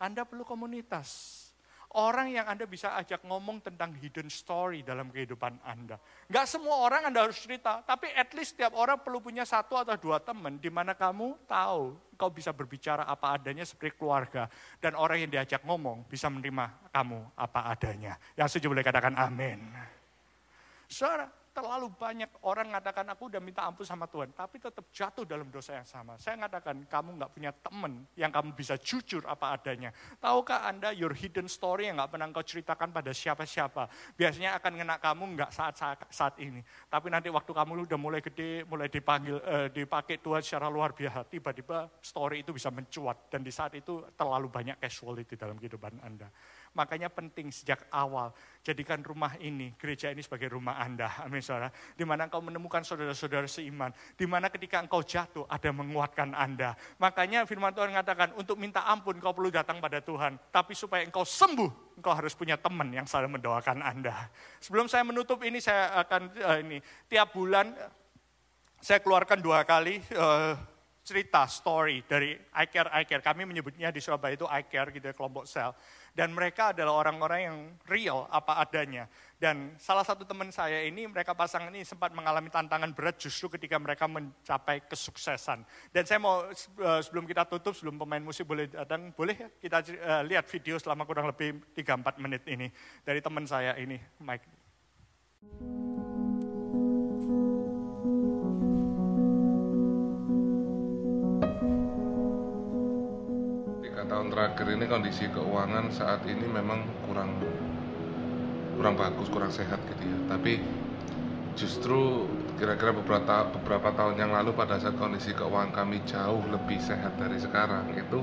Anda 0.00 0.24
perlu 0.24 0.48
komunitas. 0.48 1.08
Orang 1.94 2.26
yang 2.34 2.50
Anda 2.50 2.66
bisa 2.66 2.98
ajak 2.98 3.22
ngomong 3.22 3.62
tentang 3.62 3.94
hidden 3.94 4.26
story 4.26 4.82
dalam 4.82 5.14
kehidupan 5.14 5.62
Anda. 5.62 5.94
Enggak 6.26 6.50
semua 6.50 6.82
orang 6.82 7.06
Anda 7.06 7.22
harus 7.22 7.38
cerita, 7.38 7.86
tapi 7.86 8.10
at 8.10 8.34
least 8.34 8.58
setiap 8.58 8.74
orang 8.74 8.98
perlu 8.98 9.22
punya 9.22 9.46
satu 9.46 9.78
atau 9.78 9.94
dua 9.94 10.18
teman 10.18 10.58
di 10.58 10.66
mana 10.74 10.98
kamu 10.98 11.46
tahu 11.46 11.94
kau 12.18 12.30
bisa 12.34 12.50
berbicara 12.50 13.06
apa 13.06 13.38
adanya 13.38 13.62
seperti 13.62 13.94
keluarga. 13.94 14.50
Dan 14.82 14.98
orang 14.98 15.22
yang 15.22 15.30
diajak 15.30 15.62
ngomong 15.62 16.10
bisa 16.10 16.26
menerima 16.26 16.90
kamu 16.90 17.18
apa 17.38 17.60
adanya. 17.70 18.18
Yang 18.34 18.58
setuju 18.58 18.74
boleh 18.74 18.82
katakan 18.82 19.14
amin. 19.14 19.62
Saudara, 20.90 21.30
terlalu 21.54 21.86
banyak 21.94 22.26
orang 22.42 22.66
mengatakan 22.66 23.06
aku 23.14 23.30
udah 23.30 23.38
minta 23.38 23.62
ampun 23.62 23.86
sama 23.86 24.10
Tuhan, 24.10 24.34
tapi 24.34 24.58
tetap 24.58 24.90
jatuh 24.90 25.22
dalam 25.22 25.46
dosa 25.54 25.78
yang 25.78 25.86
sama. 25.86 26.18
Saya 26.18 26.34
mengatakan 26.34 26.82
kamu 26.90 27.14
nggak 27.14 27.30
punya 27.30 27.54
teman 27.54 28.02
yang 28.18 28.34
kamu 28.34 28.50
bisa 28.58 28.74
jujur 28.74 29.22
apa 29.30 29.54
adanya. 29.54 29.94
Tahukah 30.18 30.66
Anda 30.66 30.90
your 30.90 31.14
hidden 31.14 31.46
story 31.46 31.86
yang 31.86 32.02
nggak 32.02 32.10
pernah 32.10 32.26
kau 32.34 32.42
ceritakan 32.42 32.90
pada 32.90 33.14
siapa-siapa, 33.14 33.86
biasanya 34.18 34.58
akan 34.58 34.72
kena 34.74 34.96
kamu 34.98 35.22
nggak 35.38 35.50
saat, 35.54 35.78
saat 35.78 35.98
saat 36.10 36.34
ini. 36.42 36.58
Tapi 36.90 37.06
nanti 37.06 37.30
waktu 37.30 37.54
kamu 37.54 37.86
udah 37.86 37.98
mulai 38.02 38.18
gede, 38.18 38.66
mulai 38.66 38.90
dipanggil, 38.90 39.38
eh, 39.38 39.68
dipakai 39.70 40.18
Tuhan 40.18 40.42
secara 40.42 40.66
luar 40.66 40.90
biasa, 40.90 41.22
tiba-tiba 41.30 41.86
story 42.02 42.42
itu 42.42 42.50
bisa 42.50 42.74
mencuat 42.74 43.30
dan 43.30 43.46
di 43.46 43.54
saat 43.54 43.78
itu 43.78 44.02
terlalu 44.18 44.50
banyak 44.50 44.82
casualty 44.82 45.38
dalam 45.38 45.54
kehidupan 45.54 46.02
Anda. 46.02 46.26
Makanya 46.74 47.06
penting 47.06 47.54
sejak 47.54 47.86
awal, 47.94 48.34
jadikan 48.66 48.98
rumah 48.98 49.38
ini, 49.38 49.70
gereja 49.78 50.10
ini 50.10 50.26
sebagai 50.26 50.50
rumah 50.50 50.82
Anda. 50.82 51.06
Amin 51.24 51.38
saudara. 51.38 51.70
Di 51.94 52.02
mana 52.02 52.26
engkau 52.26 52.42
menemukan 52.42 52.82
saudara-saudara 52.82 53.46
seiman. 53.46 53.94
Di 54.18 54.26
mana 54.26 54.50
ketika 54.50 54.82
engkau 54.82 55.06
jatuh, 55.06 55.46
ada 55.46 55.70
menguatkan 55.70 56.34
Anda. 56.34 56.74
Makanya 56.98 57.46
firman 57.46 57.70
Tuhan 57.70 57.94
mengatakan, 57.94 58.34
untuk 58.34 58.58
minta 58.58 58.82
ampun 58.90 59.22
kau 59.22 59.30
perlu 59.30 59.54
datang 59.54 59.78
pada 59.78 60.02
Tuhan. 60.02 60.34
Tapi 60.50 60.74
supaya 60.74 61.06
engkau 61.06 61.22
sembuh, 61.22 62.02
engkau 62.02 62.10
harus 62.10 62.34
punya 62.34 62.58
teman 62.58 62.90
yang 62.90 63.06
selalu 63.06 63.38
mendoakan 63.38 63.78
Anda. 63.78 64.26
Sebelum 64.58 64.90
saya 64.90 65.06
menutup 65.06 65.46
ini, 65.46 65.62
saya 65.62 65.94
akan 66.02 66.22
uh, 66.42 66.58
ini 66.58 66.82
tiap 67.06 67.30
bulan 67.30 67.70
saya 68.84 69.00
keluarkan 69.00 69.40
dua 69.40 69.64
kali 69.64 70.02
uh, 70.12 70.73
cerita, 71.04 71.44
story 71.44 72.00
dari 72.08 72.32
I 72.32 72.66
Care, 72.66 72.88
I 72.88 73.04
Care. 73.04 73.20
Kami 73.20 73.44
menyebutnya 73.44 73.92
di 73.92 74.00
Surabaya 74.00 74.32
itu 74.32 74.48
I 74.48 74.64
Care 74.64 74.88
gitu 74.88 75.04
ya, 75.04 75.14
kelompok 75.14 75.44
sel. 75.44 75.76
Dan 76.16 76.32
mereka 76.32 76.72
adalah 76.72 76.96
orang-orang 76.96 77.40
yang 77.44 77.58
real 77.84 78.24
apa 78.32 78.56
adanya. 78.64 79.04
Dan 79.36 79.76
salah 79.76 80.00
satu 80.00 80.24
teman 80.24 80.48
saya 80.48 80.80
ini, 80.80 81.04
mereka 81.04 81.36
pasangan 81.36 81.68
ini 81.68 81.84
sempat 81.84 82.16
mengalami 82.16 82.48
tantangan 82.48 82.96
berat 82.96 83.20
justru 83.20 83.52
ketika 83.52 83.76
mereka 83.76 84.08
mencapai 84.08 84.88
kesuksesan. 84.88 85.60
Dan 85.92 86.02
saya 86.08 86.16
mau 86.16 86.48
eh, 86.48 87.00
sebelum 87.04 87.28
kita 87.28 87.44
tutup, 87.44 87.76
sebelum 87.76 88.00
pemain 88.00 88.24
musik 88.24 88.48
boleh 88.48 88.72
datang, 88.72 89.12
boleh 89.12 89.36
ya 89.36 89.48
kita 89.60 89.78
uh, 89.84 90.22
lihat 90.24 90.48
video 90.48 90.80
selama 90.80 91.04
kurang 91.04 91.28
lebih 91.28 91.60
3-4 91.76 92.16
menit 92.24 92.42
ini. 92.48 92.72
Dari 93.04 93.20
teman 93.20 93.44
saya 93.44 93.76
ini, 93.76 94.00
Mike. 94.24 94.46
Tahun 104.06 104.32
terakhir 104.32 104.66
ini 104.76 104.84
kondisi 104.86 105.24
keuangan 105.32 105.90
saat 105.90 106.24
ini 106.28 106.44
memang 106.44 106.84
kurang 107.08 107.36
kurang 108.74 108.94
bagus, 108.98 109.30
kurang 109.30 109.52
sehat 109.54 109.78
gitu 109.88 110.04
ya. 110.04 110.18
Tapi 110.30 110.60
justru 111.54 112.26
kira-kira 112.58 112.94
beberapa 112.94 113.50
beberapa 113.50 113.94
tahun 113.94 114.18
yang 114.18 114.30
lalu 114.34 114.54
pada 114.54 114.78
saat 114.78 114.98
kondisi 114.98 115.34
keuangan 115.34 115.70
kami 115.74 116.02
jauh 116.06 116.42
lebih 116.50 116.78
sehat 116.82 117.14
dari 117.18 117.38
sekarang 117.38 117.94
itu 117.94 118.22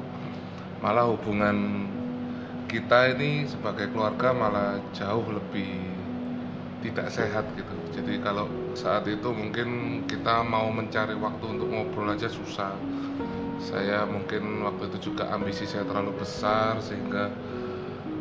malah 0.83 1.07
hubungan 1.07 1.87
kita 2.67 3.15
ini 3.15 3.47
sebagai 3.47 3.91
keluarga 3.91 4.31
malah 4.31 4.79
jauh 4.95 5.27
lebih 5.27 5.67
tidak 6.81 7.13
sehat 7.13 7.45
gitu. 7.53 7.75
Jadi 7.93 8.17
kalau 8.23 8.49
saat 8.73 9.05
itu 9.05 9.29
mungkin 9.29 10.01
kita 10.09 10.41
mau 10.41 10.71
mencari 10.73 11.13
waktu 11.19 11.45
untuk 11.45 11.69
ngobrol 11.69 12.09
aja 12.09 12.31
susah 12.31 12.73
saya 13.61 14.09
mungkin 14.09 14.65
waktu 14.65 14.89
itu 14.89 15.13
juga 15.13 15.29
ambisi 15.29 15.69
saya 15.69 15.85
terlalu 15.85 16.17
besar 16.17 16.81
sehingga 16.81 17.29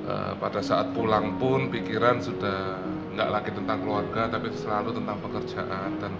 uh, 0.05 0.33
pada 0.37 0.61
saat 0.61 0.93
pulang 0.93 1.41
pun 1.41 1.73
pikiran 1.73 2.21
sudah 2.21 2.77
nggak 3.17 3.29
lagi 3.33 3.51
tentang 3.57 3.83
keluarga 3.83 4.29
tapi 4.29 4.53
selalu 4.53 4.93
tentang 5.01 5.19
pekerjaan. 5.25 5.91
Dan 5.99 6.13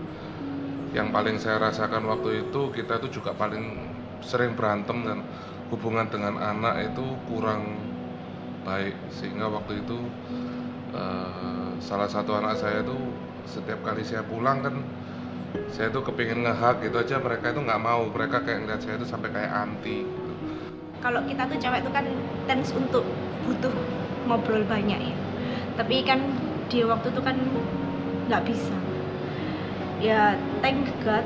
yang 0.97 1.13
paling 1.13 1.37
saya 1.37 1.61
rasakan 1.61 2.09
waktu 2.09 2.49
itu 2.49 2.73
kita 2.73 2.99
itu 3.05 3.21
juga 3.21 3.37
paling 3.37 3.93
sering 4.25 4.57
berantem 4.57 5.05
dan 5.05 5.19
hubungan 5.69 6.09
dengan 6.09 6.41
anak 6.41 6.91
itu 6.91 7.05
kurang 7.29 7.77
baik. 8.65 8.97
Sehingga 9.13 9.53
waktu 9.53 9.85
itu 9.85 10.01
uh, 10.97 11.77
salah 11.79 12.09
satu 12.09 12.35
anak 12.41 12.57
saya 12.57 12.83
itu 12.83 12.97
setiap 13.45 13.85
kali 13.85 14.01
saya 14.01 14.25
pulang 14.25 14.65
kan 14.65 14.81
saya 15.71 15.89
tuh 15.91 16.03
kepingin 16.07 16.47
ngehak 16.47 16.83
gitu 16.85 16.97
aja 17.01 17.17
mereka 17.19 17.51
itu 17.51 17.61
nggak 17.63 17.83
mau. 17.83 18.07
Mereka 18.07 18.43
kayak 18.47 18.59
ngeliat 18.67 18.81
saya 18.83 18.95
itu 18.99 19.07
sampai 19.07 19.31
kayak 19.35 19.51
anti 19.51 20.07
gitu. 20.07 20.33
kalau 21.01 21.25
kita 21.25 21.49
tuh 21.49 21.57
cewek 21.57 21.81
tuh 21.81 21.93
kan 21.97 22.05
tens 22.45 22.77
untuk 22.77 23.09
butuh 23.49 23.73
ngobrol 24.29 24.61
banyak 24.69 25.01
ya. 25.01 25.17
Tapi 25.81 26.05
kan 26.05 26.21
di 26.69 26.85
waktu 26.85 27.09
itu 27.09 27.21
kan 27.25 27.37
nggak 28.29 28.45
bisa. 28.45 28.77
Ya 30.01 30.37
thank 30.61 30.93
God 31.01 31.25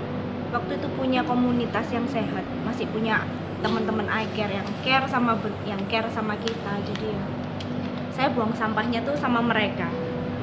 waktu 0.54 0.78
itu 0.78 0.88
punya 0.94 1.26
komunitas 1.26 1.90
yang 1.90 2.06
sehat. 2.06 2.46
Masih 2.62 2.86
punya 2.94 3.26
teman-teman 3.66 4.06
I 4.06 4.30
care 4.38 4.54
yang 4.54 4.68
care 4.86 5.06
sama 5.10 5.34
yang 5.66 5.82
care 5.90 6.06
sama 6.14 6.38
kita. 6.38 6.72
Jadi 6.86 7.06
ya 7.10 7.22
saya 8.14 8.30
buang 8.30 8.54
sampahnya 8.54 9.02
tuh 9.02 9.18
sama 9.18 9.42
mereka. 9.42 9.90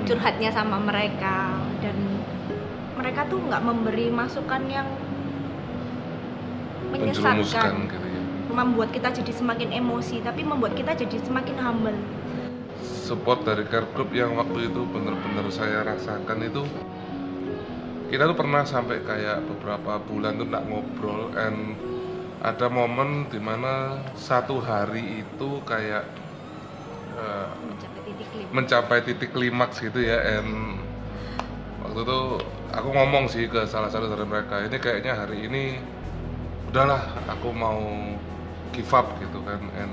Hmm. 0.02 0.08
curhatnya 0.10 0.50
sama 0.50 0.82
mereka 0.82 1.62
dan 1.78 2.21
mereka 3.02 3.26
tuh 3.26 3.42
nggak 3.42 3.62
memberi 3.66 4.14
masukan 4.14 4.62
yang 4.70 4.86
menyesatkan 6.94 7.90
gitu 7.90 8.08
ya. 8.08 8.22
membuat 8.54 8.94
kita 8.94 9.10
jadi 9.10 9.34
semakin 9.34 9.74
emosi 9.74 10.22
tapi 10.22 10.46
membuat 10.46 10.78
kita 10.78 10.94
jadi 10.94 11.18
semakin 11.26 11.58
humble 11.58 11.98
support 12.86 13.42
dari 13.42 13.66
care 13.66 13.90
group 13.98 14.14
yang 14.14 14.38
waktu 14.38 14.70
itu 14.70 14.86
benar-benar 14.94 15.50
saya 15.50 15.82
rasakan 15.82 16.46
itu 16.46 16.62
kita 18.14 18.28
tuh 18.28 18.38
pernah 18.38 18.62
sampai 18.68 19.02
kayak 19.02 19.42
beberapa 19.50 19.98
bulan 20.04 20.38
tuh 20.38 20.46
nggak 20.52 20.66
ngobrol 20.68 21.32
and 21.40 21.74
ada 22.42 22.68
momen 22.70 23.30
di 23.32 23.40
mana 23.40 24.02
satu 24.18 24.60
hari 24.60 25.24
itu 25.26 25.50
kayak 25.64 26.06
uh, 27.16 27.50
mencapai 27.66 28.02
titik 28.04 28.28
klimaks, 28.30 28.52
mencapai 28.54 29.00
titik 29.06 29.30
klimaks 29.32 29.78
gitu 29.80 30.00
ya 30.02 30.20
and 30.38 30.82
waktu 31.82 32.00
itu 32.04 32.20
aku 32.72 32.90
ngomong 32.92 33.28
sih 33.28 33.48
ke 33.52 33.68
salah 33.68 33.92
satu 33.92 34.08
dari 34.08 34.24
mereka 34.24 34.64
ini 34.64 34.78
kayaknya 34.80 35.14
hari 35.16 35.48
ini 35.48 35.64
udahlah 36.72 37.04
aku 37.28 37.52
mau 37.52 37.80
give 38.72 38.92
up 38.96 39.12
gitu 39.20 39.44
kan. 39.44 39.60
And 39.76 39.92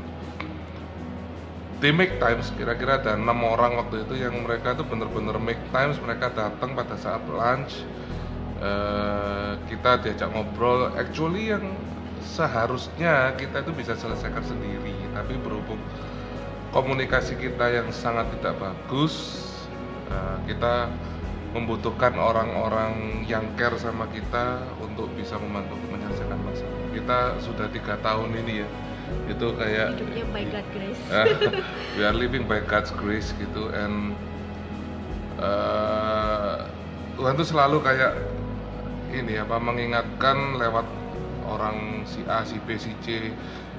they 1.82 1.90
make 1.90 2.22
times 2.22 2.54
kira-kira 2.54 3.02
ada 3.02 3.18
enam 3.18 3.42
orang 3.42 3.78
waktu 3.78 4.06
itu 4.06 4.22
yang 4.22 4.34
mereka 4.46 4.78
tuh 4.78 4.86
bener-bener 4.86 5.34
make 5.42 5.60
times 5.74 5.98
mereka 6.02 6.30
datang 6.30 6.74
pada 6.78 6.94
saat 6.94 7.22
lunch 7.26 7.82
uh, 8.62 9.58
kita 9.66 10.02
diajak 10.06 10.30
ngobrol. 10.30 10.94
Actually 10.94 11.50
yang 11.50 11.74
seharusnya 12.22 13.34
kita 13.34 13.66
itu 13.66 13.74
bisa 13.74 13.98
selesaikan 13.98 14.42
sendiri 14.46 14.94
tapi 15.14 15.34
berhubung 15.42 15.78
komunikasi 16.70 17.34
kita 17.34 17.74
yang 17.74 17.88
sangat 17.90 18.30
tidak 18.38 18.54
bagus 18.60 19.42
uh, 20.12 20.38
kita 20.46 20.92
membutuhkan 21.56 22.12
orang-orang 22.16 23.24
yang 23.24 23.44
care 23.56 23.76
sama 23.80 24.04
kita 24.12 24.68
untuk 24.84 25.08
bisa 25.16 25.40
membantu 25.40 25.80
menyelesaikan 25.88 26.38
masalah. 26.44 26.76
Kita 26.92 27.18
sudah 27.40 27.66
tiga 27.72 27.96
tahun 28.04 28.36
ini 28.44 28.64
ya, 28.64 28.68
itu 29.32 29.46
kayak 29.56 29.96
hidupnya 29.96 30.24
by 30.28 30.44
God 30.52 30.66
grace. 30.76 31.02
we 31.96 32.02
are 32.04 32.16
living 32.16 32.44
by 32.44 32.60
God's 32.60 32.92
grace 32.92 33.32
gitu, 33.40 33.72
and 33.72 34.12
uh, 35.40 36.68
Tuhan 37.16 37.34
tuh 37.40 37.48
selalu 37.48 37.80
kayak 37.80 38.12
ini 39.08 39.40
apa 39.40 39.56
mengingatkan 39.56 40.60
lewat 40.60 40.84
orang 41.48 42.04
si 42.04 42.20
A, 42.28 42.44
si 42.44 42.60
B, 42.68 42.76
si 42.76 42.92
C 43.00 43.32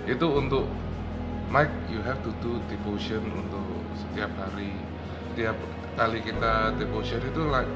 itu 0.10 0.26
untuk 0.26 0.66
Mike, 1.50 1.74
you 1.90 2.02
have 2.06 2.22
to 2.22 2.30
do 2.46 2.62
devotion 2.70 3.26
untuk 3.34 3.66
setiap 3.98 4.30
hari, 4.38 4.70
setiap 5.34 5.58
kali 5.98 6.20
kita 6.22 6.76
devotion 6.78 7.22
itu 7.24 7.42
like 7.48 7.70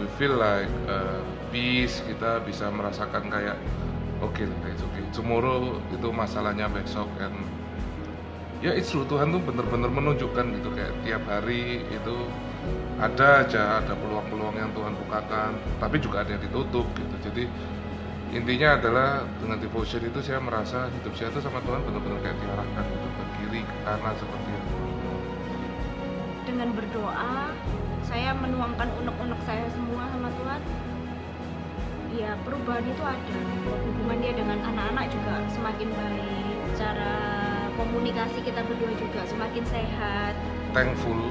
we 0.00 0.06
feel 0.16 0.36
like 0.38 0.70
uh, 0.88 1.20
peace 1.52 2.00
kita 2.06 2.40
bisa 2.46 2.70
merasakan 2.72 3.28
kayak 3.28 3.56
oke 4.24 4.32
okay, 4.32 4.48
it's 4.70 4.84
okay 4.84 5.04
tomorrow 5.12 5.76
itu 5.92 6.08
masalahnya 6.14 6.70
besok 6.70 7.08
kan 7.20 7.32
ya 8.60 8.72
it's 8.76 8.92
true 8.92 9.08
Tuhan 9.08 9.32
tuh 9.32 9.40
bener-bener 9.44 9.88
menunjukkan 9.88 10.44
gitu 10.60 10.68
kayak 10.76 10.92
tiap 11.04 11.24
hari 11.28 11.84
itu 11.88 12.16
ada 13.00 13.40
aja 13.40 13.80
ada 13.80 13.96
peluang-peluang 13.96 14.56
yang 14.60 14.70
Tuhan 14.76 14.92
bukakan 15.08 15.56
tapi 15.80 15.96
juga 16.04 16.20
ada 16.20 16.36
yang 16.36 16.44
ditutup 16.44 16.84
gitu. 16.92 17.16
Jadi 17.24 17.48
intinya 18.36 18.76
adalah 18.78 19.08
dengan 19.40 19.58
devotion 19.58 20.04
itu 20.04 20.20
saya 20.22 20.38
merasa 20.38 20.86
hidup 21.00 21.16
saya 21.16 21.34
itu 21.34 21.40
sama 21.42 21.58
Tuhan 21.66 21.82
benar-benar 21.82 22.20
kayak 22.22 22.36
diarahkan 22.38 22.84
gitu 22.86 23.08
ke 23.10 23.24
kiri 23.40 23.60
ke 23.66 23.76
kanan 23.82 24.14
seperti 24.14 24.50
itu 24.54 24.69
dengan 26.50 26.74
berdoa 26.74 27.54
saya 28.02 28.34
menuangkan 28.34 28.90
unek-unek 28.98 29.38
saya 29.46 29.70
semua 29.70 30.10
sama 30.10 30.34
Tuhan. 30.34 30.60
Ya 32.10 32.34
perubahan 32.42 32.82
itu 32.90 33.02
ada. 33.06 33.38
Hubungan 33.86 34.18
dia 34.18 34.34
dengan 34.34 34.58
anak-anak 34.58 35.14
juga 35.14 35.46
semakin 35.54 35.88
baik. 35.94 36.58
Cara 36.74 37.14
komunikasi 37.78 38.42
kita 38.42 38.66
berdua 38.66 38.90
juga 38.98 39.22
semakin 39.30 39.62
sehat. 39.70 40.34
Thankful 40.74 41.30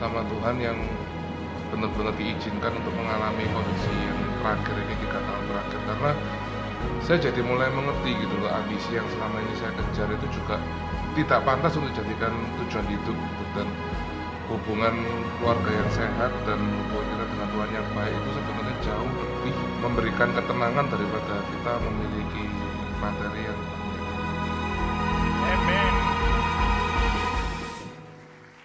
sama 0.00 0.24
Tuhan 0.32 0.56
yang 0.64 0.80
benar-benar 1.68 2.16
diizinkan 2.16 2.72
untuk 2.72 2.96
mengalami 2.96 3.44
kondisi 3.52 3.92
yang 3.92 4.20
terakhir 4.40 4.76
ini 4.80 4.94
tiga 5.04 5.18
tahun 5.20 5.44
terakhir. 5.44 5.80
Karena 5.84 6.10
saya 7.04 7.18
jadi 7.20 7.40
mulai 7.44 7.68
mengerti 7.68 8.16
gitu 8.16 8.32
loh 8.40 8.48
ambisi 8.48 8.96
yang 8.96 9.04
selama 9.12 9.44
ini 9.44 9.54
saya 9.60 9.72
kejar 9.76 10.08
itu 10.08 10.26
juga 10.40 10.56
tidak 11.12 11.44
pantas 11.44 11.76
untuk 11.76 11.92
jadikan 11.92 12.32
tujuan 12.64 12.86
hidup 12.88 13.12
gitu. 13.12 13.44
dan 13.60 13.68
hubungan 14.48 14.94
keluarga 15.40 15.70
yang 15.72 15.90
sehat 15.92 16.32
dan 16.44 16.60
hubungan 16.60 17.06
kita 17.08 17.24
dengan 17.32 17.48
Tuhan 17.48 17.70
yang 17.72 17.88
baik 17.96 18.12
itu 18.12 18.30
sebenarnya 18.36 18.76
jauh 18.84 19.12
lebih 19.16 19.54
memberikan 19.80 20.28
ketenangan 20.36 20.86
daripada 20.92 21.34
kita 21.48 21.72
memiliki 21.80 22.44
materi 23.00 23.42
yang 23.48 23.60
Amen. 25.44 25.94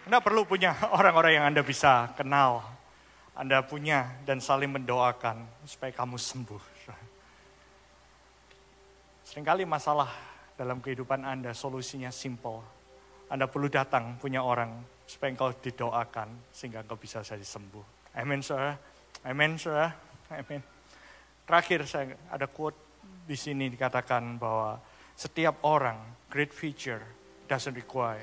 Anda 0.10 0.20
perlu 0.26 0.42
punya 0.48 0.74
orang-orang 0.90 1.32
yang 1.38 1.46
Anda 1.54 1.62
bisa 1.62 2.10
kenal. 2.18 2.66
Anda 3.38 3.64
punya 3.64 4.20
dan 4.26 4.42
saling 4.42 4.72
mendoakan 4.74 5.48
supaya 5.64 5.94
kamu 5.96 6.18
sembuh. 6.18 6.64
Seringkali 9.30 9.64
masalah 9.70 10.10
dalam 10.58 10.82
kehidupan 10.82 11.24
Anda 11.24 11.54
solusinya 11.54 12.10
simple. 12.10 12.66
Anda 13.30 13.46
perlu 13.46 13.70
datang 13.70 14.18
punya 14.18 14.42
orang 14.42 14.99
supaya 15.10 15.34
engkau 15.34 15.50
didoakan 15.58 16.54
sehingga 16.54 16.86
engkau 16.86 17.02
bisa 17.02 17.26
jadi 17.26 17.42
sembuh. 17.42 18.14
Amin 18.14 18.46
saudara. 18.46 18.78
Amin 19.26 19.58
saudara. 19.58 19.90
Amin. 20.30 20.62
Terakhir 21.50 21.90
saya 21.90 22.14
ada 22.30 22.46
quote 22.46 22.78
di 23.26 23.34
sini 23.34 23.74
dikatakan 23.74 24.38
bahwa 24.38 24.78
setiap 25.18 25.66
orang 25.66 25.98
great 26.30 26.54
future 26.54 27.02
doesn't 27.50 27.74
require 27.74 28.22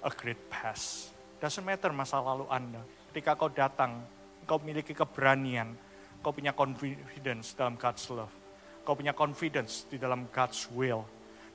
a 0.00 0.10
great 0.16 0.40
past. 0.48 1.12
Doesn't 1.36 1.68
matter 1.68 1.92
masa 1.92 2.16
lalu 2.24 2.48
Anda. 2.48 2.80
Ketika 3.12 3.36
kau 3.36 3.52
datang, 3.52 4.00
kau 4.48 4.56
memiliki 4.64 4.96
keberanian, 4.96 5.76
kau 6.24 6.32
punya 6.32 6.56
confidence 6.56 7.52
dalam 7.52 7.76
God's 7.76 8.08
love 8.08 8.46
kau 8.86 8.94
punya 8.94 9.10
confidence 9.10 9.90
di 9.90 9.98
dalam 9.98 10.30
God's 10.30 10.70
will, 10.70 11.02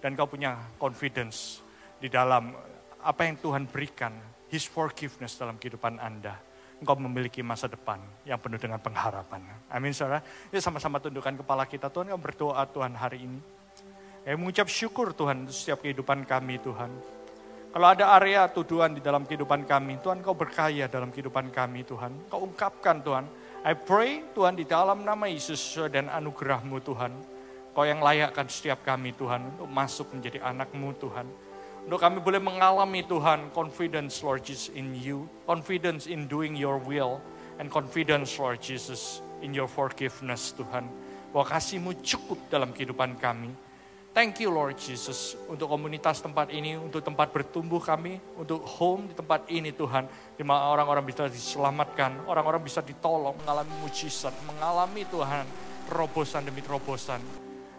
dan 0.03 0.20
kau 0.20 0.28
punya 0.28 0.59
confidence 0.76 1.64
di 2.03 2.12
dalam 2.12 2.51
apa 2.99 3.22
yang 3.24 3.39
Tuhan 3.39 3.72
berikan, 3.72 4.12
His 4.51 4.67
forgiveness 4.67 5.39
dalam 5.39 5.55
kehidupan 5.55 5.95
Anda. 5.97 6.35
Engkau 6.83 6.97
memiliki 6.99 7.39
masa 7.39 7.71
depan 7.71 8.03
yang 8.27 8.35
penuh 8.41 8.59
dengan 8.59 8.81
pengharapan. 8.83 9.39
Amin 9.71 9.95
saudara. 9.95 10.19
Yuk 10.51 10.59
sama-sama 10.59 10.99
tundukkan 10.99 11.39
kepala 11.39 11.63
kita. 11.63 11.87
Tuhan 11.87 12.11
kau 12.11 12.19
berdoa 12.19 12.67
Tuhan 12.67 12.91
hari 12.99 13.23
ini. 13.23 13.39
Ya, 14.27 14.35
mengucap 14.35 14.67
syukur 14.67 15.15
Tuhan 15.15 15.47
untuk 15.47 15.55
setiap 15.55 15.79
kehidupan 15.81 16.27
kami 16.27 16.59
Tuhan. 16.59 16.91
Kalau 17.71 17.87
ada 17.87 18.11
area 18.19 18.51
tuduhan 18.51 18.91
di 18.91 18.99
dalam 18.99 19.23
kehidupan 19.23 19.63
kami, 19.63 20.03
Tuhan 20.03 20.19
kau 20.19 20.35
berkaya 20.35 20.91
dalam 20.91 21.07
kehidupan 21.07 21.55
kami 21.55 21.87
Tuhan. 21.87 22.27
Kau 22.27 22.43
ungkapkan 22.43 22.99
Tuhan, 22.99 23.25
I 23.63 23.73
pray 23.77 24.27
Tuhan 24.35 24.59
di 24.59 24.67
dalam 24.67 25.07
nama 25.07 25.29
Yesus 25.31 25.79
dan 25.87 26.11
anugerahmu 26.11 26.83
Tuhan. 26.83 27.13
Kau 27.71 27.87
yang 27.87 28.03
layakkan 28.03 28.49
setiap 28.51 28.83
kami 28.83 29.15
Tuhan 29.15 29.55
untuk 29.55 29.71
masuk 29.71 30.11
menjadi 30.11 30.43
anakmu 30.43 30.91
Tuhan. 30.99 31.23
Untuk 31.82 31.97
kami 31.97 32.21
boleh 32.21 32.38
mengalami 32.38 33.01
Tuhan 33.01 33.49
confidence 33.57 34.21
Lord 34.21 34.45
Jesus 34.45 34.69
in 34.77 34.93
you. 34.93 35.25
Confidence 35.49 36.05
in 36.05 36.29
doing 36.29 36.53
your 36.53 36.77
will. 36.77 37.17
And 37.57 37.73
confidence 37.73 38.38
Lord 38.38 38.61
Jesus 38.61 39.25
in 39.41 39.51
your 39.51 39.65
forgiveness 39.65 40.53
Tuhan. 40.53 40.86
Bahwa 41.34 41.45
kasihmu 41.49 42.05
cukup 42.05 42.38
dalam 42.53 42.69
kehidupan 42.69 43.17
kami. 43.17 43.49
Thank 44.11 44.43
you 44.43 44.51
Lord 44.51 44.75
Jesus 44.75 45.39
untuk 45.47 45.71
komunitas 45.71 46.19
tempat 46.19 46.51
ini, 46.51 46.75
untuk 46.75 46.99
tempat 46.99 47.32
bertumbuh 47.32 47.79
kami, 47.79 48.19
untuk 48.36 48.59
home 48.67 49.07
di 49.07 49.15
tempat 49.15 49.47
ini 49.47 49.71
Tuhan. 49.71 50.03
Di 50.36 50.43
mana 50.43 50.67
orang-orang 50.67 51.07
bisa 51.07 51.32
diselamatkan, 51.32 52.27
orang-orang 52.27 52.59
bisa 52.59 52.84
ditolong, 52.84 53.39
mengalami 53.39 53.71
mujizat, 53.79 54.36
mengalami 54.43 55.07
Tuhan 55.07 55.47
terobosan 55.88 56.43
demi 56.43 56.59
terobosan. 56.59 57.23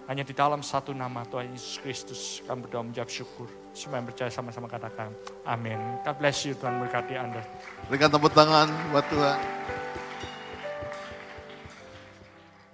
Hanya 0.09 0.25
di 0.25 0.33
dalam 0.33 0.65
satu 0.65 0.97
nama 0.97 1.23
Tuhan 1.29 1.53
Yesus 1.53 1.77
Kristus 1.85 2.21
kami 2.49 2.65
berdoa 2.65 2.83
menjawab 2.83 3.13
syukur. 3.13 3.62
Semua 3.73 4.05
yang 4.05 4.09
percaya 4.09 4.29
sama-sama 4.29 4.69
katakan 4.69 5.09
amin. 5.49 5.81
God 6.05 6.17
bless 6.21 6.45
you 6.45 6.53
Tuhan 6.53 6.77
berkati 6.77 7.17
Anda. 7.17 7.41
Berikan 7.89 8.13
tepuk 8.13 8.33
tangan 8.37 8.69
buat 8.93 9.05
Tuhan. 9.09 9.39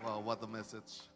Wow, 0.02 0.18
what 0.26 0.42
a 0.42 0.48
message. 0.50 1.06